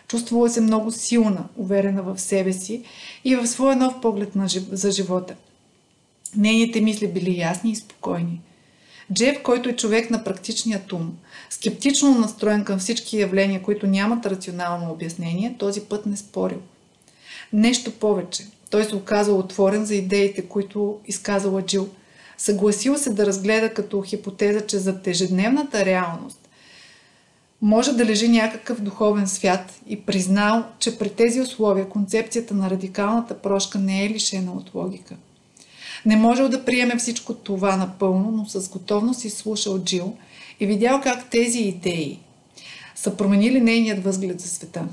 Чувствала 0.08 0.50
се 0.50 0.62
много 0.62 0.92
силна, 0.92 1.44
уверена 1.56 2.04
в 2.04 2.20
себе 2.20 2.54
си 2.54 2.84
и 3.24 3.36
в 3.36 3.48
своя 3.48 3.76
нов 3.76 4.02
поглед 4.02 4.36
на, 4.36 4.48
за 4.72 4.92
живота. 4.92 5.36
Нейните 6.38 6.82
мисли 6.82 7.08
били 7.08 7.40
ясни 7.40 7.72
и 7.72 7.76
спокойни. 7.76 8.42
Джеф, 9.14 9.44
който 9.44 9.70
е 9.70 9.76
човек 9.76 10.10
на 10.10 10.24
практичния 10.24 10.82
ум, 10.94 11.18
скептично 11.50 12.20
настроен 12.20 12.64
към 12.64 12.80
всички 12.80 13.20
явления, 13.20 13.62
които 13.62 13.88
нямат 13.88 14.26
рационално 14.26 14.92
обяснение, 14.92 15.56
този 15.60 15.82
път 15.82 16.06
не 16.06 16.18
спорил. 16.18 16.58
Нещо 17.54 17.92
повече. 17.92 18.48
Той 18.70 18.84
се 18.84 18.96
оказал 18.96 19.40
отворен 19.40 19.86
за 19.86 19.96
идеите, 19.96 20.42
които 20.42 21.00
изказала 21.08 21.62
Джил. 21.62 21.90
Съгласил 22.38 22.98
се 22.98 23.10
да 23.10 23.26
разгледа 23.26 23.74
като 23.74 24.02
хипотеза, 24.02 24.62
че 24.62 24.78
за 24.78 25.00
ежедневната 25.06 25.86
реалност 25.86 26.50
може 27.62 27.94
да 27.94 28.06
лежи 28.06 28.28
някакъв 28.28 28.82
духовен 28.82 29.28
свят 29.28 29.82
и 29.88 30.02
признал, 30.02 30.66
че 30.80 30.98
при 30.98 31.10
тези 31.10 31.42
условия 31.42 31.90
концепцията 31.90 32.54
на 32.54 32.70
радикалната 32.70 33.38
прошка 33.38 33.80
не 33.80 34.06
е 34.06 34.10
лишена 34.10 34.52
от 34.52 34.76
логика. 34.76 35.16
Не 36.06 36.16
можел 36.16 36.50
да 36.50 36.66
приеме 36.66 36.98
всичко 36.98 37.34
това 37.34 37.76
напълно, 37.76 38.32
но 38.32 38.46
с 38.46 38.70
готовност 38.70 39.26
изслушал 39.26 39.80
Джил 39.80 40.14
и 40.60 40.66
видял 40.66 41.02
как 41.02 41.30
тези 41.30 41.60
идеи 41.60 42.20
са 42.96 43.18
променили 43.18 43.62
нейният 43.62 44.04
възглед 44.04 44.42
за 44.42 44.48
света. 44.48 44.88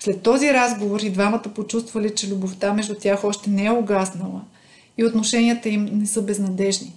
След 0.00 0.22
този 0.22 0.52
разговор 0.52 1.00
и 1.00 1.10
двамата 1.10 1.42
почувствали, 1.42 2.14
че 2.14 2.28
любовта 2.28 2.72
между 2.72 2.94
тях 2.94 3.24
още 3.24 3.50
не 3.50 3.64
е 3.64 3.70
угаснала 3.70 4.40
и 4.98 5.04
отношенията 5.04 5.68
им 5.68 5.84
не 5.92 6.06
са 6.06 6.22
безнадежни. 6.22 6.92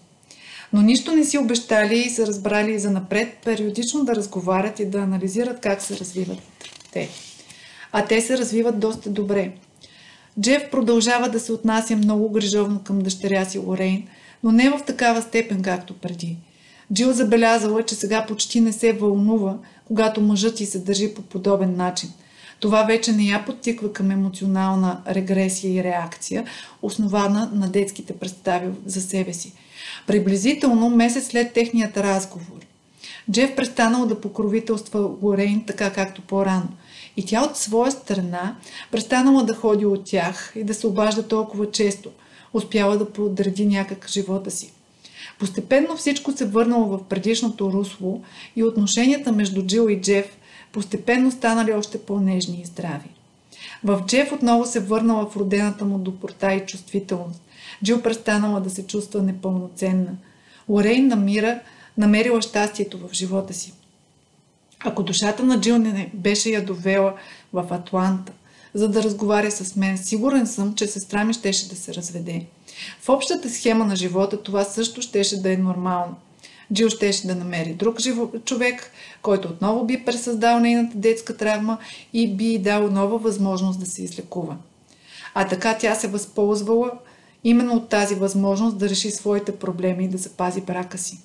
Но 0.74 0.82
нищо 0.82 1.12
не 1.12 1.26
си 1.26 1.38
обещали 1.38 2.00
и 2.00 2.10
са 2.10 2.28
разбрали 2.28 2.80
за 2.80 2.92
напред 2.92 3.38
периодично 3.46 4.06
да 4.06 4.16
разговарят 4.16 4.80
и 4.80 4.86
да 4.86 4.98
анализират 4.98 5.60
как 5.62 5.82
се 5.82 5.98
развиват 5.98 6.40
те. 6.92 7.10
А 7.92 8.06
те 8.06 8.22
се 8.22 8.38
развиват 8.38 8.80
доста 8.80 9.10
добре. 9.10 9.52
Джеф 10.42 10.70
продължава 10.72 11.30
да 11.30 11.40
се 11.40 11.52
отнася 11.52 11.96
много 11.96 12.30
грижовно 12.30 12.80
към 12.80 13.00
дъщеря 13.00 13.46
си 13.46 13.58
Лорейн, 13.58 14.08
но 14.44 14.52
не 14.52 14.70
в 14.70 14.80
такава 14.86 15.22
степен, 15.22 15.62
както 15.62 15.94
преди. 15.94 16.38
Джил 16.94 17.14
забелязала, 17.14 17.84
че 17.84 17.96
сега 17.96 18.26
почти 18.26 18.62
не 18.62 18.74
се 18.74 18.94
вълнува, 18.94 19.58
когато 19.86 20.22
мъжът 20.22 20.60
й 20.60 20.66
се 20.66 20.80
държи 20.80 21.14
по 21.14 21.22
подобен 21.22 21.76
начин. 21.76 22.10
Това 22.60 22.84
вече 22.84 23.12
не 23.12 23.24
я 23.24 23.46
подтиква 23.46 23.94
към 23.94 24.12
емоционална 24.12 25.02
регресия 25.08 25.74
и 25.74 25.84
реакция, 25.84 26.46
основана 26.82 27.52
на 27.54 27.70
детските 27.70 28.14
представи 28.14 28.68
за 28.86 29.02
себе 29.02 29.34
си. 29.34 29.54
Приблизително 30.08 30.90
месец 30.90 31.28
след 31.28 31.54
техният 31.54 31.98
разговор, 31.98 32.60
Джеф 33.32 33.56
престанал 33.56 34.06
да 34.06 34.22
покровителства 34.22 35.10
Лорейн 35.22 35.64
така 35.66 35.94
както 35.94 36.22
по-рано 36.22 36.68
И 37.18 37.26
тя 37.26 37.44
от 37.44 37.58
своя 37.58 37.92
страна 37.92 38.56
престанала 38.92 39.44
да 39.44 39.56
ходи 39.56 39.86
от 39.86 40.06
тях 40.06 40.54
и 40.56 40.64
да 40.64 40.74
се 40.74 40.88
обажда 40.88 41.28
толкова 41.28 41.72
често. 41.72 42.10
Успяла 42.54 42.98
да 42.98 43.10
подреди 43.10 43.66
някак 43.66 44.10
живота 44.10 44.52
си. 44.52 44.72
Постепенно 45.40 45.98
всичко 45.98 46.32
се 46.32 46.46
върнало 46.46 46.86
в 46.86 47.04
предишното 47.04 47.72
русло 47.72 48.22
и 48.56 48.64
отношенията 48.64 49.32
между 49.32 49.66
Джил 49.66 49.90
и 49.90 50.02
Джеф 50.02 50.38
постепенно 50.72 51.32
станали 51.32 51.74
още 51.74 52.02
по-нежни 52.02 52.62
и 52.62 52.66
здрави. 52.66 53.10
В 53.84 54.04
Джеф 54.08 54.32
отново 54.32 54.66
се 54.66 54.80
върнала 54.80 55.30
в 55.30 55.38
родената 55.38 55.86
му 55.86 55.98
доброта 55.98 56.54
и 56.54 56.66
чувствителност. 56.66 57.42
Джил 57.84 58.02
престанала 58.02 58.62
да 58.62 58.70
се 58.70 58.88
чувства 58.88 59.22
непълноценна. 59.22 60.12
Лорейн 60.70 61.08
намира, 61.08 61.60
намерила 61.98 62.42
щастието 62.42 62.98
в 62.98 63.14
живота 63.14 63.54
си. 63.54 63.74
Ако 64.86 65.04
душата 65.04 65.44
на 65.44 65.62
Джил 65.62 65.78
не 65.78 66.12
беше 66.14 66.50
я 66.50 66.66
довела 66.66 67.14
в 67.54 67.68
Атланта, 67.72 68.34
за 68.74 68.90
да 68.90 69.04
разговаря 69.04 69.52
с 69.52 69.76
мен, 69.76 69.98
сигурен 69.98 70.48
съм, 70.48 70.76
че 70.76 70.88
сестра 70.88 71.24
ми 71.24 71.34
щеше 71.34 71.70
да 71.70 71.76
се 71.76 71.94
разведе. 71.94 72.46
В 73.02 73.10
общата 73.10 73.50
схема 73.50 73.86
на 73.86 73.96
живота 73.96 74.44
това 74.44 74.64
също 74.64 75.02
щеше 75.02 75.42
да 75.42 75.54
е 75.54 75.58
нормално. 75.58 76.16
Джил 76.74 76.90
щеше 76.90 77.28
да 77.28 77.36
намери 77.36 77.74
друг 77.74 78.00
живо... 78.00 78.28
човек, 78.46 78.92
който 79.22 79.48
отново 79.48 79.86
би 79.86 80.06
пресъздал 80.06 80.60
нейната 80.60 80.98
детска 80.98 81.38
травма 81.38 81.78
и 82.14 82.36
би 82.36 82.58
дал 82.58 82.92
нова 82.92 83.18
възможност 83.18 83.80
да 83.80 83.86
се 83.86 84.04
излекува. 84.04 84.58
А 85.34 85.48
така 85.48 85.78
тя 85.78 85.96
се 85.96 86.08
възползвала 86.08 86.92
именно 87.44 87.74
от 87.74 87.90
тази 87.90 88.16
възможност 88.16 88.78
да 88.78 88.90
реши 88.90 89.12
своите 89.12 89.56
проблеми 89.56 90.06
и 90.06 90.08
да 90.10 90.18
запази 90.18 90.62
брака 90.62 90.98
си. 90.98 91.20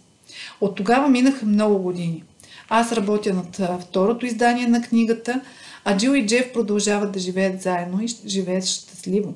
От 0.60 0.74
тогава 0.74 1.08
минаха 1.08 1.46
много 1.46 1.78
години. 1.78 2.22
Аз 2.68 2.92
работя 2.92 3.34
над 3.34 3.82
второто 3.82 4.26
издание 4.26 4.66
на 4.66 4.82
книгата, 4.82 5.40
а 5.84 5.96
Джил 5.96 6.10
и 6.10 6.26
Джеф 6.26 6.52
продължават 6.52 7.12
да 7.12 7.18
живеят 7.18 7.62
заедно 7.62 8.02
и 8.02 8.08
живеят 8.26 8.64
щастливо. 8.64 9.34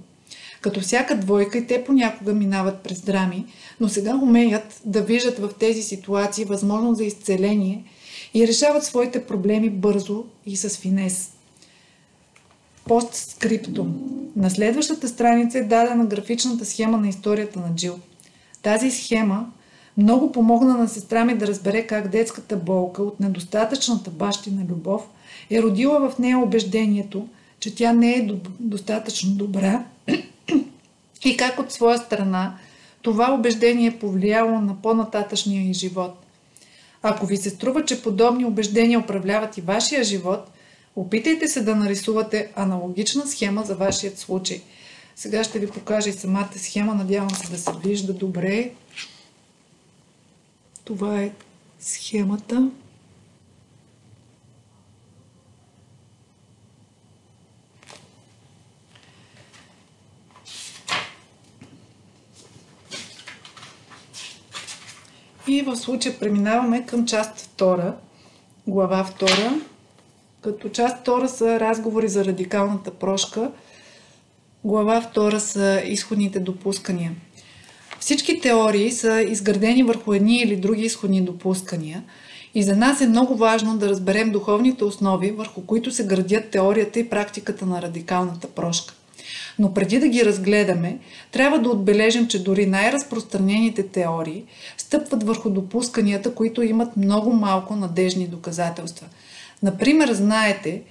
Като 0.61 0.81
всяка 0.81 1.17
двойка 1.17 1.59
и 1.59 1.67
те 1.67 1.85
понякога 1.85 2.33
минават 2.33 2.83
през 2.83 3.01
драми, 3.01 3.47
но 3.81 3.89
сега 3.89 4.15
умеят 4.15 4.81
да 4.85 5.03
виждат 5.03 5.39
в 5.39 5.51
тези 5.61 5.83
ситуации 5.83 6.45
възможност 6.45 6.99
за 6.99 7.05
изцеление 7.05 7.85
и 8.35 8.49
решават 8.49 8.85
своите 8.85 9.27
проблеми 9.27 9.71
бързо 9.71 10.25
и 10.47 10.57
с 10.57 10.69
финес. 10.69 11.33
Постскриптум. 12.85 14.01
На 14.37 14.51
следващата 14.51 15.09
страница 15.09 15.59
е 15.59 15.63
дадена 15.63 16.07
графичната 16.07 16.65
схема 16.65 16.99
на 16.99 17.09
историята 17.09 17.61
на 17.61 17.75
Джил. 17.75 17.99
Тази 18.63 18.91
схема 18.91 19.47
много 19.99 20.33
помогна 20.33 20.77
на 20.77 20.89
сестра 20.89 21.25
ми 21.25 21.35
да 21.35 21.47
разбере 21.47 21.87
как 21.87 22.09
детската 22.09 22.57
болка 22.57 23.03
от 23.03 23.21
недостатъчната 23.21 24.11
бащина 24.11 24.65
любов 24.71 25.09
е 25.51 25.63
родила 25.63 26.11
в 26.11 26.19
нея 26.19 26.39
убеждението, 26.39 27.29
че 27.61 27.75
тя 27.75 27.93
не 27.93 28.13
е 28.13 28.29
достатъчно 28.61 29.35
добра 29.35 29.85
и 31.25 31.37
как 31.37 31.59
от 31.59 31.73
своя 31.73 31.99
страна 31.99 32.55
това 33.03 33.35
убеждение 33.35 33.89
е 33.89 33.99
повлияло 33.99 34.61
на 34.61 34.83
по-нататъчния 34.83 35.71
и 35.71 35.75
живот. 35.75 36.25
Ако 37.03 37.27
ви 37.27 37.37
се 37.37 37.51
струва, 37.51 37.85
че 37.85 38.03
подобни 38.03 38.45
убеждения 38.45 38.99
управляват 38.99 39.59
и 39.59 39.61
вашия 39.61 40.05
живот, 40.05 40.51
опитайте 40.97 41.49
се 41.49 41.63
да 41.63 41.77
нарисувате 41.77 42.53
аналогична 42.57 43.27
схема 43.27 43.63
за 43.63 43.75
вашият 43.75 44.19
случай. 44.19 44.63
Сега 45.17 45.45
ще 45.45 45.59
ви 45.59 45.67
покажа 45.67 46.09
и 46.11 46.13
самата 46.13 46.51
схема, 46.57 46.95
надявам 46.95 47.31
се 47.31 47.51
да 47.51 47.59
се 47.59 47.71
вижда 47.85 48.13
добре. 48.13 48.71
Това 50.89 51.23
е 51.23 51.33
схемата. 51.81 52.71
И 65.49 65.63
в 65.63 65.77
случая 65.77 66.19
преминаваме 66.19 66.87
към 66.87 67.07
част 67.07 67.39
2, 67.59 67.95
глава 68.67 69.11
2, 69.21 69.63
като 70.41 70.69
част 70.69 71.07
2 71.07 71.27
са 71.27 71.61
разговори 71.61 72.09
за 72.09 72.25
радикалната 72.25 72.91
прошка, 72.91 73.53
глава 74.65 75.11
2 75.15 75.39
са 75.39 75.83
изходните 75.85 76.41
допускания. 76.41 77.13
Всички 78.01 78.41
теории 78.41 78.91
са 78.91 79.23
изградени 79.23 79.83
върху 79.83 80.13
едни 80.13 80.37
или 80.37 80.57
други 80.57 80.83
изходни 80.83 81.21
допускания 81.21 82.03
и 82.55 82.63
за 82.63 82.77
нас 82.77 83.01
е 83.01 83.09
много 83.09 83.37
важно 83.37 83.79
да 83.79 83.89
разберем 83.89 84.31
духовните 84.31 84.85
основи, 84.85 85.31
върху 85.31 85.61
които 85.61 85.91
се 85.91 86.07
градят 86.07 86.51
теорията 86.51 87.01
и 87.01 87.09
практиката 87.09 87.67
на 87.67 87.83
радикалната 87.83 88.49
прошка. 88.49 88.95
Но 89.59 89.75
преди 89.75 89.99
да 89.99 90.09
ги 90.09 90.25
разгледаме, 90.25 90.99
трябва 91.33 91.59
да 91.59 91.71
отбележим, 91.71 92.29
че 92.29 92.43
дори 92.43 92.67
най-разпространените 92.67 93.83
теории 93.83 94.45
стъпват 94.77 95.23
върху 95.23 95.51
допусканията, 95.51 96.35
които 96.35 96.63
имат 96.63 96.97
много 96.97 97.33
малко 97.33 97.77
надежни 97.77 98.27
доказателства. 98.27 99.07
Например, 99.63 100.13
знаете, 100.13 100.83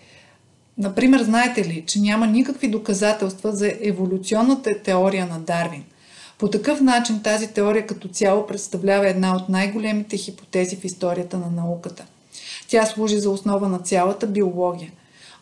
например, 0.78 1.24
знаете 1.24 1.66
ли, 1.66 1.84
че 1.88 2.00
няма 2.00 2.28
никакви 2.28 2.68
доказателства 2.68 3.52
за 3.52 3.74
еволюционната 3.82 4.82
теория 4.84 5.26
на 5.26 5.40
Дарвин– 5.40 5.84
по 6.38 6.50
такъв 6.50 6.82
начин 6.82 7.22
тази 7.24 7.48
теория 7.48 7.88
като 7.88 8.08
цяло 8.08 8.48
представлява 8.48 9.10
една 9.10 9.36
от 9.36 9.50
най-големите 9.50 10.18
хипотези 10.18 10.76
в 10.76 10.86
историята 10.86 11.38
на 11.38 11.50
науката. 11.52 12.06
Тя 12.68 12.86
служи 12.86 13.20
за 13.20 13.30
основа 13.30 13.70
на 13.70 13.80
цялата 13.80 14.28
биология. 14.28 14.92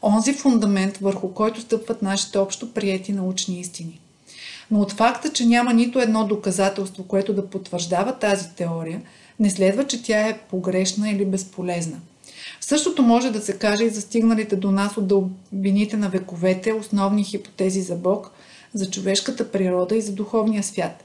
Онзи 0.03 0.33
фундамент, 0.33 0.97
върху 0.97 1.33
който 1.33 1.61
стъпват 1.61 2.01
нашите 2.01 2.37
общо 2.37 2.73
приети 2.73 3.13
научни 3.13 3.59
истини. 3.59 3.99
Но 4.71 4.79
от 4.79 4.91
факта, 4.91 5.33
че 5.33 5.45
няма 5.45 5.73
нито 5.73 5.99
едно 5.99 6.27
доказателство, 6.27 7.03
което 7.03 7.33
да 7.33 7.47
потвърждава 7.49 8.13
тази 8.13 8.49
теория, 8.49 9.01
не 9.39 9.49
следва, 9.49 9.87
че 9.87 10.03
тя 10.03 10.27
е 10.27 10.37
погрешна 10.37 11.09
или 11.09 11.25
безполезна. 11.25 11.97
Същото 12.61 13.03
може 13.03 13.31
да 13.31 13.41
се 13.41 13.57
каже 13.57 13.83
и 13.83 13.89
за 13.89 14.01
стигналите 14.01 14.55
до 14.55 14.71
нас 14.71 14.97
от 14.97 15.07
дълбините 15.07 15.97
на 15.97 16.09
вековете 16.09 16.73
основни 16.73 17.23
хипотези 17.23 17.81
за 17.81 17.95
Бог, 17.95 18.31
за 18.75 18.89
човешката 18.89 19.51
природа 19.51 19.95
и 19.95 20.01
за 20.01 20.11
духовния 20.11 20.63
свят. 20.63 21.03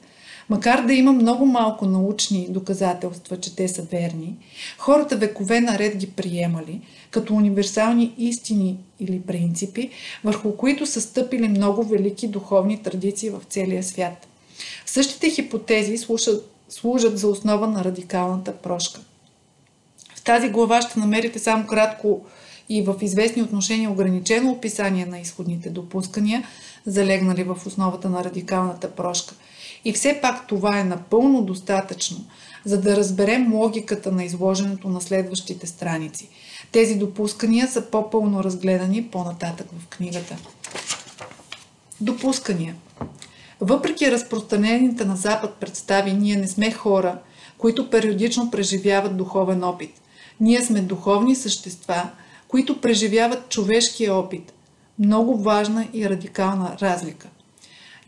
Макар 0.48 0.86
да 0.86 0.92
има 0.92 1.12
много 1.12 1.46
малко 1.46 1.86
научни 1.86 2.46
доказателства, 2.50 3.40
че 3.40 3.56
те 3.56 3.68
са 3.68 3.82
верни, 3.82 4.36
хората 4.78 5.16
векове 5.16 5.60
наред 5.60 5.96
ги 5.96 6.10
приемали 6.10 6.80
като 7.10 7.34
универсални 7.34 8.14
истини 8.18 8.78
или 9.00 9.20
принципи, 9.20 9.90
върху 10.24 10.56
които 10.56 10.86
са 10.86 11.00
стъпили 11.00 11.48
много 11.48 11.82
велики 11.82 12.28
духовни 12.28 12.82
традиции 12.82 13.30
в 13.30 13.42
целия 13.48 13.82
свят. 13.82 14.26
Същите 14.86 15.30
хипотези 15.30 15.98
слушат, 15.98 16.50
служат 16.68 17.18
за 17.18 17.28
основа 17.28 17.66
на 17.66 17.84
радикалната 17.84 18.56
прошка. 18.56 19.00
В 20.14 20.22
тази 20.22 20.48
глава 20.48 20.82
ще 20.82 21.00
намерите 21.00 21.38
само 21.38 21.66
кратко 21.66 22.24
и 22.68 22.82
в 22.82 22.94
известни 23.00 23.42
отношения 23.42 23.90
ограничено 23.90 24.50
описание 24.50 25.06
на 25.06 25.20
изходните 25.20 25.70
допускания, 25.70 26.44
залегнали 26.86 27.44
в 27.44 27.56
основата 27.66 28.08
на 28.08 28.24
радикалната 28.24 28.90
прошка. 28.90 29.34
И 29.84 29.92
все 29.92 30.18
пак 30.22 30.46
това 30.46 30.78
е 30.78 30.84
напълно 30.84 31.42
достатъчно, 31.42 32.24
за 32.64 32.80
да 32.80 32.96
разберем 32.96 33.54
логиката 33.54 34.12
на 34.12 34.24
изложенето 34.24 34.88
на 34.88 35.00
следващите 35.00 35.66
страници. 35.66 36.28
Тези 36.72 36.94
допускания 36.94 37.68
са 37.68 37.90
по-пълно 37.90 38.44
разгледани 38.44 39.06
по-нататък 39.06 39.66
в 39.78 39.88
книгата. 39.88 40.36
Допускания. 42.00 42.74
Въпреки 43.60 44.10
разпространените 44.10 45.04
на 45.04 45.16
Запад 45.16 45.54
представи, 45.54 46.12
ние 46.12 46.36
не 46.36 46.48
сме 46.48 46.72
хора, 46.72 47.18
които 47.58 47.90
периодично 47.90 48.50
преживяват 48.50 49.16
духовен 49.16 49.64
опит. 49.64 50.00
Ние 50.40 50.64
сме 50.64 50.80
духовни 50.80 51.36
същества, 51.36 52.10
които 52.48 52.80
преживяват 52.80 53.48
човешкия 53.48 54.14
опит. 54.14 54.52
Много 55.00 55.36
важна 55.36 55.88
и 55.94 56.08
радикална 56.08 56.76
разлика. 56.82 57.28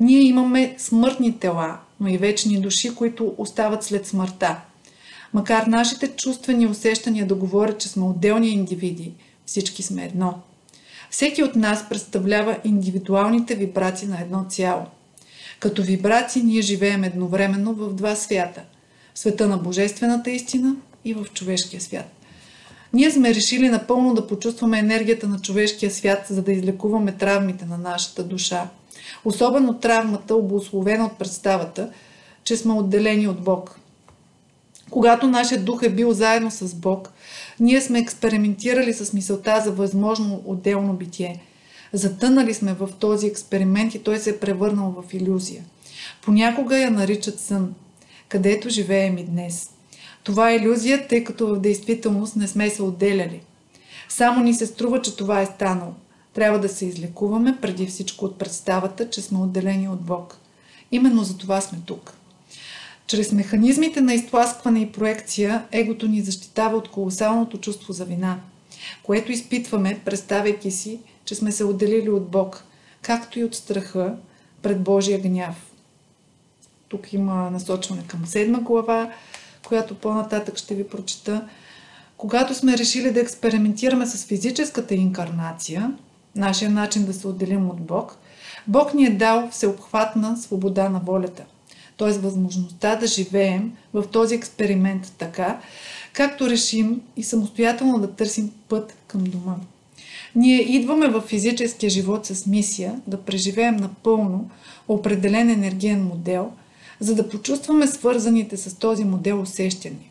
Ние 0.00 0.20
имаме 0.20 0.74
смъртни 0.78 1.38
тела, 1.38 1.78
но 2.00 2.08
и 2.08 2.18
вечни 2.18 2.60
души, 2.60 2.94
които 2.94 3.34
остават 3.38 3.82
след 3.82 4.06
смъртта. 4.06 4.60
Макар 5.32 5.66
нашите 5.66 6.08
чувствени 6.08 6.66
усещания 6.66 7.26
да 7.26 7.34
говорят, 7.34 7.80
че 7.80 7.88
сме 7.88 8.04
отделни 8.04 8.48
индивиди, 8.48 9.12
всички 9.46 9.82
сме 9.82 10.04
едно. 10.04 10.34
Всеки 11.10 11.42
от 11.42 11.56
нас 11.56 11.88
представлява 11.88 12.58
индивидуалните 12.64 13.54
вибрации 13.54 14.08
на 14.08 14.20
едно 14.20 14.44
цяло. 14.48 14.86
Като 15.60 15.82
вибрации 15.82 16.42
ние 16.42 16.62
живеем 16.62 17.04
едновременно 17.04 17.74
в 17.74 17.94
два 17.94 18.16
свята– 18.16 18.62
в 19.14 19.18
света 19.18 19.48
на 19.48 19.58
божествената 19.58 20.30
истина 20.30 20.76
и 21.04 21.14
в 21.14 21.26
човешкия 21.34 21.80
свят. 21.80 22.21
Ние 22.92 23.10
сме 23.10 23.34
решили 23.34 23.68
напълно 23.68 24.14
да 24.14 24.26
почувстваме 24.26 24.78
енергията 24.78 25.28
на 25.28 25.40
човешкия 25.40 25.90
свят, 25.90 26.26
за 26.30 26.42
да 26.42 26.52
излекуваме 26.52 27.12
травмите 27.12 27.64
на 27.64 27.78
нашата 27.78 28.24
душа. 28.24 28.68
Особено 29.24 29.78
травмата, 29.78 30.34
обословена 30.34 31.06
от 31.06 31.18
представата, 31.18 31.90
че 32.44 32.56
сме 32.56 32.72
отделени 32.72 33.28
от 33.28 33.40
Бог. 33.40 33.78
Когато 34.90 35.26
нашия 35.26 35.60
дух 35.60 35.82
е 35.82 35.90
бил 35.90 36.12
заедно 36.12 36.50
с 36.50 36.74
Бог, 36.74 37.10
ние 37.60 37.80
сме 37.80 37.98
експериментирали 37.98 38.94
с 38.94 39.12
мисълта 39.12 39.60
за 39.64 39.72
възможно 39.72 40.42
отделно 40.44 40.92
битие. 40.92 41.42
Затънали 41.92 42.54
сме 42.54 42.74
в 42.74 42.88
този 42.98 43.26
експеримент 43.26 43.94
и 43.94 44.02
той 44.02 44.18
се 44.18 44.30
е 44.30 44.38
превърнал 44.38 44.94
в 45.02 45.14
иллюзия. 45.14 45.64
Понякога 46.22 46.78
я 46.78 46.90
наричат 46.90 47.40
сън, 47.40 47.74
където 48.28 48.68
живеем 48.68 49.18
и 49.18 49.24
днес. 49.24 49.71
Това 50.24 50.50
е 50.50 50.56
иллюзия, 50.56 51.08
тъй 51.08 51.24
като 51.24 51.46
в 51.46 51.60
действителност 51.60 52.36
не 52.36 52.48
сме 52.48 52.70
се 52.70 52.82
отделяли. 52.82 53.40
Само 54.08 54.44
ни 54.44 54.54
се 54.54 54.66
струва, 54.66 55.02
че 55.02 55.16
това 55.16 55.40
е 55.40 55.46
станало. 55.46 55.92
Трябва 56.34 56.58
да 56.58 56.68
се 56.68 56.86
излекуваме 56.86 57.58
преди 57.60 57.86
всичко 57.86 58.24
от 58.24 58.38
представата, 58.38 59.10
че 59.10 59.22
сме 59.22 59.38
отделени 59.38 59.88
от 59.88 60.00
Бог. 60.00 60.38
Именно 60.92 61.24
за 61.24 61.38
това 61.38 61.60
сме 61.60 61.78
тук. 61.86 62.14
Чрез 63.06 63.32
механизмите 63.32 64.00
на 64.00 64.14
изтласкване 64.14 64.80
и 64.80 64.92
проекция, 64.92 65.64
егото 65.72 66.08
ни 66.08 66.20
защитава 66.20 66.76
от 66.76 66.88
колосалното 66.88 67.58
чувство 67.58 67.92
за 67.92 68.04
вина, 68.04 68.40
което 69.02 69.32
изпитваме, 69.32 70.00
представяйки 70.04 70.70
си, 70.70 71.00
че 71.24 71.34
сме 71.34 71.52
се 71.52 71.64
отделили 71.64 72.10
от 72.10 72.28
Бог, 72.28 72.64
както 73.02 73.38
и 73.38 73.44
от 73.44 73.54
страха 73.54 74.16
пред 74.62 74.82
Божия 74.82 75.20
гняв. 75.20 75.56
Тук 76.88 77.12
има 77.12 77.50
насочване 77.50 78.02
към 78.06 78.26
седма 78.26 78.60
глава, 78.60 79.12
която 79.66 79.94
по-нататък 79.94 80.56
ще 80.58 80.74
ви 80.74 80.88
прочета. 80.88 81.48
Когато 82.16 82.54
сме 82.54 82.78
решили 82.78 83.12
да 83.12 83.20
експериментираме 83.20 84.06
с 84.06 84.24
физическата 84.24 84.94
инкарнация, 84.94 85.92
нашия 86.36 86.70
начин 86.70 87.04
да 87.04 87.12
се 87.12 87.28
отделим 87.28 87.70
от 87.70 87.80
Бог, 87.80 88.18
Бог 88.66 88.94
ни 88.94 89.06
е 89.06 89.10
дал 89.10 89.48
всеобхватна 89.50 90.36
свобода 90.36 90.88
на 90.88 91.00
волята 91.00 91.44
т.е. 92.02 92.12
възможността 92.12 92.96
да 92.96 93.06
живеем 93.06 93.72
в 93.94 94.04
този 94.12 94.34
експеримент 94.34 95.12
така, 95.18 95.60
както 96.12 96.50
решим 96.50 97.00
и 97.16 97.22
самостоятелно 97.22 97.98
да 97.98 98.12
търсим 98.12 98.50
път 98.68 98.94
към 99.06 99.24
дома. 99.24 99.56
Ние 100.34 100.76
идваме 100.76 101.08
в 101.08 101.20
физическия 101.20 101.90
живот 101.90 102.26
с 102.26 102.46
мисия 102.46 103.00
да 103.06 103.20
преживеем 103.20 103.76
напълно 103.76 104.50
определен 104.88 105.50
енергиен 105.50 106.04
модел, 106.04 106.52
за 107.02 107.14
да 107.14 107.28
почувстваме 107.28 107.86
свързаните 107.86 108.56
с 108.56 108.74
този 108.74 109.04
модел 109.04 109.40
усещания, 109.40 110.10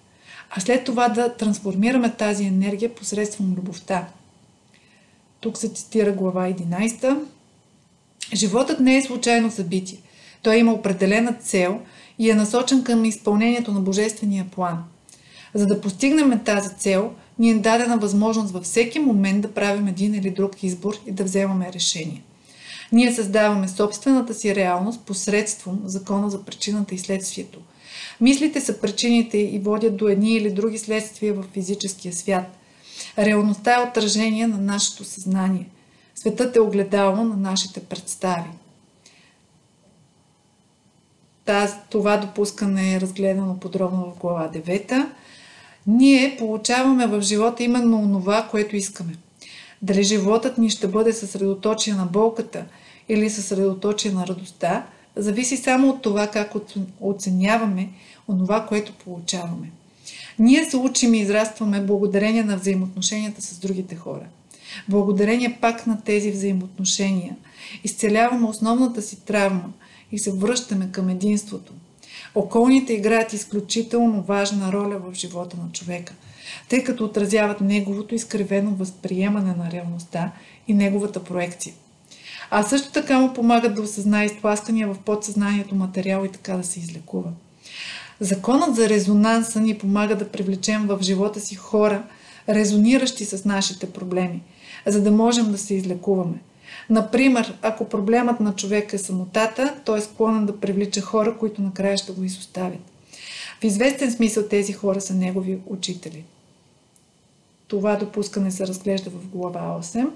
а 0.49 0.59
след 0.59 0.83
това 0.83 1.09
да 1.09 1.33
трансформираме 1.33 2.09
тази 2.09 2.43
енергия 2.43 2.95
посредством 2.95 3.55
любовта. 3.57 4.07
Тук 5.39 5.57
се 5.57 5.69
цитира 5.69 6.11
глава 6.11 6.47
11. 6.47 7.17
Животът 8.33 8.79
не 8.79 8.97
е 8.97 9.01
случайно 9.01 9.51
събитие. 9.51 9.97
Той 10.43 10.57
има 10.57 10.73
определена 10.73 11.33
цел 11.33 11.79
и 12.19 12.29
е 12.29 12.35
насочен 12.35 12.83
към 12.83 13.05
изпълнението 13.05 13.71
на 13.71 13.79
Божествения 13.79 14.45
план. 14.51 14.83
За 15.53 15.65
да 15.65 15.81
постигнем 15.81 16.43
тази 16.43 16.75
цел, 16.75 17.11
ни 17.39 17.51
е 17.51 17.55
дадена 17.55 17.97
възможност 17.97 18.53
във 18.53 18.63
всеки 18.63 18.99
момент 18.99 19.41
да 19.41 19.53
правим 19.53 19.87
един 19.87 20.15
или 20.15 20.29
друг 20.29 20.63
избор 20.63 20.95
и 21.07 21.11
да 21.11 21.23
вземаме 21.23 21.73
решение. 21.73 22.23
Ние 22.91 23.13
създаваме 23.13 23.67
собствената 23.67 24.33
си 24.33 24.55
реалност 24.55 25.01
посредством 25.01 25.81
закона 25.85 26.29
за 26.29 26.45
причината 26.45 26.95
и 26.95 26.97
следствието. 26.97 27.59
Мислите 28.21 28.61
са 28.61 28.81
причините 28.81 29.37
и 29.37 29.59
водят 29.59 29.97
до 29.97 30.07
едни 30.07 30.33
или 30.33 30.51
други 30.51 30.77
следствия 30.77 31.33
в 31.33 31.43
физическия 31.53 32.13
свят. 32.13 32.57
Реалността 33.17 33.75
е 33.75 33.89
отражение 33.89 34.47
на 34.47 34.57
нашето 34.57 35.03
съзнание. 35.03 35.69
Светът 36.15 36.55
е 36.55 36.59
огледало 36.59 37.15
на 37.15 37.37
нашите 37.37 37.79
представи 37.79 38.49
това 41.89 42.17
допускане 42.17 42.95
е 42.95 43.01
разгледано 43.01 43.59
подробно 43.59 44.13
в 44.15 44.19
глава 44.19 44.49
9, 44.53 45.07
ние 45.87 46.35
получаваме 46.39 47.07
в 47.07 47.21
живота 47.21 47.63
именно 47.63 47.97
онова, 47.97 48.47
което 48.51 48.75
искаме. 48.75 49.13
Дали 49.81 50.03
животът 50.03 50.57
ни 50.57 50.69
ще 50.69 50.87
бъде 50.87 51.13
съсредоточен 51.13 51.97
на 51.97 52.05
болката 52.05 52.65
или 53.09 53.29
съсредоточен 53.29 54.13
на 54.13 54.27
радостта, 54.27 54.87
зависи 55.15 55.57
само 55.57 55.89
от 55.89 56.01
това 56.01 56.27
как 56.27 56.53
оценяваме 56.99 57.89
онова, 58.27 58.65
което 58.65 58.93
получаваме. 58.93 59.71
Ние 60.39 60.65
се 60.65 60.77
учим 60.77 61.13
и 61.13 61.19
израстваме 61.19 61.81
благодарение 61.81 62.43
на 62.43 62.57
взаимоотношенията 62.57 63.41
с 63.41 63.57
другите 63.57 63.95
хора. 63.95 64.25
Благодарение 64.89 65.57
пак 65.61 65.87
на 65.87 66.01
тези 66.01 66.31
взаимоотношения 66.31 67.35
изцеляваме 67.83 68.47
основната 68.47 69.01
си 69.01 69.25
травма– 69.25 69.73
и 70.11 70.19
се 70.19 70.31
връщаме 70.31 70.91
към 70.91 71.09
единството. 71.09 71.73
Околните 72.35 72.93
играят 72.93 73.33
изключително 73.33 74.21
важна 74.21 74.71
роля 74.71 74.99
в 74.99 75.13
живота 75.13 75.57
на 75.57 75.71
човека, 75.71 76.13
тъй 76.69 76.83
като 76.83 77.05
отразяват 77.05 77.61
неговото 77.61 78.15
изкривено 78.15 78.71
възприемане 78.71 79.53
на 79.53 79.71
реалността 79.71 80.31
и 80.67 80.73
неговата 80.73 81.23
проекция. 81.23 81.73
А 82.49 82.63
също 82.63 82.91
така 82.91 83.19
му 83.19 83.33
помагат 83.33 83.75
да 83.75 83.81
осъзнае 83.81 84.25
изтласкания 84.25 84.87
в 84.87 84.99
подсъзнанието 85.05 85.75
материал 85.75 86.25
и 86.25 86.29
така 86.29 86.53
да 86.53 86.63
се 86.63 86.79
излекува. 86.79 87.29
Законът 88.19 88.75
за 88.75 88.89
резонанса 88.89 89.59
ни 89.59 89.77
помага 89.77 90.15
да 90.15 90.29
привлечем 90.29 90.87
в 90.87 90.99
живота 91.01 91.39
си 91.39 91.55
хора, 91.55 92.03
резониращи 92.49 93.25
с 93.25 93.45
нашите 93.45 93.91
проблеми, 93.91 94.41
за 94.85 95.01
да 95.01 95.11
можем 95.11 95.51
да 95.51 95.57
се 95.57 95.73
излекуваме– 95.73 96.37
Например, 96.89 97.57
ако 97.61 97.89
проблемът 97.89 98.39
на 98.39 98.55
човека 98.55 98.95
е 98.95 98.99
самотата, 98.99 99.75
той 99.85 99.97
е 99.97 100.01
склонен 100.01 100.45
да 100.45 100.59
привлича 100.59 101.01
хора, 101.01 101.37
които 101.37 101.61
накрая 101.61 101.97
ще 101.97 102.11
го 102.11 102.23
изоставят. 102.23 102.90
В 103.61 103.63
известен 103.63 104.11
смисъл 104.11 104.47
тези 104.47 104.73
хора 104.73 105.01
са 105.01 105.13
негови 105.13 105.59
учители. 105.65 106.23
Това 107.67 107.95
допускане 107.95 108.51
се 108.51 108.67
разглежда 108.67 109.09
в 109.09 109.27
глава 109.27 109.79
8. 109.83 110.07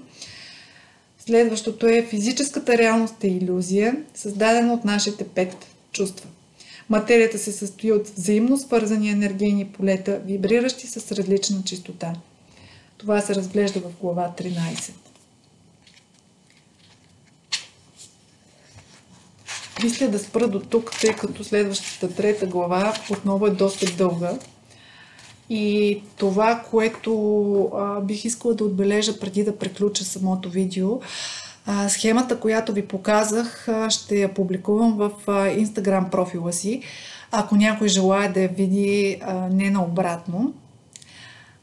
Следващото 1.18 1.86
е 1.86 2.06
физическата 2.10 2.78
реалност 2.78 3.24
е 3.24 3.28
иллюзия, 3.28 3.96
създадена 4.14 4.72
от 4.72 4.84
нашите 4.84 5.28
пет 5.28 5.56
чувства. 5.92 6.28
Материята 6.88 7.38
се 7.38 7.52
състои 7.52 7.92
от 7.92 8.08
взаимно 8.08 8.58
свързани 8.58 9.10
енергийни 9.10 9.66
полета, 9.66 10.20
вибриращи 10.24 10.86
с 10.86 11.12
различна 11.12 11.62
чистота. 11.64 12.14
Това 12.98 13.20
се 13.20 13.34
разглежда 13.34 13.80
в 13.80 14.00
глава 14.00 14.34
13. 14.38 15.05
Мисля 19.82 20.08
да 20.08 20.18
спра 20.18 20.48
до 20.48 20.60
тук, 20.60 20.90
тъй 21.00 21.12
като 21.12 21.44
следващата 21.44 22.14
трета 22.14 22.46
глава 22.46 22.94
отново 23.10 23.46
е 23.46 23.50
доста 23.50 23.96
дълга. 23.96 24.32
И 25.50 26.02
това, 26.16 26.62
което 26.70 27.70
а, 27.74 28.00
бих 28.00 28.24
искала 28.24 28.54
да 28.54 28.64
отбележа 28.64 29.20
преди 29.20 29.44
да 29.44 29.56
приключа 29.58 30.04
самото 30.04 30.50
видео, 30.50 31.00
а, 31.66 31.88
схемата, 31.88 32.40
която 32.40 32.72
ви 32.72 32.86
показах, 32.86 33.68
а, 33.68 33.90
ще 33.90 34.16
я 34.16 34.34
публикувам 34.34 34.96
в 34.96 35.10
Instagram 35.26 36.10
профила 36.10 36.52
си, 36.52 36.82
ако 37.32 37.56
някой 37.56 37.88
желая 37.88 38.32
да 38.32 38.40
я 38.40 38.48
види 38.48 39.18
а, 39.22 39.34
не 39.34 39.70
наобратно 39.70 40.52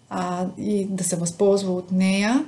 а, 0.10 0.46
и 0.58 0.86
да 0.86 1.04
се 1.04 1.16
възползва 1.16 1.74
от 1.74 1.92
нея. 1.92 2.46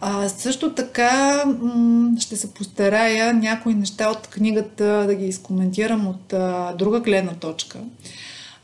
А, 0.00 0.28
също 0.28 0.74
така 0.74 1.44
м- 1.46 2.20
ще 2.20 2.36
се 2.36 2.54
постарая 2.54 3.34
някои 3.34 3.74
неща 3.74 4.10
от 4.10 4.26
книгата 4.26 5.04
да 5.06 5.14
ги 5.14 5.26
изкоментирам 5.26 6.06
от 6.08 6.32
а, 6.32 6.72
друга 6.72 7.00
гледна 7.00 7.34
точка, 7.34 7.78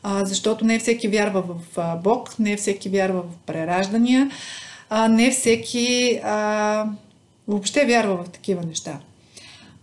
а, 0.02 0.24
защото 0.24 0.64
не 0.64 0.78
всеки 0.78 1.08
вярва 1.08 1.42
в 1.42 1.78
а, 1.78 1.96
Бог, 1.96 2.38
не 2.38 2.56
всеки 2.56 2.88
вярва 2.88 3.22
в 3.22 3.36
прераждания, 3.46 4.30
а, 4.90 5.08
не 5.08 5.30
всеки 5.30 6.20
а, 6.24 6.86
въобще 7.48 7.84
вярва 7.84 8.24
в 8.24 8.28
такива 8.28 8.62
неща, 8.62 8.98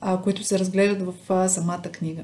а, 0.01 0.17
които 0.17 0.43
се 0.43 0.59
разглеждат 0.59 1.01
в 1.01 1.13
а, 1.29 1.49
самата 1.49 1.81
книга. 1.81 2.21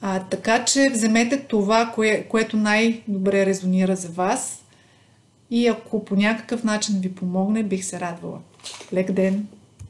А, 0.00 0.20
така 0.20 0.64
че 0.64 0.90
вземете 0.92 1.40
това, 1.40 1.92
кое, 1.94 2.26
което 2.28 2.56
най-добре 2.56 3.46
резонира 3.46 3.96
за 3.96 4.08
вас 4.08 4.63
и 5.54 5.66
ако 5.66 6.04
по 6.04 6.16
някакъв 6.16 6.64
начин 6.64 7.00
ви 7.00 7.14
помогне, 7.14 7.62
бих 7.62 7.84
се 7.84 8.00
радвала. 8.00 8.38
Лек 8.92 9.12
ден! 9.12 9.46